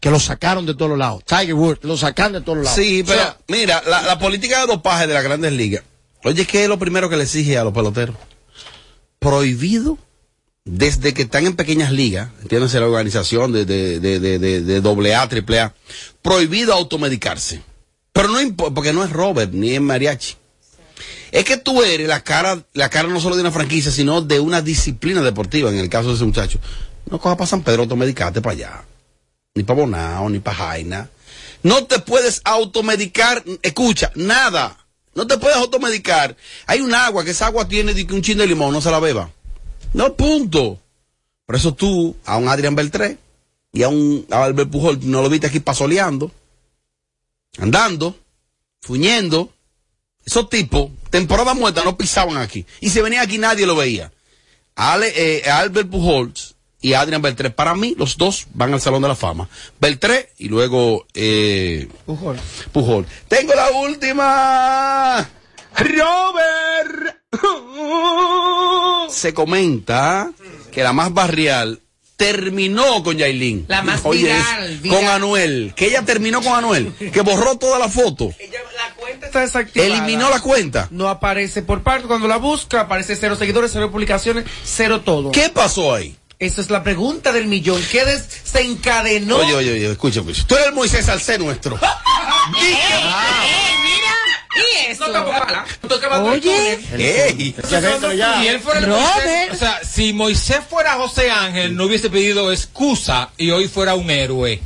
que 0.00 0.10
lo 0.10 0.20
sacaron 0.20 0.66
de 0.66 0.74
todos 0.74 0.98
lados. 0.98 1.24
Tiger 1.24 1.54
Woods, 1.54 1.80
lo 1.82 1.96
sacan 1.96 2.32
de 2.32 2.40
todos 2.40 2.58
lados. 2.58 2.74
Sí, 2.74 3.02
O 3.02 3.06
pero 3.06 3.18
sea, 3.20 3.38
mira, 3.48 3.82
la, 3.86 4.02
la 4.02 4.18
política 4.18 4.60
de 4.60 4.66
dopaje 4.66 5.06
de 5.06 5.14
las 5.14 5.24
grandes 5.24 5.52
ligas. 5.52 5.82
Oye, 6.24 6.46
¿qué 6.46 6.64
es 6.64 6.68
lo 6.68 6.78
primero 6.78 7.08
que 7.08 7.16
le 7.16 7.22
exige 7.24 7.56
a 7.56 7.64
los 7.64 7.72
peloteros? 7.72 8.16
Prohibido 9.18 9.98
desde 10.70 11.14
que 11.14 11.22
están 11.22 11.46
en 11.46 11.56
pequeñas 11.56 11.90
ligas, 11.90 12.28
entiéndase 12.42 12.78
la 12.78 12.86
organización 12.86 13.52
de, 13.52 13.64
de, 13.64 14.00
de, 14.00 14.20
de, 14.20 14.38
de, 14.38 14.60
de 14.60 14.80
doble 14.82 15.14
A, 15.14 15.26
triple 15.26 15.60
A, 15.60 15.74
prohibido 16.20 16.74
automedicarse. 16.74 17.62
Pero 18.12 18.28
no 18.28 18.56
porque 18.74 18.92
no 18.92 19.02
es 19.02 19.10
Robert 19.10 19.52
ni 19.52 19.70
es 19.70 19.80
mariachi. 19.80 20.34
Es 21.32 21.44
que 21.44 21.56
tú 21.56 21.82
eres 21.82 22.06
la 22.06 22.22
cara, 22.22 22.62
la 22.74 22.90
cara 22.90 23.08
no 23.08 23.20
solo 23.20 23.36
de 23.36 23.42
una 23.42 23.50
franquicia, 23.50 23.90
sino 23.90 24.20
de 24.20 24.40
una 24.40 24.60
disciplina 24.60 25.22
deportiva, 25.22 25.70
en 25.70 25.78
el 25.78 25.88
caso 25.88 26.08
de 26.08 26.16
ese 26.16 26.24
muchacho. 26.24 26.58
No 27.10 27.18
coja 27.18 27.36
para 27.36 27.48
San 27.48 27.62
Pedro 27.62 27.82
automedicate 27.82 28.42
para 28.42 28.54
allá. 28.54 28.84
Ni 29.54 29.62
para 29.62 29.80
Bonao, 29.80 30.28
ni 30.28 30.38
para 30.38 30.56
Jaina. 30.56 31.08
No 31.62 31.84
te 31.84 31.98
puedes 31.98 32.42
automedicar, 32.44 33.42
escucha, 33.62 34.12
nada. 34.14 34.76
No 35.14 35.26
te 35.26 35.38
puedes 35.38 35.56
automedicar. 35.56 36.36
Hay 36.66 36.80
un 36.80 36.94
agua, 36.94 37.24
que 37.24 37.30
esa 37.30 37.46
agua 37.46 37.66
tiene 37.66 37.94
que 37.94 38.14
un 38.14 38.22
chin 38.22 38.38
de 38.38 38.46
limón, 38.46 38.72
no 38.72 38.80
se 38.80 38.90
la 38.90 39.00
beba. 39.00 39.30
No, 39.92 40.14
punto. 40.14 40.80
Por 41.46 41.56
eso 41.56 41.74
tú, 41.74 42.16
a 42.24 42.36
un 42.36 42.48
Adrián 42.48 42.74
Beltré 42.74 43.18
y 43.72 43.82
a 43.82 43.88
un 43.88 44.26
a 44.30 44.44
Albert 44.44 44.70
Pujol, 44.70 44.98
no 45.02 45.22
lo 45.22 45.30
viste 45.30 45.46
aquí 45.46 45.60
pasoleando, 45.60 46.30
andando, 47.58 48.16
fuñendo. 48.82 49.52
Esos 50.24 50.50
tipos, 50.50 50.90
temporada 51.08 51.54
muerta, 51.54 51.84
no 51.84 51.96
pisaban 51.96 52.36
aquí. 52.36 52.66
Y 52.80 52.90
si 52.90 53.00
venía 53.00 53.22
aquí 53.22 53.38
nadie 53.38 53.64
lo 53.64 53.76
veía. 53.76 54.12
Ale, 54.74 55.12
eh, 55.16 55.48
Albert 55.50 55.88
Pujols 55.88 56.54
y 56.80 56.92
Adrian 56.92 57.22
Beltré, 57.22 57.50
para 57.50 57.74
mí, 57.74 57.94
los 57.98 58.16
dos 58.16 58.46
van 58.54 58.72
al 58.72 58.80
Salón 58.80 59.02
de 59.02 59.08
la 59.08 59.16
Fama. 59.16 59.48
Beltré 59.80 60.32
y 60.38 60.48
luego 60.48 61.06
eh, 61.14 61.88
Pujol. 62.06 62.38
Pujol. 62.72 63.06
Tengo 63.26 63.54
la 63.54 63.70
última. 63.70 65.30
Robert. 65.74 67.17
Se 69.10 69.34
comenta 69.34 70.30
que 70.72 70.82
la 70.82 70.92
más 70.92 71.12
barrial 71.12 71.80
terminó 72.16 73.02
con 73.02 73.16
Yailin. 73.16 73.64
La 73.68 73.82
más 73.82 74.00
Oye, 74.04 74.24
viral, 74.24 74.64
es 74.64 74.82
viral. 74.82 74.98
Con 74.98 75.08
Anuel. 75.08 75.72
Que 75.76 75.86
ella 75.86 76.02
terminó 76.02 76.42
con 76.42 76.52
Anuel. 76.54 76.92
Que 76.94 77.20
borró 77.20 77.56
toda 77.56 77.78
la 77.78 77.88
foto. 77.88 78.34
Está 79.22 79.40
desactivada. 79.40 79.92
Eliminó 79.92 80.28
la 80.30 80.40
cuenta. 80.40 80.88
No 80.90 81.08
aparece 81.08 81.62
por 81.62 81.82
parte. 81.82 82.08
Cuando 82.08 82.28
la 82.28 82.36
busca, 82.36 82.82
aparece 82.82 83.16
cero 83.16 83.36
seguidores, 83.36 83.70
cero 83.72 83.90
publicaciones, 83.90 84.44
cero 84.64 85.02
todo. 85.02 85.30
¿Qué 85.30 85.48
pasó 85.48 85.94
ahí? 85.94 86.16
Esa 86.38 86.60
es 86.60 86.70
la 86.70 86.82
pregunta 86.84 87.32
del 87.32 87.46
millón. 87.46 87.82
¿Qué 87.90 88.04
desencadenó? 88.04 89.38
Oye, 89.38 89.54
oye, 89.54 89.72
oye, 89.72 89.90
escucha, 89.90 90.20
escucha. 90.20 90.44
Tú 90.46 90.54
eres 90.54 90.68
el 90.68 90.74
Moisés 90.74 91.06
Salcé 91.06 91.38
nuestro. 91.38 91.78
¿Y 94.58 94.90
eso? 94.90 95.04
Oye. 96.24 96.78
Ey. 96.96 97.54
Si 97.68 98.46
él 98.46 98.60
fuera 98.60 98.80
el 98.80 98.88
Moisés, 98.88 99.50
o 99.52 99.56
sea, 99.56 99.80
si 99.84 100.12
Moisés 100.12 100.60
fuera 100.68 100.94
José 100.94 101.30
Ángel, 101.30 101.76
no 101.76 101.84
hubiese 101.84 102.10
pedido 102.10 102.52
excusa 102.52 103.30
y 103.36 103.50
hoy 103.50 103.68
fuera 103.68 103.94
un 103.94 104.10
héroe. 104.10 104.60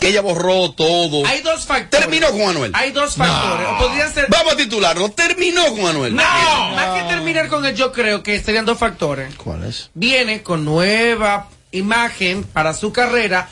Que 0.00 0.08
ella 0.08 0.20
borró 0.20 0.70
todo. 0.72 1.26
Hay 1.26 1.40
dos 1.42 1.64
factores. 1.64 1.90
Terminó 1.90 2.30
con 2.30 2.42
Anuel. 2.42 2.72
Hay 2.74 2.92
dos 2.92 3.16
factores. 3.16 3.68
O 3.68 3.78
podrían 3.78 4.12
ser. 4.12 4.26
Vamos 4.28 4.54
a 4.54 4.56
titularlo. 4.56 5.10
Terminó 5.10 5.66
con 5.74 5.86
Anuel. 5.86 6.14
No, 6.14 6.22
más 6.22 7.00
que 7.00 7.08
terminar 7.08 7.48
con 7.48 7.64
él, 7.64 7.74
yo 7.74 7.92
creo 7.92 8.22
que 8.22 8.40
serían 8.42 8.64
dos 8.64 8.78
factores. 8.78 9.34
¿Cuál 9.36 9.64
es? 9.64 9.90
Viene 9.94 10.42
con 10.42 10.64
nueva 10.64 11.48
imagen 11.72 12.44
para 12.44 12.72
su 12.72 12.92
carrera, 12.92 13.48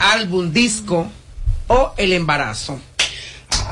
álbum, 0.00 0.52
disco 0.52 1.10
o 1.68 1.92
el 1.96 2.12
embarazo. 2.12 2.78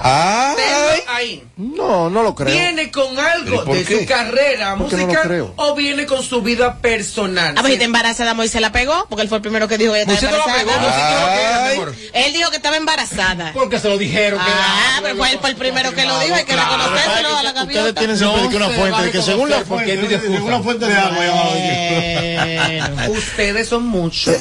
Tenlo 0.03 1.03
ahí. 1.09 1.43
No, 1.57 2.11
no 2.11 2.23
lo 2.23 2.35
creo. 2.35 2.55
¿Viene 2.55 2.91
con 2.91 3.15
¿Pero 3.17 3.61
algo 3.63 3.75
de 3.75 3.85
qué? 3.85 4.01
su 4.01 4.07
carrera 4.07 4.77
¿Por 4.77 4.89
qué 4.89 4.97
no 4.97 5.03
musical 5.07 5.27
creo? 5.27 5.55
o 5.57 5.75
viene 5.75 6.07
con 6.07 6.23
su 6.23 6.43
vida 6.43 6.77
personal? 6.77 7.55
Ah, 7.57 7.61
pues 7.63 7.73
si 7.75 7.79
te 7.79 7.85
embarazada, 7.85 8.35
Moisés 8.35 8.61
la 8.61 8.73
pegó, 8.73 9.07
porque 9.09 9.23
él 9.23 9.29
fue 9.29 9.39
el 9.39 9.43
primero 9.43 9.67
que 9.69 9.79
dijo 9.79 9.93
que 9.95 10.03
ella 10.03 10.09
no 10.13 10.15
estaba 10.17 10.37
la 10.39 10.55
pegó, 10.55 10.71
embarazada. 10.71 11.61
No 11.61 11.71
pegó. 11.71 11.93
Él 12.13 12.33
dijo 12.33 12.51
que 12.51 12.57
estaba 12.57 12.77
embarazada. 12.77 13.53
Porque 13.55 13.79
se 13.79 13.89
lo 13.89 13.97
dijeron. 13.99 14.39
que 14.39 14.51
Ah, 14.51 14.99
pero 15.03 15.17
fue 15.17 15.31
él 15.33 15.39
fue 15.41 15.51
el 15.51 15.57
primero 15.57 15.93
que 15.93 16.05
lo 16.05 16.19
dijo, 16.21 16.35
hay 16.35 16.45
que 16.45 16.57
reconocérselo 16.57 17.37
a 17.37 17.43
la 17.43 17.53
gaviota. 17.53 17.89
Ustedes 17.89 17.95
tienen 17.95 18.19
siempre 18.19 18.49
que 18.51 18.57
una 18.57 18.69
fuente, 18.71 19.11
que 19.11 19.23
según 19.23 19.51
la 19.51 19.61
fuente, 19.61 20.21
según 20.21 20.51
la 20.51 20.61
fuente 20.63 20.87
de 20.87 20.95
agua, 20.95 21.25
ya 21.25 23.09
Ustedes 23.09 23.69
son 23.69 23.87
muchos. 23.87 24.37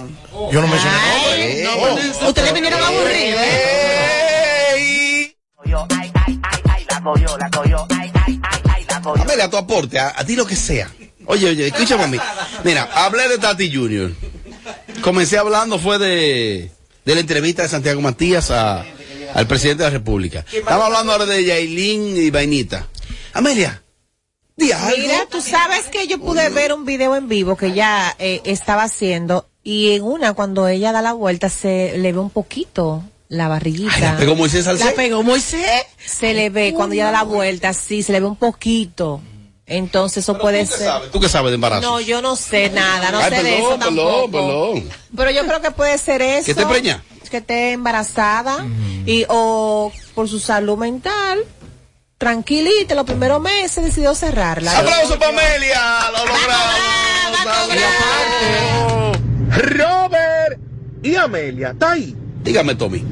Yo 0.51 0.61
no 0.61 0.67
mencioné 0.67 0.95
Ay, 0.97 1.63
no, 1.63 2.27
Ustedes 2.29 2.53
vinieron 2.53 2.81
aburridos. 2.83 3.41
Amelia, 9.21 9.49
tu 9.49 9.57
aporte, 9.57 9.99
a, 9.99 10.13
a 10.17 10.25
ti 10.25 10.35
lo 10.35 10.45
que 10.45 10.55
sea. 10.55 10.89
Oye, 11.27 11.49
oye, 11.49 11.67
escúchame 11.67 12.03
a 12.03 12.07
mí. 12.07 12.17
Mira, 12.63 12.83
hablé 12.93 13.27
de 13.27 13.37
Tati 13.37 13.73
Junior. 13.73 14.11
Comencé 15.01 15.37
hablando, 15.37 15.77
fue 15.79 15.97
de, 15.99 16.71
de 17.03 17.13
la 17.15 17.21
entrevista 17.21 17.63
de 17.63 17.69
Santiago 17.69 18.01
Matías 18.01 18.51
a- 18.51 18.83
al 19.33 19.47
presidente 19.47 19.83
de 19.83 19.89
la 19.89 19.97
República. 19.97 20.45
Estaba 20.51 20.85
hablando 20.85 21.11
ahora 21.11 21.25
de 21.25 21.43
Yailin 21.43 22.15
y 22.17 22.29
Vainita. 22.29 22.87
Amelia, 23.33 23.81
di 24.55 24.71
algo. 24.71 24.97
Mira, 24.97 25.25
tú 25.29 25.41
sabes 25.41 25.85
que 25.91 26.07
yo 26.07 26.19
pude 26.19 26.49
ver 26.49 26.73
un 26.73 26.85
video 26.85 27.15
en 27.15 27.27
vivo 27.27 27.57
que 27.57 27.67
ella 27.67 28.15
eh, 28.17 28.41
estaba 28.45 28.83
haciendo 28.83 29.49
y 29.65 29.91
en 29.95 30.03
una 30.03 30.33
cuando 30.33 30.65
ella 30.69 30.93
da 30.93 31.01
la 31.01 31.11
vuelta 31.11 31.49
se 31.49 31.97
le 31.97 32.13
ve 32.13 32.19
un 32.19 32.29
poquito 32.29 33.03
la 33.27 33.47
barriguita. 33.49 33.99
la 33.99 34.15
pegó 34.17 34.35
Moisés 34.35 34.63
Salcé. 34.65 34.85
La 34.85 34.91
pegó 34.93 35.23
Moisés. 35.23 35.83
Se 36.05 36.33
le 36.35 36.51
ve 36.51 36.73
cuando 36.73 36.93
ella 36.93 37.05
da 37.05 37.11
la 37.11 37.23
vuelta, 37.23 37.73
sí, 37.73 38.03
se 38.03 38.11
le 38.13 38.19
ve 38.19 38.27
un 38.27 38.35
poquito. 38.35 39.19
Entonces 39.65 40.19
eso 40.23 40.37
puede 40.37 40.63
¿Tú 40.65 40.69
qué 40.71 40.77
ser. 40.77 40.87
sabes? 40.87 41.11
¿Tú 41.11 41.19
qué 41.19 41.27
sabes 41.27 41.49
de 41.49 41.55
embarazo? 41.55 41.81
No, 41.81 41.99
yo 41.99 42.21
no 42.21 42.35
sé 42.35 42.69
nada, 42.69 43.09
no 43.11 43.17
Ay, 43.17 43.31
sé 43.31 43.41
de 43.43 43.57
eso 43.57 43.77
tampoco. 43.79 44.29
perdón, 44.29 44.31
perdón. 44.31 44.89
Pero 45.17 45.31
yo 45.31 45.47
creo 45.47 45.59
que 45.61 45.71
puede 45.71 45.97
ser 45.97 46.21
eso. 46.21 46.45
¿Que 46.45 46.51
esté 46.51 46.65
preñada? 46.67 47.03
Que 47.31 47.37
esté 47.37 47.71
embarazada 47.71 48.63
y 49.07 49.25
o 49.27 49.91
por 50.13 50.29
su 50.29 50.39
salud 50.39 50.77
mental. 50.77 51.39
Tranquilita, 52.19 52.93
los 52.95 53.05
primeros 53.05 53.41
meses 53.41 53.83
decidió 53.83 54.13
cerrarla. 54.13 54.77
¡Aplauso 54.77 55.17
para 55.19 55.31
Amelia! 55.31 56.11
¡Lo 56.11 56.19
logramos! 56.25 57.55
Robert 59.55 60.59
y 61.03 61.15
Amelia, 61.15 61.71
está 61.71 61.91
ahí. 61.91 62.15
Dígame, 62.45 62.75
Tommy. 62.75 63.03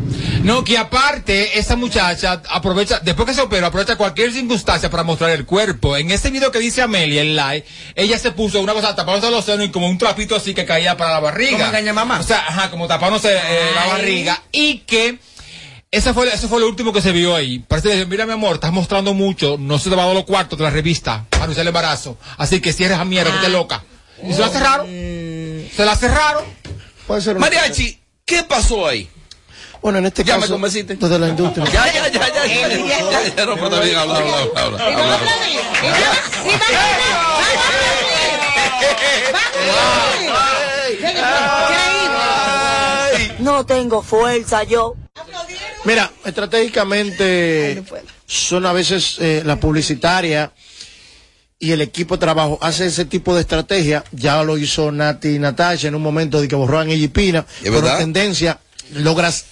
No, 0.44 0.64
que 0.64 0.78
aparte, 0.78 1.58
esa 1.58 1.76
muchacha 1.76 2.44
aprovecha, 2.50 3.00
después 3.00 3.28
que 3.28 3.34
se 3.34 3.42
operó, 3.42 3.66
aprovecha 3.66 3.96
cualquier 3.96 4.32
circunstancia 4.32 4.92
para 4.92 5.02
mostrar 5.02 5.32
el 5.32 5.46
cuerpo. 5.46 5.98
En 5.98 6.12
ese 6.12 6.30
video 6.30 6.52
que 6.52 6.60
dice 6.60 6.84
Amelia, 6.84 7.22
en 7.22 7.36
live, 7.36 7.66
ella 7.96 8.20
se 8.20 8.32
puso 8.32 8.62
una 8.62 8.74
cosa 8.74 8.96
tapándose 8.96 9.32
los 9.32 9.44
senos 9.44 9.66
y 9.66 9.72
como 9.72 9.88
un 9.88 9.98
trapito 9.98 10.36
así 10.36 10.54
que 10.54 10.66
caía 10.66 10.98
para 10.98 11.14
la 11.14 11.20
barriga. 11.20 11.52
Como 11.52 11.66
engañamamá. 11.66 12.20
O 12.20 12.24
sea, 12.24 12.46
ajá, 12.48 12.70
como 12.70 12.88
tapándose 12.88 13.34
eh, 13.34 13.72
la 13.74 13.88
barriga. 13.88 14.40
Y 14.52 14.80
que, 14.80 15.18
ese 15.90 16.14
fue, 16.14 16.28
ese 16.32 16.48
fue 16.48 16.60
lo 16.60 16.68
último 16.68 16.94
que 16.94 17.02
se 17.02 17.12
vio 17.12 17.36
ahí. 17.36 17.58
Parece 17.60 17.90
que, 17.90 18.06
mira 18.06 18.28
mi 18.28 18.34
amor, 18.34 18.56
estás 18.56 18.72
mostrando 18.72 19.16
mucho, 19.16 19.58
no 19.58 19.80
se 19.80 19.90
te 19.90 19.96
va 19.96 20.04
a 20.04 20.08
dar 20.08 20.16
los 20.16 20.26
cuartos 20.26 20.60
de 20.60 20.66
la 20.66 20.70
revista 20.70 21.26
para 21.32 21.46
anunciar 21.46 21.64
el 21.64 21.70
embarazo. 21.70 22.18
Así 22.38 22.60
que 22.60 22.72
cierres 22.72 23.00
a 23.00 23.06
mierda, 23.06 23.32
que 23.32 23.38
estés 23.38 23.52
loca. 23.52 23.84
Y 24.22 24.34
se 24.34 24.42
la 24.42 24.50
cerraron. 24.50 24.88
Se 25.76 25.86
la 25.86 25.96
cerraron. 25.96 26.44
Puede 27.08 27.22
ser 27.22 27.38
una- 27.38 27.46
Mariachi, 27.48 28.00
¿qué 28.26 28.44
pasó 28.44 28.88
ahí? 28.88 29.10
Bueno, 29.82 29.98
en 29.98 30.06
este 30.06 30.24
Ya 30.24 30.36
me 30.36 30.42
caso, 30.42 30.54
convenciste. 30.54 30.96
desde 30.96 31.20
la 31.20 31.28
industria. 31.28 31.66
Ya, 31.66 31.86
ya, 31.92 32.08
ya, 32.08 32.12
ya, 32.12 32.28
ya, 32.30 32.46
ya, 32.46 32.68
ya, 32.68 33.36
ya, 33.36 33.46
no, 33.46 33.56
pero 33.56 33.66
está 33.68 33.80
bien, 33.82 33.98
habla, 33.98 34.18
habla, 34.18 34.38
habla, 34.56 34.86
habla, 34.86 35.16
habla. 35.16 35.20
No 43.40 43.66
tengo 43.66 44.02
fuerza 44.02 44.64
yo. 44.64 44.96
Mira, 45.86 46.12
estratégicamente 46.24 47.84
son 48.26 48.66
a 48.66 48.74
veces 48.74 49.18
eh, 49.20 49.42
la 49.46 49.58
publicitaria 49.58 50.52
y 51.64 51.72
el 51.72 51.80
equipo 51.80 52.18
de 52.18 52.20
trabajo 52.20 52.60
hace 52.62 52.88
ese 52.88 53.06
tipo 53.06 53.34
de 53.34 53.40
estrategia, 53.40 54.04
ya 54.12 54.44
lo 54.44 54.58
hizo 54.58 54.92
Nati 54.92 55.30
y 55.30 55.40
Natasha 55.40 55.88
en 55.88 55.96
un 55.96 56.02
momento 56.02 56.42
de 56.42 56.50
que 56.50 56.56
borraban 56.56 56.90
ella 56.90 57.06
y 57.06 57.08
Pina, 57.08 57.46
¿Es 57.64 57.72
por 57.72 57.84
verdad? 57.84 58.00
tendencia, 58.00 58.60
logras 58.96 59.46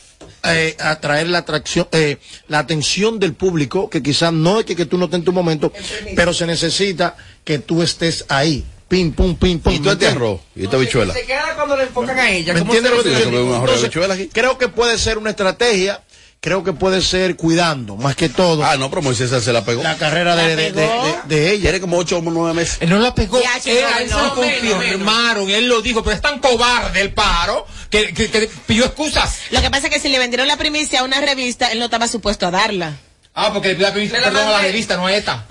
eh, 0.43 0.75
atraer 0.77 1.29
la 1.29 1.37
atracción, 1.37 1.87
eh, 1.93 2.17
la 2.49 2.59
atención 2.59 3.17
del 3.17 3.33
público, 3.33 3.89
que 3.89 4.03
quizás 4.03 4.33
no 4.33 4.59
es 4.59 4.65
que, 4.65 4.75
que 4.75 4.85
tú 4.85 4.97
no 4.97 5.05
estés 5.05 5.19
en 5.19 5.23
tu 5.23 5.31
momento, 5.31 5.71
pero 6.13 6.33
se 6.33 6.45
necesita 6.45 7.15
que 7.45 7.59
tú 7.59 7.81
estés 7.81 8.25
ahí. 8.27 8.65
Pim, 8.89 9.13
pum, 9.13 9.37
pim, 9.37 9.59
pum. 9.59 9.71
Y 9.71 9.77
tú 9.77 9.85
¿me 9.85 9.91
este 9.93 10.07
arroz, 10.07 10.41
y 10.53 10.65
esta 10.65 10.75
bichuela. 10.75 11.13
Se 11.13 11.23
queda 11.23 11.55
cuando 11.55 11.77
le 11.77 11.83
enfocan 11.83 12.19
a 12.19 12.29
ella. 12.29 12.53
¿Me 12.53 12.59
¿cómo 12.59 12.73
entiendes 12.73 12.91
lo 12.91 13.03
que 13.03 13.15
te? 13.15 13.23
Entonces, 13.23 14.29
creo 14.33 14.57
que 14.57 14.67
puede 14.67 14.97
ser 14.97 15.17
una 15.17 15.29
estrategia, 15.29 16.03
creo 16.41 16.63
que 16.63 16.73
puede 16.73 17.01
ser 17.01 17.35
cuidando, 17.35 17.95
más 17.97 18.15
que 18.15 18.27
todo. 18.27 18.65
Ah, 18.65 18.75
no, 18.75 18.89
pero 18.89 19.03
Moisés 19.03 19.29
se 19.43 19.53
la 19.53 19.63
pegó. 19.63 19.83
La 19.83 19.95
carrera 19.97 20.35
de, 20.35 20.55
de, 20.55 20.71
de, 20.71 20.81
de- 20.81 21.15
de 21.27 21.51
ella. 21.51 21.61
Tiene 21.69 21.79
como 21.79 21.97
ocho 21.97 22.17
o 22.17 22.21
nueve 22.21 22.55
meses. 22.55 22.77
Él 22.81 22.89
no 22.89 22.97
la 22.97 23.13
pegó. 23.13 23.39
Ya, 23.39 23.55
Él, 23.57 23.61
se 23.61 24.13
no, 24.13 24.23
lo 24.25 24.35
confirmaron. 24.35 25.49
Él 25.51 25.67
lo 25.67 25.81
dijo, 25.83 26.03
pero 26.03 26.15
es 26.15 26.21
tan 26.21 26.39
cobarde 26.39 26.99
el 26.99 27.13
paro 27.13 27.67
que, 27.91 28.11
que, 28.13 28.29
que 28.31 28.49
pidió 28.65 28.85
excusas. 28.85 29.37
Lo 29.51 29.61
que 29.61 29.69
pasa 29.69 29.87
es 29.87 29.93
que 29.93 29.99
si 29.99 30.09
le 30.09 30.17
vendieron 30.17 30.47
la 30.47 30.57
primicia 30.57 31.01
a 31.01 31.03
una 31.03 31.21
revista, 31.21 31.71
él 31.71 31.77
no 31.77 31.85
estaba 31.85 32.07
supuesto 32.07 32.47
a 32.47 32.51
darla. 32.51 32.97
Ah, 33.35 33.51
porque 33.53 33.69
le 33.69 33.75
pidió 33.75 33.87
la 33.87 33.93
permiso, 33.93 34.15
perdón, 34.15 34.47
a 34.47 34.51
la 34.51 34.61
revista, 34.61 34.97
no 34.97 35.05
a 35.05 35.13
esta. 35.13 35.45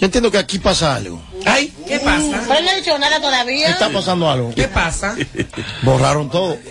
Yo 0.00 0.06
entiendo 0.06 0.30
que 0.30 0.38
aquí 0.38 0.58
pasa 0.58 0.94
algo. 0.94 1.20
Ay, 1.44 1.70
¿qué 1.86 1.98
pasa? 1.98 2.42
Pero 2.48 2.58
él 2.58 2.64
no 2.64 2.70
ha 2.70 2.74
dicho 2.74 2.98
nada 2.98 3.20
todavía. 3.20 3.68
Está 3.68 3.90
pasando 3.90 4.30
algo. 4.30 4.54
¿Qué 4.54 4.66
pasa? 4.66 5.14
Borraron 5.82 6.30
todo. 6.30 6.56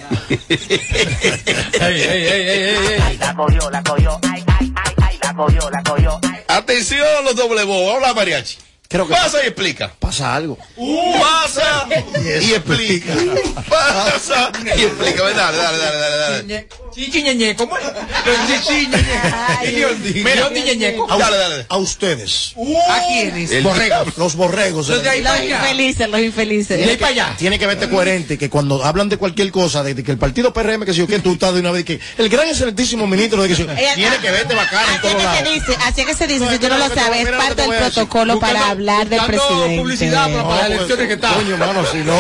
La 3.20 3.36
cogió, 3.36 3.70
la 3.70 3.84
cogió, 3.84 4.20
ay, 4.24 4.44
ay, 4.60 4.74
ay, 4.76 4.94
ay, 5.02 5.20
la 5.22 5.34
cogió, 5.36 5.70
la 5.70 5.84
cogió, 5.84 6.20
ay. 6.24 6.40
Atención, 6.48 7.08
los 7.24 7.36
doble. 7.36 7.62
Habla 7.62 8.14
mariachi. 8.14 8.58
Creo 8.92 9.08
que 9.08 9.14
pasa 9.14 9.38
y 9.44 9.46
explica. 9.46 9.94
Pasa 10.00 10.34
algo. 10.34 10.58
pasa 11.22 11.88
y 12.42 12.54
explica. 12.54 13.14
Pasa 13.70 14.52
y 14.66 14.82
explica. 14.82 15.24
Dale, 15.30 15.58
dale, 15.58 15.78
dale, 15.78 16.00
dale, 16.00 16.18
dale. 16.18 16.68
Chichi 16.96 17.22
ñeñe, 17.22 17.56
¿cómo 17.56 17.78
es? 17.78 17.84
Chichi 18.48 18.88
Mira, 20.24 20.50
ñeñe. 20.50 20.98
a, 21.08 21.18
Dale, 21.18 21.38
dale. 21.38 21.66
a 21.70 21.78
ustedes. 21.78 22.54
¿A 22.90 23.00
quiénes? 23.08 23.52
El- 23.52 23.64
Borregos. 23.64 24.18
Los 24.18 24.36
borregos. 24.36 24.88
Los 24.90 25.04
de 25.04 25.10
ahí 25.10 25.22
Los 25.22 25.40
infelices, 25.44 26.10
los 26.10 26.20
infelices. 26.22 26.78
De 26.80 26.90
ahí 26.90 26.98
para 26.98 27.12
allá. 27.12 27.36
Tiene 27.38 27.60
que 27.60 27.68
verte 27.68 27.90
coherente 27.90 28.40
que 28.40 28.50
cuando 28.50 28.84
hablan 28.84 29.08
de 29.08 29.18
cualquier 29.18 29.52
cosa, 29.52 29.84
de, 29.84 29.94
de 29.94 30.04
que 30.04 30.12
el 30.12 30.18
partido 30.18 30.52
PRM, 30.52 30.84
que 30.86 30.94
si 30.94 30.98
yo 31.00 31.06
que 31.08 31.20
tú 31.20 31.34
estás 31.34 31.54
de 31.54 31.60
una 31.60 31.70
vez, 31.72 31.86
que 31.86 32.00
el 32.18 32.28
gran 32.28 32.48
excelentísimo 32.48 33.06
ministro 33.06 33.44
de 33.44 33.50
que 33.50 33.56
si 33.56 33.66
yo- 33.68 33.74
tiene 33.96 34.18
que 34.18 34.32
verte 34.32 34.56
bacano 34.56 34.82
en 34.82 34.90
Así 34.90 34.96
es 34.96 35.02
todos 35.02 35.14
que 35.16 35.20
se 35.22 35.26
lados. 35.26 35.54
dice, 35.54 35.78
así 35.86 36.02
es 36.02 36.08
que 36.08 36.16
se 36.16 36.28
dice, 36.28 36.50
si 36.50 36.58
tú 36.58 36.70
no 36.70 36.78
lo 36.80 36.90
sabes, 36.90 37.28
es 37.28 37.36
parte 37.36 37.56
te 37.56 37.62
del 37.70 37.80
protocolo 37.80 38.40
para 38.40 38.79
hablar 38.80 39.10
del 39.10 39.22
presidente. 39.26 39.78
publicidad 39.78 40.30
para- 40.32 40.44
para 40.44 40.62
las 40.62 40.72
elecciones 40.72 41.08
que 41.08 41.14
está. 41.14 41.34
Coño, 41.34 41.58
mano, 41.58 41.86
si 41.86 41.98
no, 42.00 42.18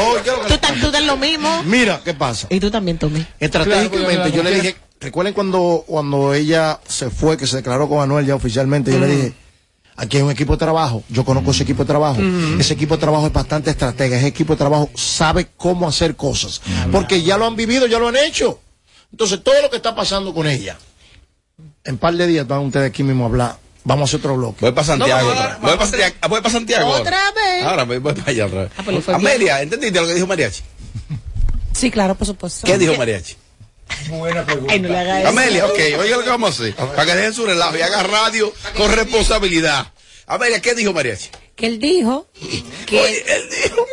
Tú, 0.47 0.57
tan- 0.57 0.79
tú 0.79 0.91
lo 1.05 1.17
mismo. 1.17 1.63
Mira, 1.63 2.01
¿qué 2.03 2.13
pasa? 2.13 2.47
Y 2.49 2.59
tú 2.59 2.69
también, 2.69 2.97
Tommy. 2.97 3.25
Estratégicamente, 3.39 4.15
Claro, 4.15 4.29
yo 4.29 4.43
le 4.43 4.51
dije, 4.55 4.75
recuerden 4.99 5.33
cuando, 5.33 5.83
cuando 5.87 6.33
ella 6.33 6.79
se 6.87 7.09
fue, 7.09 7.37
que 7.37 7.47
se 7.47 7.57
declaró 7.57 7.87
con 7.87 8.01
Anuel 8.01 8.25
ya 8.25 8.35
oficialmente, 8.35 8.91
yo 8.91 8.99
le 8.99 9.07
dije, 9.07 9.33
aquí 9.95 10.17
hay 10.17 10.23
un 10.23 10.31
equipo 10.31 10.53
de 10.53 10.59
trabajo, 10.59 11.03
yo 11.09 11.23
conozco 11.23 11.51
ese 11.51 11.63
equipo 11.63 11.83
de 11.83 11.87
trabajo, 11.87 12.21
ese 12.59 12.73
equipo 12.73 12.95
de 12.95 13.01
trabajo 13.01 13.27
es 13.27 13.33
bastante 13.33 13.69
estratega, 13.69 14.17
ese 14.17 14.27
equipo 14.27 14.53
de 14.53 14.57
trabajo 14.57 14.89
sabe 14.95 15.47
cómo 15.57 15.87
hacer 15.87 16.15
cosas, 16.15 16.61
porque 16.91 17.21
ya 17.23 17.37
lo 17.37 17.45
han 17.47 17.55
vivido, 17.55 17.87
ya 17.87 17.99
lo 17.99 18.09
han 18.09 18.17
hecho. 18.17 18.59
Entonces, 19.11 19.41
todo 19.43 19.59
lo 19.61 19.69
que 19.69 19.77
está 19.77 19.95
pasando 19.95 20.33
con 20.33 20.45
ella, 20.47 20.77
en 21.83 21.97
par 21.97 22.13
de 22.15 22.27
días 22.27 22.45
van 22.47 22.59
ustedes 22.59 22.89
aquí 22.89 23.01
mismo 23.03 23.23
a 23.23 23.27
hablar, 23.27 23.57
vamos 23.89 24.03
a 24.03 24.05
hacer 24.09 24.19
otro 24.19 24.37
bloque. 24.37 24.57
Voy 24.61 24.71
para 24.71 24.85
Santiago. 24.85 25.27
No, 25.27 25.33
otra 25.33 25.47
vez. 25.47 25.61
Voy 25.61 25.77
para 25.77 25.89
Santiago. 25.89 26.15
Voy 26.29 26.41
para 26.41 26.49
Santiago. 26.51 26.89
Otra 26.91 27.31
vez. 27.31 27.63
Ahora 27.65 27.83
voy, 27.83 27.97
voy 27.97 28.13
para 28.13 28.31
allá 28.31 28.45
otra 28.45 28.61
vez. 28.63 28.71
Ah, 28.77 28.83
pues. 28.85 29.09
Amelia, 29.09 29.61
¿entendiste 29.61 29.99
lo 29.99 30.07
que 30.07 30.13
dijo 30.13 30.27
Mariachi? 30.27 30.61
Sí, 31.73 31.91
claro, 31.91 32.15
por 32.15 32.27
supuesto. 32.27 32.65
¿Qué 32.65 32.77
dijo 32.77 32.95
Mariachi? 32.95 33.35
Buena 34.09 34.45
pregunta. 34.45 34.71
Ay, 34.71 34.79
no. 34.79 35.29
Amelia, 35.29 35.65
ok, 35.65 35.79
oiga 35.99 36.17
lo 36.17 36.23
que 36.23 36.29
vamos 36.29 36.51
a 36.51 36.53
hacer. 36.53 36.75
Para 36.75 37.05
que 37.05 37.15
dejen 37.15 37.33
su 37.33 37.45
relajo 37.45 37.77
y 37.77 37.81
haga 37.81 38.03
radio 38.03 38.53
con 38.77 38.91
responsabilidad. 38.91 39.91
Amelia, 40.27 40.61
¿qué 40.61 40.75
dijo 40.75 40.93
Mariachi? 40.93 41.29
Que 41.55 41.65
él 41.65 41.79
dijo 41.79 42.27
que, 42.85 43.01
Oye, 43.01 43.25
él 43.27 43.49
dijo. 43.49 43.85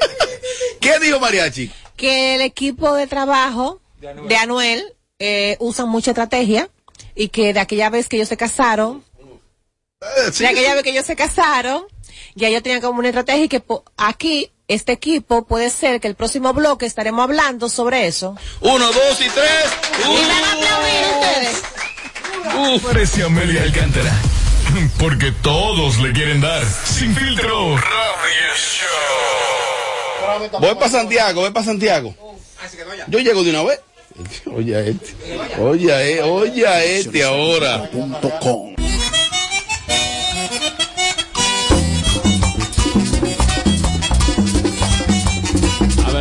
¿Qué 0.80 0.98
dijo 0.98 1.20
Mariachi? 1.20 1.70
que 1.96 2.36
el 2.36 2.42
equipo 2.42 2.94
de 2.94 3.08
trabajo 3.08 3.80
de 4.00 4.36
Anuel 4.36 4.94
eh, 5.18 5.56
usan 5.58 5.88
mucha 5.88 6.12
estrategia 6.12 6.70
y 7.14 7.28
que 7.28 7.52
de 7.52 7.58
aquella 7.60 7.90
vez 7.90 8.08
que 8.08 8.16
ellos 8.16 8.28
se 8.28 8.36
casaron, 8.36 9.04
Eh, 10.00 10.30
sí, 10.32 10.44
aquella 10.46 10.68
sí. 10.70 10.74
vez 10.74 10.82
que 10.84 10.90
ellos 10.90 11.06
se 11.06 11.16
casaron, 11.16 11.82
ya 12.34 12.48
ellos 12.48 12.62
tenían 12.62 12.80
como 12.80 13.00
una 13.00 13.08
estrategia 13.08 13.44
y 13.44 13.48
que 13.48 13.62
aquí 13.96 14.50
este 14.68 14.92
equipo 14.92 15.44
puede 15.46 15.70
ser 15.70 16.00
que 16.00 16.06
el 16.08 16.14
próximo 16.14 16.52
bloque 16.52 16.86
estaremos 16.86 17.24
hablando 17.24 17.68
sobre 17.68 18.06
eso. 18.06 18.36
Uno, 18.60 18.86
dos 18.92 19.20
y 19.20 19.28
tres. 19.28 19.64
Y 20.04 20.26
van 20.26 20.44
a 20.44 20.52
aplaudir 20.52 21.04
ustedes. 21.18 22.82
Parece 22.82 23.24
Amelia 23.24 23.62
Alcántara. 23.62 24.12
Porque 25.00 25.32
todos 25.42 25.98
le 25.98 26.12
quieren 26.12 26.40
dar. 26.40 26.64
Sin 26.64 27.14
filtro. 27.16 27.76
Voy 30.60 30.74
para 30.74 30.88
Santiago, 30.90 31.40
voy 31.40 31.50
para 31.50 31.64
Santiago. 31.66 32.14
Yo 33.08 33.18
llego 33.18 33.42
de 33.42 33.50
una 33.50 33.62
vez. 33.64 33.80
Oye 34.54 34.90
este. 34.90 35.60
Oye 35.60 35.92
a 35.92 36.04
e- 36.04 36.22
oye 36.22 36.66
a 36.66 36.84
este 36.84 37.22
ahora. 37.22 37.88
Punto 37.90 38.30
com. 38.40 38.77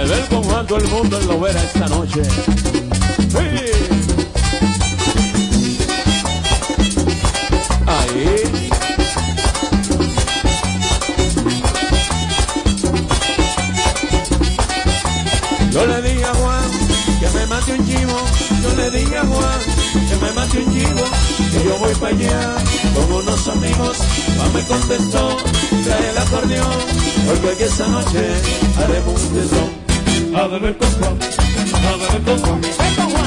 Beber 0.08 0.26
con 0.30 0.43
Juan 0.43 0.66
todo 0.66 0.78
el 0.78 0.88
mundo 0.88 1.20
lo 1.28 1.39
verá 1.41 1.62
esta 1.62 1.86
noche. 1.88 2.24
Sí. 2.24 3.47
Ahí. 7.86 8.41
Yo 15.72 15.86
le 15.86 16.01
dije 16.01 16.24
a 16.24 16.34
Juan 16.36 16.70
que 17.20 17.30
me 17.30 17.45
mate 17.47 17.74
un 17.74 17.86
chivo. 17.86 18.22
Yo 18.64 18.76
le 18.78 18.91
dije 18.91 19.18
a 19.18 19.26
Juan 19.26 19.60
que 19.91 20.26
me 20.26 20.32
mate 20.32 20.64
un 20.64 20.74
chivo. 20.74 21.03
Que 21.51 21.64
yo 21.66 21.78
voy 21.80 21.93
para 21.95 22.16
allá 22.16 22.55
con 22.95 23.12
unos 23.12 23.47
amigos. 23.49 23.97
Juan 24.38 24.53
me 24.53 24.64
contestó, 24.68 25.38
trae 25.84 26.10
el 26.12 26.18
acordeón. 26.18 26.78
Porque 27.28 27.58
que 27.58 27.66
esa 27.66 27.88
noche 27.88 28.26
haremos 28.78 29.22
un 29.22 29.34
tesón. 29.34 29.87
A 30.38 30.46
beber 30.46 30.78
con 30.78 30.88
Juan, 30.88 31.18
a 31.18 31.98
beber 31.98 32.22
con 32.24 32.40
Juan, 32.42 33.26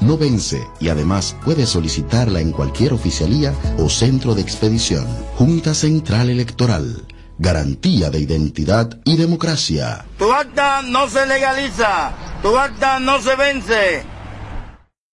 no 0.00 0.16
vence 0.16 0.66
y 0.80 0.88
además 0.88 1.36
puedes 1.44 1.68
solicitarla 1.68 2.40
en 2.40 2.52
cualquier 2.52 2.92
oficialía 2.92 3.54
o 3.78 3.88
centro 3.88 4.34
de 4.34 4.42
expedición. 4.42 5.06
Junta 5.36 5.74
Central 5.74 6.30
Electoral. 6.30 7.06
Garantía 7.38 8.10
de 8.10 8.20
identidad 8.20 9.00
y 9.04 9.16
democracia. 9.16 10.04
Tu 10.18 10.30
acta 10.30 10.82
no 10.82 11.08
se 11.08 11.24
legaliza, 11.26 12.12
tu 12.42 12.56
acta 12.56 13.00
no 13.00 13.20
se 13.20 13.34
vence. 13.36 14.02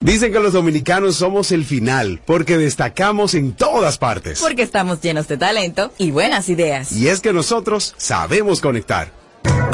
Dicen 0.00 0.32
que 0.32 0.40
los 0.40 0.52
dominicanos 0.52 1.16
somos 1.16 1.50
el 1.50 1.64
final, 1.64 2.20
porque 2.26 2.58
destacamos 2.58 3.32
en 3.32 3.52
todas 3.52 3.96
partes. 3.96 4.40
Porque 4.40 4.62
estamos 4.62 5.00
llenos 5.00 5.28
de 5.28 5.38
talento 5.38 5.92
y 5.96 6.10
buenas 6.10 6.50
ideas. 6.50 6.92
Y 6.92 7.08
es 7.08 7.22
que 7.22 7.32
nosotros 7.32 7.94
sabemos 7.96 8.60
conectar. 8.60 9.23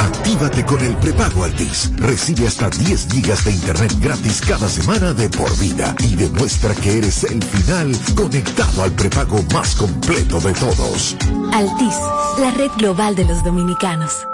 Actívate 0.01 0.65
con 0.65 0.81
el 0.81 0.97
prepago 0.97 1.45
Altis. 1.45 1.93
Recibe 1.97 2.47
hasta 2.49 2.71
10 2.71 3.09
gigas 3.13 3.45
de 3.45 3.53
internet 3.53 3.93
gratis 4.01 4.41
cada 4.41 4.67
semana 4.67 5.13
de 5.13 5.29
por 5.29 5.55
vida 5.59 5.95
y 5.99 6.17
demuestra 6.17 6.75
que 6.75 6.99
eres 6.99 7.25
el 7.25 7.43
final 7.43 7.93
conectado 8.15 8.83
al 8.83 8.93
prepago 8.93 9.43
más 9.53 9.75
completo 9.75 10.41
de 10.41 10.55
todos. 10.55 11.17
Altis, 11.53 11.97
la 12.39 12.51
red 12.53 12.71
global 12.79 13.15
de 13.15 13.27
los 13.27 13.45
dominicanos. 13.45 14.27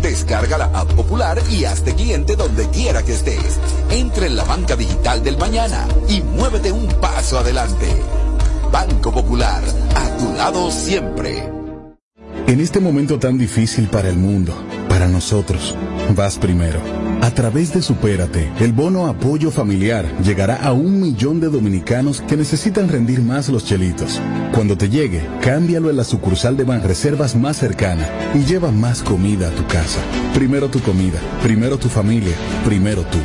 Descarga 0.00 0.58
la 0.58 0.66
app 0.66 0.92
popular 0.92 1.42
y 1.50 1.64
hazte 1.64 1.94
cliente 1.96 2.36
donde 2.36 2.68
quiera 2.70 3.02
que 3.02 3.14
estés. 3.14 3.58
Entra 3.90 4.26
en 4.26 4.36
la 4.36 4.44
banca 4.44 4.76
digital 4.76 5.24
del 5.24 5.38
mañana 5.38 5.88
y 6.08 6.22
muévete 6.22 6.70
un 6.70 6.86
paso 7.00 7.38
adelante. 7.38 7.88
Banco 8.70 9.12
Popular, 9.12 9.62
a 9.96 10.16
tu 10.18 10.32
lado 10.34 10.70
siempre. 10.70 11.61
En 12.46 12.60
este 12.60 12.78
momento 12.80 13.18
tan 13.18 13.38
difícil 13.38 13.88
para 13.88 14.10
el 14.10 14.16
mundo, 14.16 14.54
para 14.88 15.08
nosotros, 15.08 15.74
vas 16.14 16.38
primero. 16.38 16.78
A 17.22 17.30
través 17.30 17.72
de 17.72 17.80
Supérate, 17.80 18.52
el 18.60 18.72
bono 18.72 19.06
apoyo 19.06 19.50
familiar 19.50 20.04
llegará 20.22 20.56
a 20.56 20.72
un 20.72 21.00
millón 21.00 21.40
de 21.40 21.48
dominicanos 21.48 22.20
que 22.22 22.36
necesitan 22.36 22.88
rendir 22.88 23.22
más 23.22 23.48
los 23.48 23.64
chelitos. 23.64 24.20
Cuando 24.52 24.76
te 24.76 24.90
llegue, 24.90 25.24
cámbialo 25.40 25.88
en 25.88 25.96
la 25.96 26.02
sucursal 26.04 26.56
de 26.56 26.64
Banreservas 26.64 27.36
más 27.36 27.56
cercana 27.56 28.08
y 28.34 28.40
lleva 28.44 28.72
más 28.72 29.02
comida 29.02 29.48
a 29.48 29.52
tu 29.52 29.66
casa. 29.66 30.00
Primero 30.34 30.68
tu 30.68 30.80
comida, 30.80 31.20
primero 31.42 31.78
tu 31.78 31.88
familia, 31.88 32.34
primero 32.64 33.02
tú. 33.02 33.18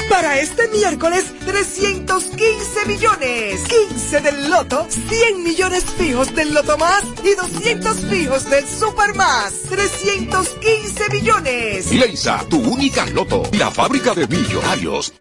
Para 0.10 0.40
este 0.40 0.68
miércoles, 0.70 1.26
315 1.46 2.86
millones. 2.88 3.62
15 3.90 4.22
del 4.22 4.50
loto, 4.50 4.88
100 4.90 5.44
millones 5.44 5.86
fijos 5.86 6.34
del 6.34 6.54
loto 6.54 6.78
más 6.78 7.04
y 7.24 7.36
200 7.36 7.98
fijos 8.10 8.50
del 8.50 8.68
super 8.68 9.14
más. 9.16 9.54
315 9.70 11.10
millones. 11.12 11.92
Leisa, 11.92 12.44
tu 12.50 12.58
única 12.60 13.06
loto, 13.06 13.44
la 13.54 13.70
fábrica 13.70 14.16
de 14.16 14.28
millonarios. 14.28 15.14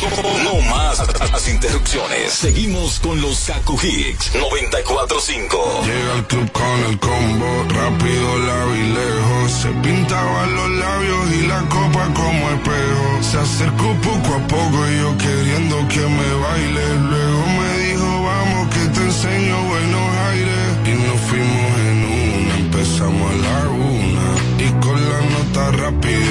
No 0.00 0.54
más 0.70 0.98
las 1.30 1.48
interrupciones. 1.48 2.32
Seguimos 2.32 2.98
con 3.00 3.20
los 3.20 3.38
Kaku 3.44 3.78
Hicks 3.82 4.34
945. 4.34 5.82
Llega 5.84 6.14
al 6.14 6.26
club 6.26 6.50
con 6.52 6.84
el 6.88 6.98
combo, 6.98 7.64
rápido, 7.68 8.76
y 8.76 8.82
lejos. 8.94 9.52
Se 9.52 9.68
pintaban 9.82 10.54
los 10.56 10.70
labios 10.70 11.32
y 11.34 11.46
la 11.46 11.60
copa 11.68 12.08
como 12.14 12.50
espejo. 12.50 13.18
Se 13.20 13.38
acercó 13.40 13.94
poco 14.00 14.36
a 14.36 14.48
poco 14.48 14.88
y 14.88 15.00
yo 15.00 15.18
queriendo 15.18 15.76
que 15.88 16.00
me 16.00 16.32
baile. 16.34 16.94
Luego 17.10 17.46
me 17.58 17.78
dijo, 17.84 18.22
vamos 18.22 18.74
que 18.74 18.86
te 18.94 19.00
enseño 19.00 19.64
buenos 19.64 20.16
aires. 20.30 20.78
Y 20.86 20.92
nos 20.92 21.20
fuimos 21.28 21.78
en 21.78 22.04
una, 22.40 22.56
empezamos 22.56 23.32
a 23.32 23.36
la 23.36 23.68
una. 23.68 24.64
Y 24.64 24.70
con 24.80 24.98
la 25.10 25.20
nota 25.28 25.70
rápido 25.72 26.29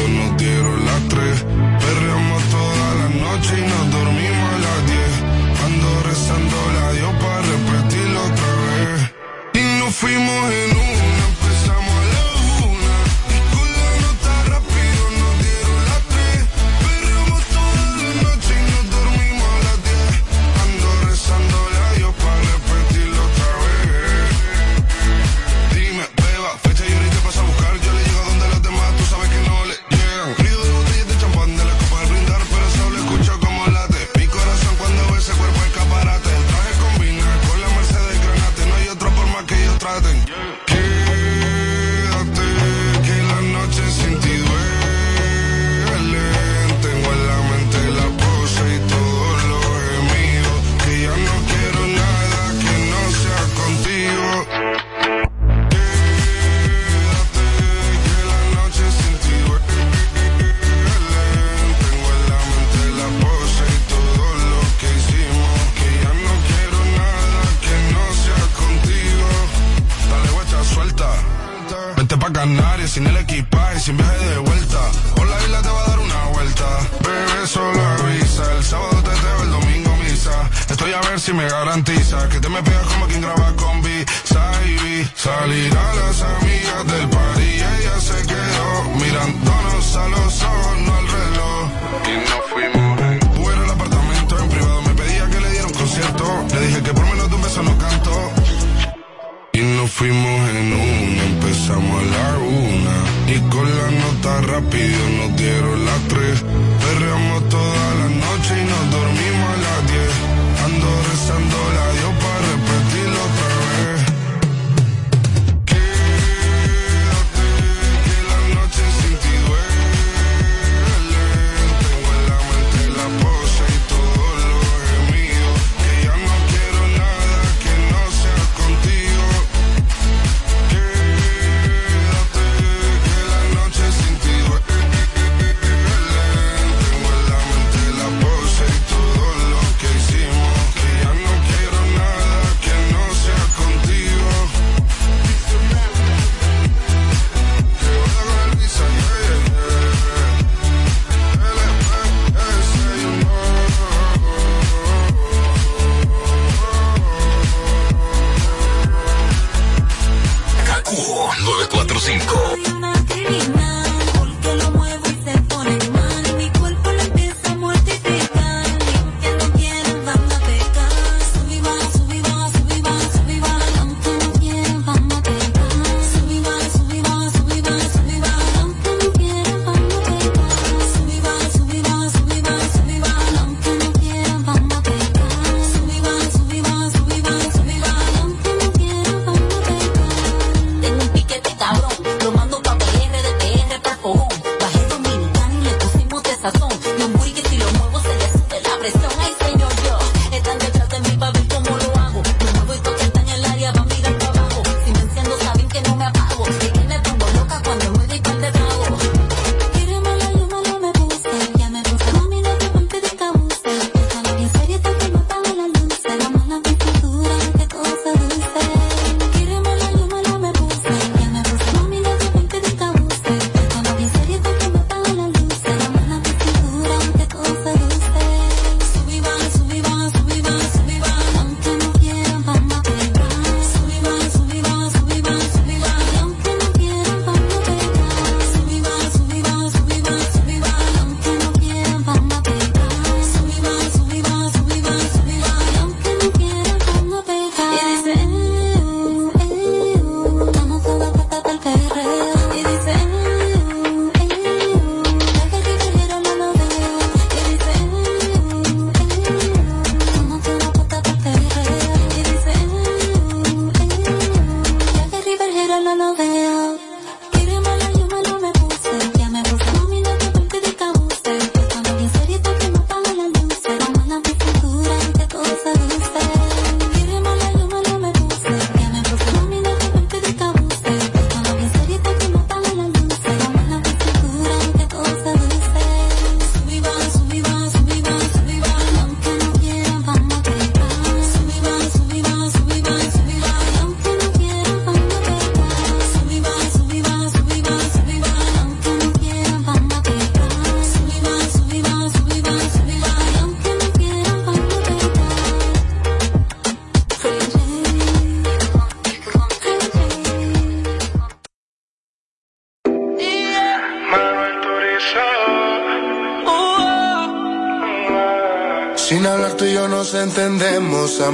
nos 10.25 10.39
fuimos 10.39 10.53
en 10.53 10.78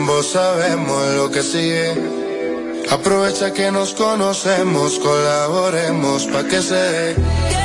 ambos 0.05 0.27
sabemos 0.27 1.15
lo 1.15 1.31
que 1.31 1.41
sigue. 1.41 1.95
Aprovecha 2.91 3.51
que 3.53 3.71
nos 3.71 3.95
conocemos, 3.95 4.99
colaboremos 4.99 6.27
pa' 6.27 6.43
que 6.43 6.61
se 6.61 6.75
dé. 6.75 7.64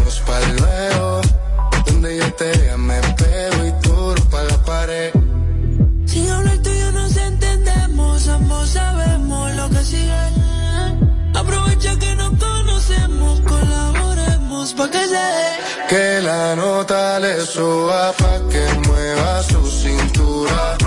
la 16.51 16.55
nota 16.55 17.19
le 17.19 17.39
suba 17.45 18.11
pa' 18.17 18.39
que 18.49 18.65
mueva 18.85 19.41
su 19.43 19.61
cintura. 19.65 20.80